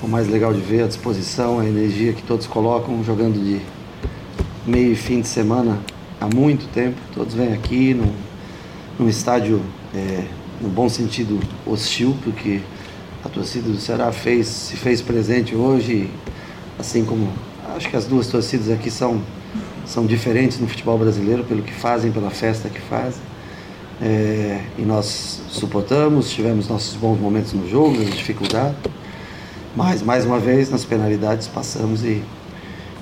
o 0.00 0.06
mais 0.06 0.28
legal 0.28 0.54
de 0.54 0.60
ver, 0.60 0.84
a 0.84 0.86
disposição, 0.86 1.58
a 1.58 1.66
energia 1.66 2.12
que 2.12 2.22
todos 2.22 2.46
colocam, 2.46 3.02
jogando 3.02 3.34
de 3.34 3.60
meio 4.64 4.92
e 4.92 4.94
fim 4.94 5.20
de 5.22 5.26
semana 5.26 5.80
há 6.20 6.32
muito 6.32 6.68
tempo. 6.68 7.00
Todos 7.12 7.34
vêm 7.34 7.52
aqui 7.52 7.92
num, 7.92 8.14
num 9.00 9.08
estádio, 9.08 9.60
é, 9.92 10.22
no 10.60 10.68
bom 10.68 10.88
sentido, 10.88 11.40
hostil, 11.66 12.16
porque 12.22 12.60
a 13.24 13.28
torcida 13.28 13.68
do 13.68 13.76
Ceará 13.76 14.12
fez, 14.12 14.46
se 14.46 14.76
fez 14.76 15.02
presente 15.02 15.56
hoje, 15.56 16.08
assim 16.78 17.04
como 17.04 17.28
acho 17.74 17.90
que 17.90 17.96
as 17.96 18.06
duas 18.06 18.28
torcidas 18.28 18.70
aqui 18.70 18.88
são, 18.88 19.20
são 19.92 20.06
diferentes 20.06 20.58
no 20.58 20.66
futebol 20.66 20.96
brasileiro, 20.98 21.44
pelo 21.44 21.62
que 21.62 21.72
fazem, 21.72 22.10
pela 22.10 22.30
festa 22.30 22.68
que 22.68 22.80
fazem. 22.80 23.22
É, 24.00 24.64
e 24.78 24.82
nós 24.82 25.42
suportamos, 25.50 26.30
tivemos 26.30 26.66
nossos 26.66 26.96
bons 26.96 27.20
momentos 27.20 27.52
no 27.52 27.68
jogo, 27.68 28.00
as 28.00 28.10
dificuldades, 28.16 28.76
mas 29.76 30.02
mais 30.02 30.24
uma 30.24 30.38
vez 30.38 30.70
nas 30.70 30.84
penalidades 30.84 31.46
passamos 31.46 32.02
e, 32.02 32.22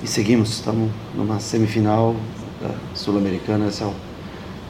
e 0.03 0.07
seguimos. 0.07 0.51
Estamos 0.51 0.91
numa 1.14 1.38
semifinal 1.38 2.16
Sul-Americana, 2.95 3.68
esse 3.68 3.82
é 3.82 3.86
o, 3.86 3.95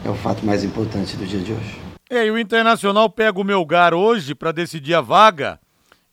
é 0.05 0.11
o 0.11 0.15
fato 0.15 0.45
mais 0.45 0.63
importante 0.63 1.17
do 1.17 1.25
dia 1.27 1.41
de 1.41 1.53
hoje. 1.53 1.81
É, 2.09 2.27
e 2.27 2.31
o 2.31 2.39
Internacional 2.39 3.09
pega 3.09 3.41
o 3.41 3.45
Melgar 3.45 3.95
hoje 3.95 4.35
para 4.35 4.53
decidir 4.53 4.95
a 4.95 5.01
vaga 5.01 5.59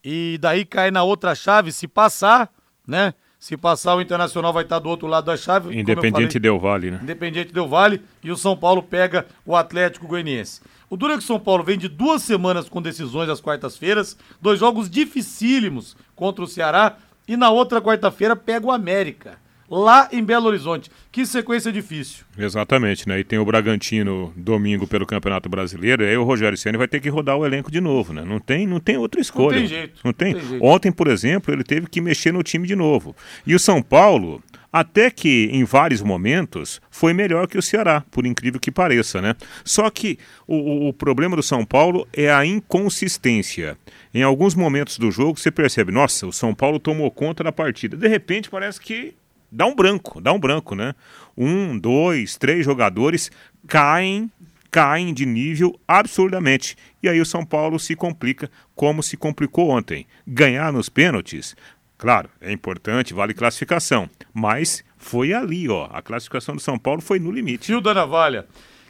e 0.04 0.38
daí 0.40 0.64
cai 0.64 0.90
na 0.90 1.04
outra 1.04 1.36
chave 1.36 1.72
se 1.72 1.88
passar, 1.88 2.50
né? 2.88 3.14
Se 3.40 3.56
passar, 3.56 3.96
o 3.96 4.02
Internacional 4.02 4.52
vai 4.52 4.64
estar 4.64 4.80
do 4.80 4.90
outro 4.90 5.08
lado 5.08 5.26
da 5.26 5.38
chave. 5.38 5.78
Independente. 5.78 6.40
Del 6.40 6.60
Vale, 6.60 6.92
né? 6.92 7.00
Independente 7.04 7.54
Del 7.54 7.68
Vale 7.68 8.02
e 8.24 8.32
o 8.32 8.38
São 8.38 8.58
Paulo 8.58 8.82
pega 8.82 9.28
o 9.46 9.56
Atlético 9.56 10.08
Goianiense. 10.08 10.62
O 10.90 10.98
duro 10.98 11.14
é 11.14 11.18
que 11.18 11.24
o 11.24 11.28
São 11.28 11.40
Paulo 11.40 11.64
vem 11.64 11.78
de 11.78 11.88
duas 11.88 12.24
semanas 12.24 12.68
com 12.68 12.82
decisões 12.82 13.30
às 13.30 13.42
quartas-feiras, 13.42 14.18
dois 14.42 14.60
jogos 14.60 14.90
dificílimos 14.90 15.96
contra 16.16 16.44
o 16.44 16.48
Ceará 16.48 16.98
e 17.28 17.38
na 17.38 17.50
outra 17.50 17.82
quarta-feira 17.82 18.36
pega 18.36 18.66
o 18.66 18.72
América. 18.72 19.38
Lá 19.70 20.08
em 20.12 20.24
Belo 20.24 20.48
Horizonte. 20.48 20.90
Que 21.12 21.26
sequência 21.26 21.72
difícil. 21.72 22.26
Exatamente, 22.38 23.08
né? 23.08 23.20
E 23.20 23.24
tem 23.24 23.40
o 23.40 23.46
Bragantino 23.46 24.32
domingo 24.36 24.86
pelo 24.88 25.06
Campeonato 25.06 25.50
Brasileiro, 25.50 26.04
e 26.04 26.08
aí 26.10 26.18
o 26.18 26.24
Rogério 26.24 26.58
Ceni 26.58 26.78
vai 26.78 26.88
ter 26.88 27.00
que 27.00 27.10
rodar 27.10 27.36
o 27.38 27.46
elenco 27.46 27.72
de 27.72 27.82
novo, 27.82 28.14
né? 28.14 28.24
Não 28.26 28.40
tem, 28.40 28.68
não 28.68 28.80
tem 28.80 28.98
outra 28.98 29.20
escolha. 29.20 29.54
Não 29.60 29.60
tem 29.60 29.68
jeito. 29.68 30.00
Não 30.04 30.14
tem. 30.14 30.34
Não 30.34 30.40
tem 30.40 30.50
jeito. 30.50 30.64
Ontem, 30.66 30.92
por 30.92 31.08
exemplo, 31.08 31.54
ele 31.54 31.64
teve 31.64 31.88
que 31.88 32.00
mexer 32.02 32.32
no 32.32 32.44
time 32.44 32.68
de 32.68 32.76
novo. 32.76 33.16
E 33.46 33.56
o 33.56 33.60
São 33.60 33.82
Paulo, 33.82 34.44
até 34.72 35.10
que 35.10 35.50
em 35.52 35.64
vários 35.64 36.02
momentos 36.04 36.80
foi 36.92 37.12
melhor 37.14 37.48
que 37.48 37.58
o 37.58 37.62
Ceará, 37.62 38.04
por 38.12 38.26
incrível 38.28 38.60
que 38.60 38.70
pareça, 38.70 39.22
né? 39.22 39.36
Só 39.66 39.90
que 39.90 40.20
o, 40.46 40.56
o- 40.56 40.88
o 40.90 40.94
problema 40.94 41.36
do 41.36 41.42
São 41.44 41.66
Paulo 41.66 42.08
é 42.14 42.32
a 42.32 42.46
inconsistência. 42.46 43.78
Em 44.14 44.24
alguns 44.24 44.56
momentos 44.56 44.98
do 44.98 45.10
jogo 45.12 45.40
você 45.40 45.52
percebe, 45.52 45.92
nossa, 45.92 46.28
o 46.28 46.34
São 46.34 46.54
Paulo 46.54 46.80
tomou 46.80 47.10
conta 47.12 47.44
da 47.44 47.52
partida. 47.52 47.98
De 47.98 48.08
repente 48.08 48.50
parece 48.50 48.80
que 48.80 49.14
dá 49.52 49.66
um 49.66 49.76
branco, 49.76 50.22
dá 50.22 50.32
um 50.32 50.40
branco, 50.40 50.76
né? 50.76 50.94
Um, 51.36 51.78
dois, 51.78 52.38
três 52.38 52.66
jogadores 52.66 53.32
caem 53.68 54.32
caem 54.70 55.14
de 55.14 55.26
nível 55.26 55.80
absurdamente. 55.88 56.76
E 57.02 57.10
aí 57.10 57.20
o 57.22 57.26
São 57.26 57.46
Paulo 57.46 57.80
se 57.80 57.96
complica 57.96 58.52
como 58.76 59.02
se 59.02 59.18
complicou 59.18 59.70
ontem. 59.70 60.06
Ganhar 60.28 60.72
nos 60.72 60.90
pênaltis, 60.90 61.56
claro, 61.98 62.30
é 62.42 62.52
importante, 62.52 63.14
vale 63.14 63.34
classificação, 63.34 64.10
mas 64.34 64.84
foi 64.98 65.34
ali, 65.34 65.70
ó. 65.70 65.88
A 65.92 66.02
classificação 66.02 66.56
do 66.56 66.62
São 66.62 66.78
Paulo 66.78 67.02
foi 67.02 67.18
no 67.18 67.32
limite. 67.32 67.68
Tio 67.68 67.82
da 67.82 67.94
Navalha. 67.94 68.46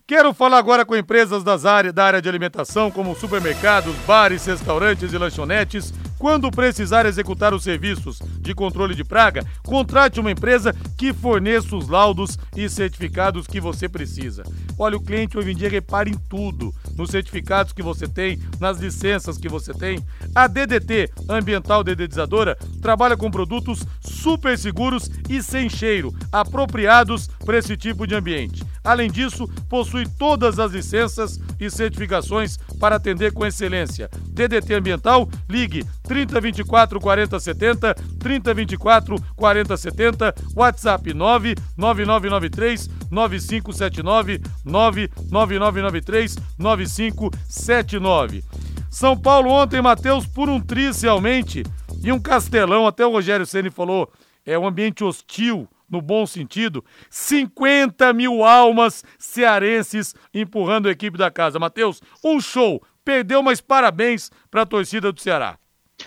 Quero 0.06 0.34
falar 0.34 0.58
agora 0.58 0.86
com 0.86 0.96
empresas 0.96 1.44
das 1.44 1.66
áreas, 1.66 1.94
da 1.94 2.06
área 2.06 2.22
de 2.22 2.30
alimentação, 2.30 2.90
como 2.90 3.14
supermercados, 3.14 3.94
bares, 4.08 4.46
restaurantes 4.46 5.12
e 5.12 5.18
lanchonetes. 5.18 5.94
Quando 6.18 6.50
precisar 6.50 7.06
executar 7.06 7.54
os 7.54 7.64
serviços 7.64 8.20
de 8.40 8.54
controle 8.56 8.96
de 8.96 9.04
praga, 9.04 9.46
contrate 9.64 10.20
uma 10.20 10.32
empresa 10.32 10.76
que 10.98 11.14
forneça 11.14 11.76
os 11.76 11.88
laudos 11.88 12.40
e 12.56 12.68
certificados 12.68 13.46
que 13.46 13.62
você 13.62 13.88
precisa. 13.88 14.44
Olha, 14.80 14.98
o 14.98 15.02
cliente 15.02 15.38
hoje 15.38 15.52
em 15.52 15.56
dia 15.56 15.70
repara 15.70 16.10
em 16.10 16.18
tudo, 16.30 16.74
nos 16.96 17.12
certificados 17.12 17.72
que 17.72 17.84
você 17.84 18.08
tem, 18.08 18.40
nas 18.60 18.80
licenças 18.80 19.38
que 19.38 19.48
você 19.48 19.74
tem. 19.74 20.04
A 20.34 20.48
DDT, 20.48 21.12
Ambiental 21.30 21.84
Dedetizadora, 21.84 22.58
trabalha 22.82 23.16
com 23.16 23.30
produtos 23.30 23.86
super 24.02 24.58
seguros 24.58 25.10
e 25.30 25.42
sem 25.44 25.70
cheiro, 25.70 26.14
apropriados 26.32 27.28
para 27.46 27.58
esse 27.58 27.78
tipo 27.78 28.08
de 28.08 28.16
ambiente. 28.16 28.64
Além 28.84 29.12
disso, 29.12 29.48
possui 29.70 30.08
todas 30.18 30.60
as 30.60 30.72
licenças 30.72 31.40
e 31.60 31.70
certificações 31.70 32.58
para 32.80 32.96
atender 32.96 33.34
com 33.34 33.46
excelência. 33.46 34.10
DDT 34.30 34.76
Ambiental, 34.76 35.30
ligue 35.50 35.86
3024 36.08 37.00
4070, 37.00 37.94
3024 38.20 39.16
4070, 39.36 40.36
WhatsApp 40.56 41.14
99993 41.14 42.90
9579, 43.12 44.42
99993 44.66 46.36
9579. 46.58 48.44
São 48.90 49.18
Paulo 49.18 49.52
ontem, 49.52 49.82
Matheus, 49.82 50.26
por 50.26 50.50
um 50.50 50.60
tri 50.60 50.90
realmente 50.92 51.64
e 52.04 52.12
um 52.12 52.20
castelão, 52.20 52.88
até 52.88 53.06
o 53.06 53.12
Rogério 53.12 53.46
Ceni 53.46 53.70
falou, 53.70 54.12
é 54.46 54.58
um 54.58 54.66
ambiente 54.66 55.04
hostil 55.04 55.68
no 55.90 56.02
bom 56.02 56.26
sentido, 56.26 56.84
50 57.10 58.12
mil 58.14 58.44
almas 58.44 59.04
cearenses 59.18 60.14
empurrando 60.34 60.88
a 60.88 60.92
equipe 60.92 61.18
da 61.18 61.32
casa. 61.32 61.60
Matheus, 61.60 62.02
um 62.24 62.40
show. 62.42 62.82
Perdeu, 63.06 63.42
mas 63.42 63.62
parabéns 63.62 64.30
para 64.52 64.64
a 64.64 64.66
torcida 64.66 65.14
do 65.14 65.22
Ceará. 65.22 65.58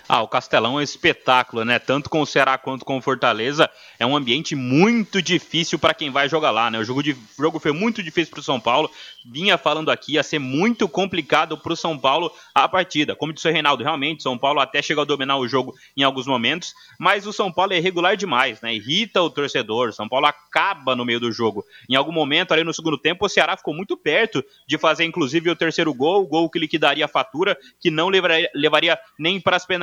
Ah, 0.07 0.21
o 0.21 0.27
Castelão 0.27 0.73
é 0.73 0.75
um 0.77 0.81
espetáculo, 0.81 1.65
né? 1.65 1.77
Tanto 1.77 2.09
com 2.09 2.21
o 2.21 2.25
Ceará 2.25 2.57
quanto 2.57 2.85
com 2.85 2.97
o 2.97 3.01
Fortaleza. 3.01 3.69
É 3.99 4.05
um 4.05 4.15
ambiente 4.15 4.55
muito 4.55 5.21
difícil 5.21 5.77
para 5.77 5.93
quem 5.93 6.09
vai 6.09 6.29
jogar 6.29 6.51
lá, 6.51 6.71
né? 6.71 6.79
O 6.79 6.83
jogo, 6.83 7.03
de, 7.03 7.15
jogo 7.37 7.59
foi 7.59 7.73
muito 7.73 8.01
difícil 8.01 8.31
para 8.31 8.39
o 8.39 8.43
São 8.43 8.59
Paulo. 8.59 8.89
Vinha 9.25 9.57
falando 9.57 9.91
aqui, 9.91 10.13
ia 10.13 10.23
ser 10.23 10.39
muito 10.39 10.87
complicado 10.87 11.57
para 11.57 11.73
o 11.73 11.75
São 11.75 11.97
Paulo 11.97 12.31
a 12.55 12.67
partida. 12.69 13.15
Como 13.15 13.33
disse 13.33 13.47
o 13.47 13.51
Reinaldo, 13.51 13.83
realmente, 13.83 14.23
São 14.23 14.37
Paulo 14.37 14.59
até 14.59 14.81
chegou 14.81 15.01
a 15.01 15.05
dominar 15.05 15.37
o 15.37 15.47
jogo 15.47 15.75
em 15.95 16.03
alguns 16.03 16.25
momentos, 16.25 16.73
mas 16.97 17.27
o 17.27 17.33
São 17.33 17.51
Paulo 17.51 17.73
é 17.73 17.77
irregular 17.77 18.15
demais, 18.15 18.61
né? 18.61 18.73
Irrita 18.73 19.21
o 19.21 19.29
torcedor. 19.29 19.89
O 19.89 19.93
São 19.93 20.07
Paulo 20.07 20.25
acaba 20.25 20.95
no 20.95 21.05
meio 21.05 21.19
do 21.19 21.31
jogo. 21.31 21.65
Em 21.89 21.95
algum 21.95 22.13
momento, 22.13 22.53
ali 22.53 22.63
no 22.63 22.73
segundo 22.73 22.97
tempo, 22.97 23.25
o 23.25 23.29
Ceará 23.29 23.57
ficou 23.57 23.73
muito 23.73 23.97
perto 23.97 24.43
de 24.65 24.77
fazer, 24.77 25.03
inclusive, 25.03 25.49
o 25.49 25.55
terceiro 25.55 25.93
gol, 25.93 26.23
o 26.23 26.27
gol 26.27 26.49
que 26.49 26.59
liquidaria 26.59 27.05
a 27.05 27.09
fatura, 27.09 27.57
que 27.79 27.91
não 27.91 28.07
levaria, 28.07 28.49
levaria 28.55 28.97
nem 29.19 29.39
para 29.39 29.57
as 29.57 29.65
penalidades 29.65 29.80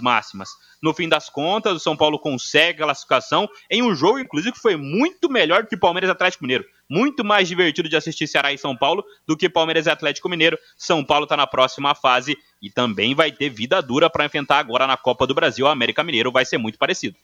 máximas. 0.00 0.50
No 0.82 0.92
fim 0.92 1.08
das 1.08 1.28
contas, 1.28 1.74
o 1.74 1.80
São 1.80 1.96
Paulo 1.96 2.18
consegue 2.18 2.82
a 2.82 2.86
classificação 2.86 3.48
em 3.70 3.82
um 3.82 3.94
jogo, 3.94 4.18
inclusive, 4.18 4.52
que 4.52 4.60
foi 4.60 4.76
muito 4.76 5.30
melhor 5.30 5.62
do 5.62 5.68
que 5.68 5.76
Palmeiras 5.76 6.08
e 6.08 6.12
Atlético 6.12 6.44
Mineiro. 6.44 6.64
Muito 6.88 7.24
mais 7.24 7.48
divertido 7.48 7.88
de 7.88 7.96
assistir 7.96 8.26
Ceará 8.26 8.52
e 8.52 8.58
São 8.58 8.76
Paulo 8.76 9.04
do 9.26 9.36
que 9.36 9.48
Palmeiras 9.48 9.86
e 9.86 9.90
Atlético 9.90 10.28
Mineiro. 10.28 10.58
São 10.76 11.04
Paulo 11.04 11.24
está 11.24 11.36
na 11.36 11.46
próxima 11.46 11.94
fase 11.94 12.36
e 12.60 12.68
também 12.68 13.14
vai 13.14 13.30
ter 13.30 13.48
vida 13.48 13.80
dura 13.80 14.10
para 14.10 14.24
enfrentar 14.24 14.58
agora 14.58 14.86
na 14.86 14.96
Copa 14.96 15.26
do 15.26 15.34
Brasil. 15.34 15.66
O 15.66 15.68
América 15.68 16.02
Mineiro 16.02 16.32
vai 16.32 16.44
ser 16.44 16.58
muito 16.58 16.78
parecido. 16.78 17.16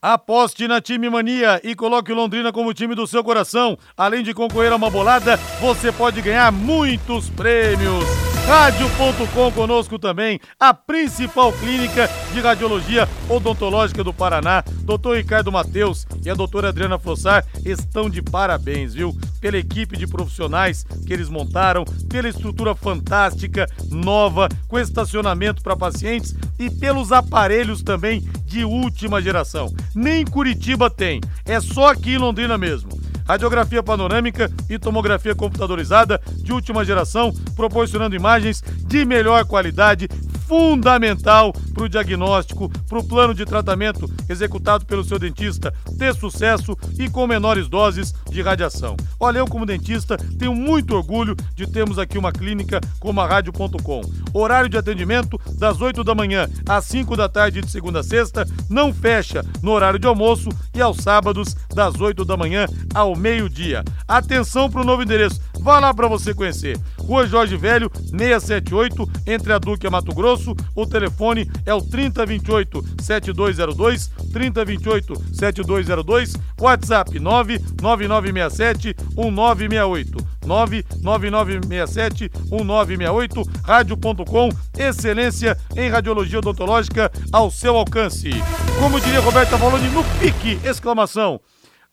Aposte 0.00 0.68
na 0.68 0.80
Time 0.80 1.08
Mania 1.08 1.60
e 1.64 1.74
coloque 1.74 2.12
Londrina 2.12 2.52
como 2.52 2.74
time 2.74 2.94
do 2.94 3.06
seu 3.06 3.24
coração. 3.24 3.78
Além 3.96 4.22
de 4.22 4.34
concorrer 4.34 4.72
a 4.72 4.76
uma 4.76 4.90
bolada, 4.90 5.38
você 5.58 5.90
pode 5.90 6.20
ganhar 6.20 6.52
muitos 6.52 7.30
prêmios. 7.30 8.35
Rádio.com 8.46 9.50
conosco 9.50 9.98
também, 9.98 10.38
a 10.60 10.72
principal 10.72 11.52
clínica 11.52 12.08
de 12.32 12.40
radiologia 12.40 13.08
odontológica 13.28 14.04
do 14.04 14.14
Paraná. 14.14 14.62
Doutor 14.82 15.16
Ricardo 15.16 15.50
Mateus 15.50 16.06
e 16.24 16.30
a 16.30 16.34
doutora 16.34 16.68
Adriana 16.68 16.96
Flossar 16.96 17.44
estão 17.64 18.08
de 18.08 18.22
parabéns, 18.22 18.94
viu? 18.94 19.12
Pela 19.40 19.58
equipe 19.58 19.96
de 19.96 20.06
profissionais 20.06 20.84
que 21.04 21.12
eles 21.12 21.28
montaram, 21.28 21.84
pela 22.08 22.28
estrutura 22.28 22.72
fantástica, 22.76 23.66
nova, 23.90 24.48
com 24.68 24.78
estacionamento 24.78 25.60
para 25.60 25.76
pacientes 25.76 26.32
e 26.56 26.70
pelos 26.70 27.10
aparelhos 27.10 27.82
também 27.82 28.20
de 28.44 28.64
última 28.64 29.20
geração. 29.20 29.74
Nem 29.92 30.24
Curitiba 30.24 30.88
tem, 30.88 31.20
é 31.44 31.60
só 31.60 31.88
aqui 31.88 32.12
em 32.12 32.18
Londrina 32.18 32.56
mesmo. 32.56 32.95
Radiografia 33.26 33.82
panorâmica 33.82 34.50
e 34.70 34.78
tomografia 34.78 35.34
computadorizada 35.34 36.20
de 36.36 36.52
última 36.52 36.84
geração, 36.84 37.32
proporcionando 37.56 38.14
imagens 38.14 38.62
de 38.86 39.04
melhor 39.04 39.44
qualidade, 39.44 40.08
fundamental 40.46 41.52
para 41.76 41.84
o 41.84 41.88
diagnóstico, 41.90 42.70
para 42.88 42.98
o 42.98 43.04
plano 43.04 43.34
de 43.34 43.44
tratamento 43.44 44.10
executado 44.30 44.86
pelo 44.86 45.04
seu 45.04 45.18
dentista 45.18 45.74
ter 45.98 46.14
sucesso 46.14 46.76
e 46.98 47.10
com 47.10 47.26
menores 47.26 47.68
doses 47.68 48.14
de 48.30 48.40
radiação. 48.40 48.96
Olha, 49.20 49.40
eu 49.40 49.46
como 49.46 49.66
dentista 49.66 50.16
tenho 50.38 50.54
muito 50.54 50.96
orgulho 50.96 51.36
de 51.54 51.66
termos 51.66 51.98
aqui 51.98 52.16
uma 52.16 52.32
clínica 52.32 52.80
como 52.98 53.20
a 53.20 53.26
Rádio.com. 53.26 54.00
Horário 54.32 54.70
de 54.70 54.78
atendimento 54.78 55.38
das 55.58 55.78
8 55.78 56.02
da 56.02 56.14
manhã 56.14 56.48
às 56.66 56.86
5 56.86 57.14
da 57.14 57.28
tarde 57.28 57.60
de 57.60 57.70
segunda 57.70 58.00
a 58.00 58.02
sexta, 58.02 58.46
não 58.70 58.92
fecha 58.92 59.44
no 59.62 59.72
horário 59.72 59.98
de 59.98 60.06
almoço 60.06 60.48
e 60.74 60.80
aos 60.80 60.98
sábados 60.98 61.54
das 61.74 62.00
8 62.00 62.24
da 62.24 62.36
manhã 62.36 62.66
ao 62.94 63.14
meio-dia. 63.14 63.84
Atenção 64.08 64.70
para 64.70 64.80
o 64.80 64.84
novo 64.84 65.02
endereço, 65.02 65.40
vá 65.60 65.78
lá 65.78 65.92
para 65.92 66.08
você 66.08 66.32
conhecer. 66.32 66.78
Rua 66.98 67.26
Jorge 67.26 67.56
Velho, 67.56 67.90
678, 67.94 69.08
entre 69.26 69.52
a 69.52 69.58
Duque 69.58 69.86
e 69.86 69.88
a 69.88 69.90
Mato 69.90 70.12
Grosso. 70.12 70.54
O 70.74 70.86
telefone 70.86 71.48
é 71.66 71.74
o 71.74 71.82
3028 71.82 72.84
7202, 73.02 74.08
3028 74.32 75.14
7202, 75.34 76.34
WhatsApp 76.58 77.18
99967 77.18 78.94
1968. 79.16 80.36
99967 80.46 82.30
1968, 82.50 83.42
rádio.com, 83.64 84.48
excelência 84.78 85.58
em 85.76 85.90
radiologia 85.90 86.38
odontológica 86.38 87.10
ao 87.32 87.50
seu 87.50 87.76
alcance. 87.76 88.30
Como 88.78 89.00
diria 89.00 89.20
Roberta 89.20 89.56
Valone, 89.56 89.88
no 89.90 90.04
pique, 90.20 90.60
exclamação. 90.64 91.40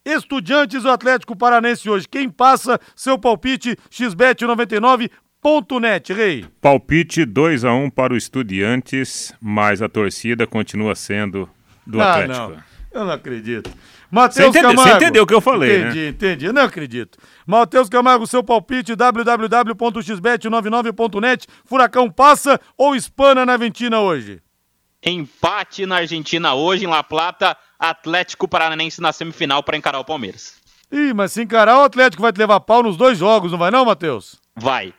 Estudiantes 0.05 0.83
do 0.83 0.91
Atlético 0.91 1.35
Paranense 1.35 1.89
hoje. 1.89 2.09
Quem 2.09 2.29
passa 2.29 2.77
seu 2.93 3.17
palpite 3.17 3.77
xbet99.net, 5.43 6.13
Rei? 6.13 6.45
Palpite 6.61 7.25
2 7.25 7.65
a 7.65 7.73
1 7.73 7.89
para 7.89 8.13
o 8.13 8.17
Estudiantes, 8.17 9.33
mas 9.41 9.81
a 9.81 9.89
torcida 9.89 10.47
continua 10.47 10.95
sendo 10.95 11.49
do 11.85 12.01
ah, 12.01 12.13
Atlético. 12.13 12.49
Não. 12.49 12.63
Eu 12.93 13.03
não 13.05 13.11
acredito. 13.11 13.69
Matheus 14.09 14.55
Camargo. 14.55 14.81
você 14.81 14.91
entendeu 14.91 15.23
o 15.23 15.27
que 15.27 15.33
eu 15.33 15.41
falei, 15.41 15.81
entendi, 15.81 15.99
né? 15.99 16.07
Entendi, 16.09 16.45
Eu 16.45 16.53
não 16.53 16.61
acredito. 16.61 17.17
Matheus 17.45 17.89
Camargo, 17.89 18.25
seu 18.27 18.41
palpite, 18.43 18.95
www.xbet99.net. 18.95 21.47
Furacão 21.65 22.09
passa 22.09 22.57
ou 22.77 22.95
espana 22.95 23.45
na 23.45 23.51
Argentina 23.53 23.99
hoje? 23.99 24.41
Empate 25.03 25.85
na 25.85 25.97
Argentina 25.97 26.53
hoje, 26.53 26.85
em 26.85 26.87
La 26.87 27.03
Plata, 27.03 27.57
Atlético 27.77 28.47
Paranense 28.47 29.01
na 29.01 29.11
semifinal 29.11 29.61
para 29.63 29.75
encarar 29.75 29.99
o 29.99 30.05
Palmeiras. 30.05 30.53
Ih, 30.91 31.13
mas 31.13 31.31
se 31.31 31.41
encarar, 31.41 31.79
o 31.79 31.83
Atlético 31.83 32.21
vai 32.21 32.31
te 32.31 32.37
levar 32.37 32.59
pau 32.59 32.83
nos 32.83 32.95
dois 32.95 33.17
jogos, 33.17 33.51
não 33.51 33.57
vai 33.57 33.71
não, 33.71 33.83
Matheus? 33.83 34.39
Vai. 34.55 34.93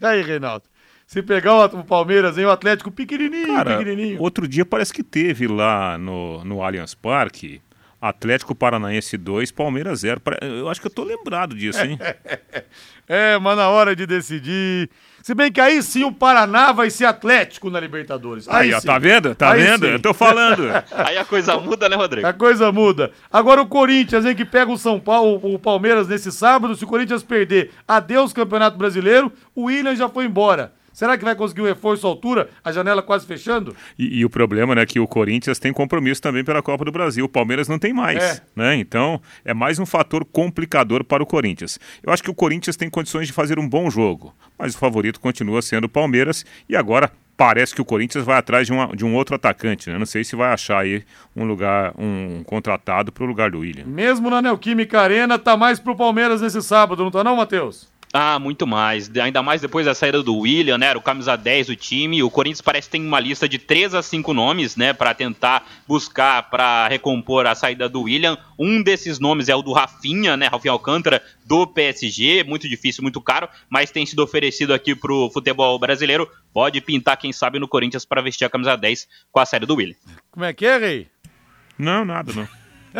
E 0.00 0.06
aí, 0.06 0.22
Reinaldo? 0.22 0.64
Se 1.06 1.22
pegar 1.22 1.66
o 1.66 1.84
Palmeiras, 1.84 2.36
hein, 2.36 2.44
o 2.46 2.50
Atlético 2.50 2.90
pequenininho, 2.90 3.54
Cara, 3.54 3.78
pequenininho. 3.78 4.20
outro 4.20 4.48
dia 4.48 4.64
parece 4.66 4.92
que 4.92 5.04
teve 5.04 5.46
lá 5.46 5.96
no, 5.96 6.44
no 6.44 6.62
Allianz 6.62 6.94
Parque 6.94 7.60
Atlético 8.08 8.54
Paranaense 8.54 9.16
2, 9.16 9.50
Palmeiras 9.50 10.00
0. 10.00 10.20
Eu 10.42 10.68
acho 10.68 10.80
que 10.80 10.86
eu 10.86 10.90
tô 10.90 11.04
lembrado 11.04 11.54
disso, 11.54 11.80
hein? 11.80 11.98
é, 13.08 13.38
mas 13.38 13.56
na 13.56 13.68
hora 13.68 13.94
de 13.94 14.06
decidir. 14.06 14.88
Se 15.22 15.34
bem 15.34 15.50
que 15.50 15.60
aí 15.60 15.82
sim 15.82 16.04
o 16.04 16.12
Paraná 16.12 16.70
vai 16.70 16.88
ser 16.88 17.04
Atlético 17.04 17.68
na 17.68 17.80
Libertadores. 17.80 18.48
Aí, 18.48 18.68
aí 18.68 18.74
ó, 18.74 18.80
tá 18.80 18.96
vendo? 18.98 19.34
Tá 19.34 19.52
aí 19.52 19.62
vendo? 19.62 19.86
Sim. 19.86 19.92
Eu 19.92 19.98
tô 20.00 20.14
falando. 20.14 20.70
aí 20.94 21.18
a 21.18 21.24
coisa 21.24 21.56
muda, 21.58 21.88
né, 21.88 21.96
Rodrigo? 21.96 22.26
A 22.26 22.32
coisa 22.32 22.70
muda. 22.70 23.10
Agora 23.32 23.60
o 23.60 23.66
Corinthians, 23.66 24.24
hein, 24.24 24.36
que 24.36 24.44
pega 24.44 24.70
o 24.70 24.78
São 24.78 25.00
Paulo, 25.00 25.40
o 25.42 25.58
Palmeiras 25.58 26.06
nesse 26.06 26.30
sábado. 26.30 26.76
Se 26.76 26.84
o 26.84 26.86
Corinthians 26.86 27.24
perder, 27.24 27.72
adeus 27.88 28.32
Campeonato 28.32 28.78
Brasileiro, 28.78 29.32
o 29.54 29.64
William 29.64 29.96
já 29.96 30.08
foi 30.08 30.26
embora. 30.26 30.72
Será 30.96 31.18
que 31.18 31.24
vai 31.26 31.36
conseguir 31.36 31.60
um 31.60 31.66
reforço 31.66 32.06
à 32.06 32.08
altura? 32.08 32.48
A 32.64 32.72
janela 32.72 33.02
quase 33.02 33.26
fechando? 33.26 33.76
E, 33.98 34.20
e, 34.20 34.24
o 34.24 34.30
problema, 34.30 34.74
né, 34.74 34.86
que 34.86 34.98
o 34.98 35.06
Corinthians 35.06 35.58
tem 35.58 35.70
compromisso 35.70 36.22
também 36.22 36.42
pela 36.42 36.62
Copa 36.62 36.86
do 36.86 36.90
Brasil. 36.90 37.26
O 37.26 37.28
Palmeiras 37.28 37.68
não 37.68 37.78
tem 37.78 37.92
mais, 37.92 38.24
é. 38.24 38.40
né? 38.56 38.76
Então, 38.76 39.20
é 39.44 39.52
mais 39.52 39.78
um 39.78 39.84
fator 39.84 40.24
complicador 40.24 41.04
para 41.04 41.22
o 41.22 41.26
Corinthians. 41.26 41.78
Eu 42.02 42.10
acho 42.10 42.22
que 42.22 42.30
o 42.30 42.34
Corinthians 42.34 42.76
tem 42.76 42.88
condições 42.88 43.26
de 43.26 43.34
fazer 43.34 43.58
um 43.58 43.68
bom 43.68 43.90
jogo, 43.90 44.34
mas 44.58 44.74
o 44.74 44.78
favorito 44.78 45.20
continua 45.20 45.60
sendo 45.60 45.84
o 45.84 45.88
Palmeiras 45.88 46.46
e 46.66 46.74
agora 46.74 47.12
parece 47.36 47.74
que 47.74 47.82
o 47.82 47.84
Corinthians 47.84 48.24
vai 48.24 48.38
atrás 48.38 48.66
de, 48.66 48.72
uma, 48.72 48.96
de 48.96 49.04
um 49.04 49.14
outro 49.14 49.34
atacante, 49.34 49.90
né? 49.90 49.98
Não 49.98 50.06
sei 50.06 50.24
se 50.24 50.34
vai 50.34 50.50
achar 50.50 50.78
aí 50.78 51.04
um 51.36 51.44
lugar, 51.44 51.92
um 51.98 52.42
contratado 52.42 53.12
para 53.12 53.22
o 53.22 53.26
lugar 53.26 53.50
do 53.50 53.58
William. 53.58 53.84
Mesmo 53.84 54.30
na 54.30 54.40
Neoquímica 54.40 54.98
Arena, 54.98 55.38
tá 55.38 55.58
mais 55.58 55.78
pro 55.78 55.94
Palmeiras 55.94 56.40
nesse 56.40 56.62
sábado, 56.62 57.04
não 57.04 57.10
tá 57.10 57.22
não, 57.22 57.36
Matheus? 57.36 57.94
Ah, 58.18 58.38
muito 58.38 58.66
mais. 58.66 59.14
Ainda 59.18 59.42
mais 59.42 59.60
depois 59.60 59.84
da 59.84 59.94
saída 59.94 60.22
do 60.22 60.38
William, 60.38 60.78
né? 60.78 60.86
Era 60.86 60.98
o 60.98 61.02
camisa 61.02 61.36
10 61.36 61.66
do 61.66 61.76
time. 61.76 62.22
O 62.22 62.30
Corinthians 62.30 62.62
parece 62.62 62.88
que 62.88 62.92
tem 62.92 63.06
uma 63.06 63.20
lista 63.20 63.46
de 63.46 63.58
3 63.58 63.94
a 63.94 64.00
5 64.00 64.32
nomes, 64.32 64.74
né? 64.74 64.94
Para 64.94 65.12
tentar 65.12 65.68
buscar, 65.86 66.44
para 66.44 66.88
recompor 66.88 67.46
a 67.46 67.54
saída 67.54 67.90
do 67.90 68.04
William. 68.04 68.38
Um 68.58 68.82
desses 68.82 69.18
nomes 69.18 69.50
é 69.50 69.54
o 69.54 69.60
do 69.60 69.74
Rafinha, 69.74 70.34
né? 70.34 70.46
Rafinha 70.46 70.72
Alcântara, 70.72 71.22
do 71.44 71.66
PSG. 71.66 72.42
Muito 72.42 72.66
difícil, 72.66 73.02
muito 73.02 73.20
caro, 73.20 73.50
mas 73.68 73.90
tem 73.90 74.06
sido 74.06 74.22
oferecido 74.22 74.72
aqui 74.72 74.94
pro 74.94 75.28
futebol 75.30 75.78
brasileiro. 75.78 76.26
Pode 76.54 76.80
pintar, 76.80 77.18
quem 77.18 77.34
sabe, 77.34 77.58
no 77.58 77.68
Corinthians 77.68 78.06
para 78.06 78.22
vestir 78.22 78.46
a 78.46 78.50
camisa 78.50 78.76
10 78.76 79.06
com 79.30 79.40
a 79.40 79.44
saída 79.44 79.66
do 79.66 79.74
William. 79.74 79.96
Como 80.30 80.46
é 80.46 80.54
que 80.54 80.64
é, 80.64 80.78
Rei? 80.78 81.06
Não, 81.78 82.02
nada, 82.02 82.32
não. 82.32 82.48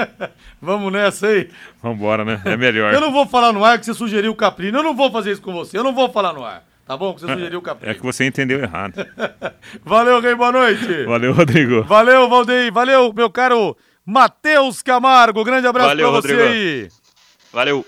Vamos 0.61 0.93
nessa 0.93 1.29
aí. 1.29 1.51
Vambora, 1.83 2.25
né? 2.25 2.41
É 2.45 2.57
melhor. 2.57 2.93
Eu 2.93 3.01
não 3.01 3.13
vou 3.13 3.27
falar 3.27 3.53
no 3.53 3.65
ar 3.65 3.79
que 3.79 3.87
você 3.87 3.95
sugeriu 3.95 4.33
o 4.33 4.37
Caprino. 4.37 4.79
Eu 4.79 4.83
não 4.83 4.95
vou 4.95 5.11
fazer 5.11 5.33
isso 5.33 5.43
com 5.43 5.53
você. 5.53 5.79
Eu 5.79 5.85
não 5.85 5.95
vou 5.95 6.11
falar 6.11 6.33
no 6.33 6.45
ar. 6.45 6.63
Tá 6.87 6.97
bom? 6.97 7.13
Que 7.15 7.21
você 7.21 7.33
sugeriu 7.33 7.59
o 7.59 7.63
Caprino. 7.63 7.91
É 7.91 7.95
que 7.95 8.03
você 8.03 8.25
entendeu 8.25 8.61
errado. 8.61 8.95
Valeu, 9.85 10.21
Rei. 10.21 10.35
Boa 10.35 10.53
noite. 10.53 11.05
Valeu, 11.05 11.33
Rodrigo. 11.33 11.83
Valeu, 11.83 12.29
Valdeir. 12.29 12.73
Valeu, 12.73 13.13
meu 13.13 13.29
caro 13.29 13.77
Matheus 14.05 14.83
Camargo. 14.83 15.43
Grande 15.43 15.67
abraço 15.67 15.89
Valeu, 15.89 16.13
pra 16.13 16.21
você 16.21 16.29
Rodrigo. 16.33 16.53
aí. 16.53 16.89
Valeu. 17.53 17.85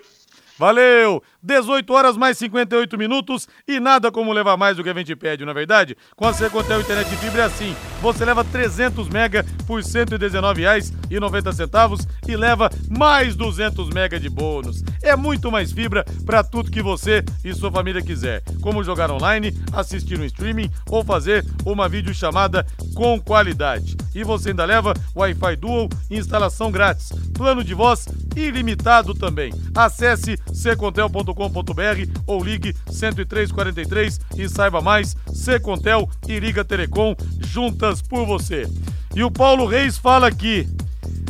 Valeu! 0.59 1.23
18 1.41 1.93
horas 1.93 2.17
mais 2.17 2.37
58 2.37 2.99
minutos 2.99 3.47
e 3.67 3.79
nada 3.79 4.11
como 4.11 4.33
levar 4.33 4.57
mais 4.57 4.77
do 4.77 4.83
que 4.83 4.91
a 4.91 4.95
gente 4.95 5.15
pede, 5.15 5.45
não 5.45 5.53
é 5.53 5.55
verdade? 5.55 5.97
Com 6.17 6.27
a 6.27 6.33
Secontel 6.33 6.81
Internet 6.81 7.09
Fibra 7.17 7.43
é 7.43 7.45
assim. 7.45 7.77
Você 8.03 8.25
leva 8.25 8.43
300 8.45 9.09
mega 9.09 9.47
por 9.69 9.81
R$ 9.81 9.87
119,90 9.87 12.09
e 12.27 12.37
leva 12.37 12.69
mais 12.91 13.37
200 13.37 13.89
mega 13.91 14.19
de 14.19 14.29
bônus. 14.29 14.83
É 15.01 15.15
muito 15.15 15.53
mais 15.53 15.71
fibra 15.71 16.05
para 16.27 16.43
tudo 16.43 16.73
que 16.73 16.83
você 16.83 17.25
e 17.45 17.55
sua 17.55 17.71
família 17.71 18.03
quiser. 18.03 18.43
Como 18.61 18.83
jogar 18.83 19.13
online, 19.13 19.57
assistir 19.73 20.19
um 20.19 20.25
streaming 20.25 20.69
ou 20.91 21.05
fazer 21.05 21.47
uma 21.65 21.89
videochamada 21.89 22.67
com 22.95 23.21
qualidade. 23.21 23.97
E 24.13 24.25
você 24.25 24.49
ainda 24.51 24.65
leva 24.65 24.93
Wi-Fi 25.15 25.55
Dual 25.57 25.89
instalação 26.11 26.73
grátis. 26.73 27.13
Plano 27.33 27.63
de 27.63 27.75
voz 27.75 28.09
ilimitado 28.35 29.15
também. 29.15 29.53
Acesse 29.75 30.37
secontel.com.br 30.53 32.23
ou 32.27 32.43
ligue 32.43 32.75
10343 32.87 34.21
e 34.37 34.49
saiba 34.49 34.81
mais. 34.81 35.17
Secontel 35.33 36.09
e 36.27 36.39
Liga 36.39 36.65
Telecom 36.65 37.15
juntas 37.41 38.03
por 38.03 38.27
você. 38.27 38.69
E 39.15 39.23
o 39.23 39.31
Paulo 39.31 39.67
Reis 39.67 39.97
fala 39.97 40.27
aqui. 40.27 40.69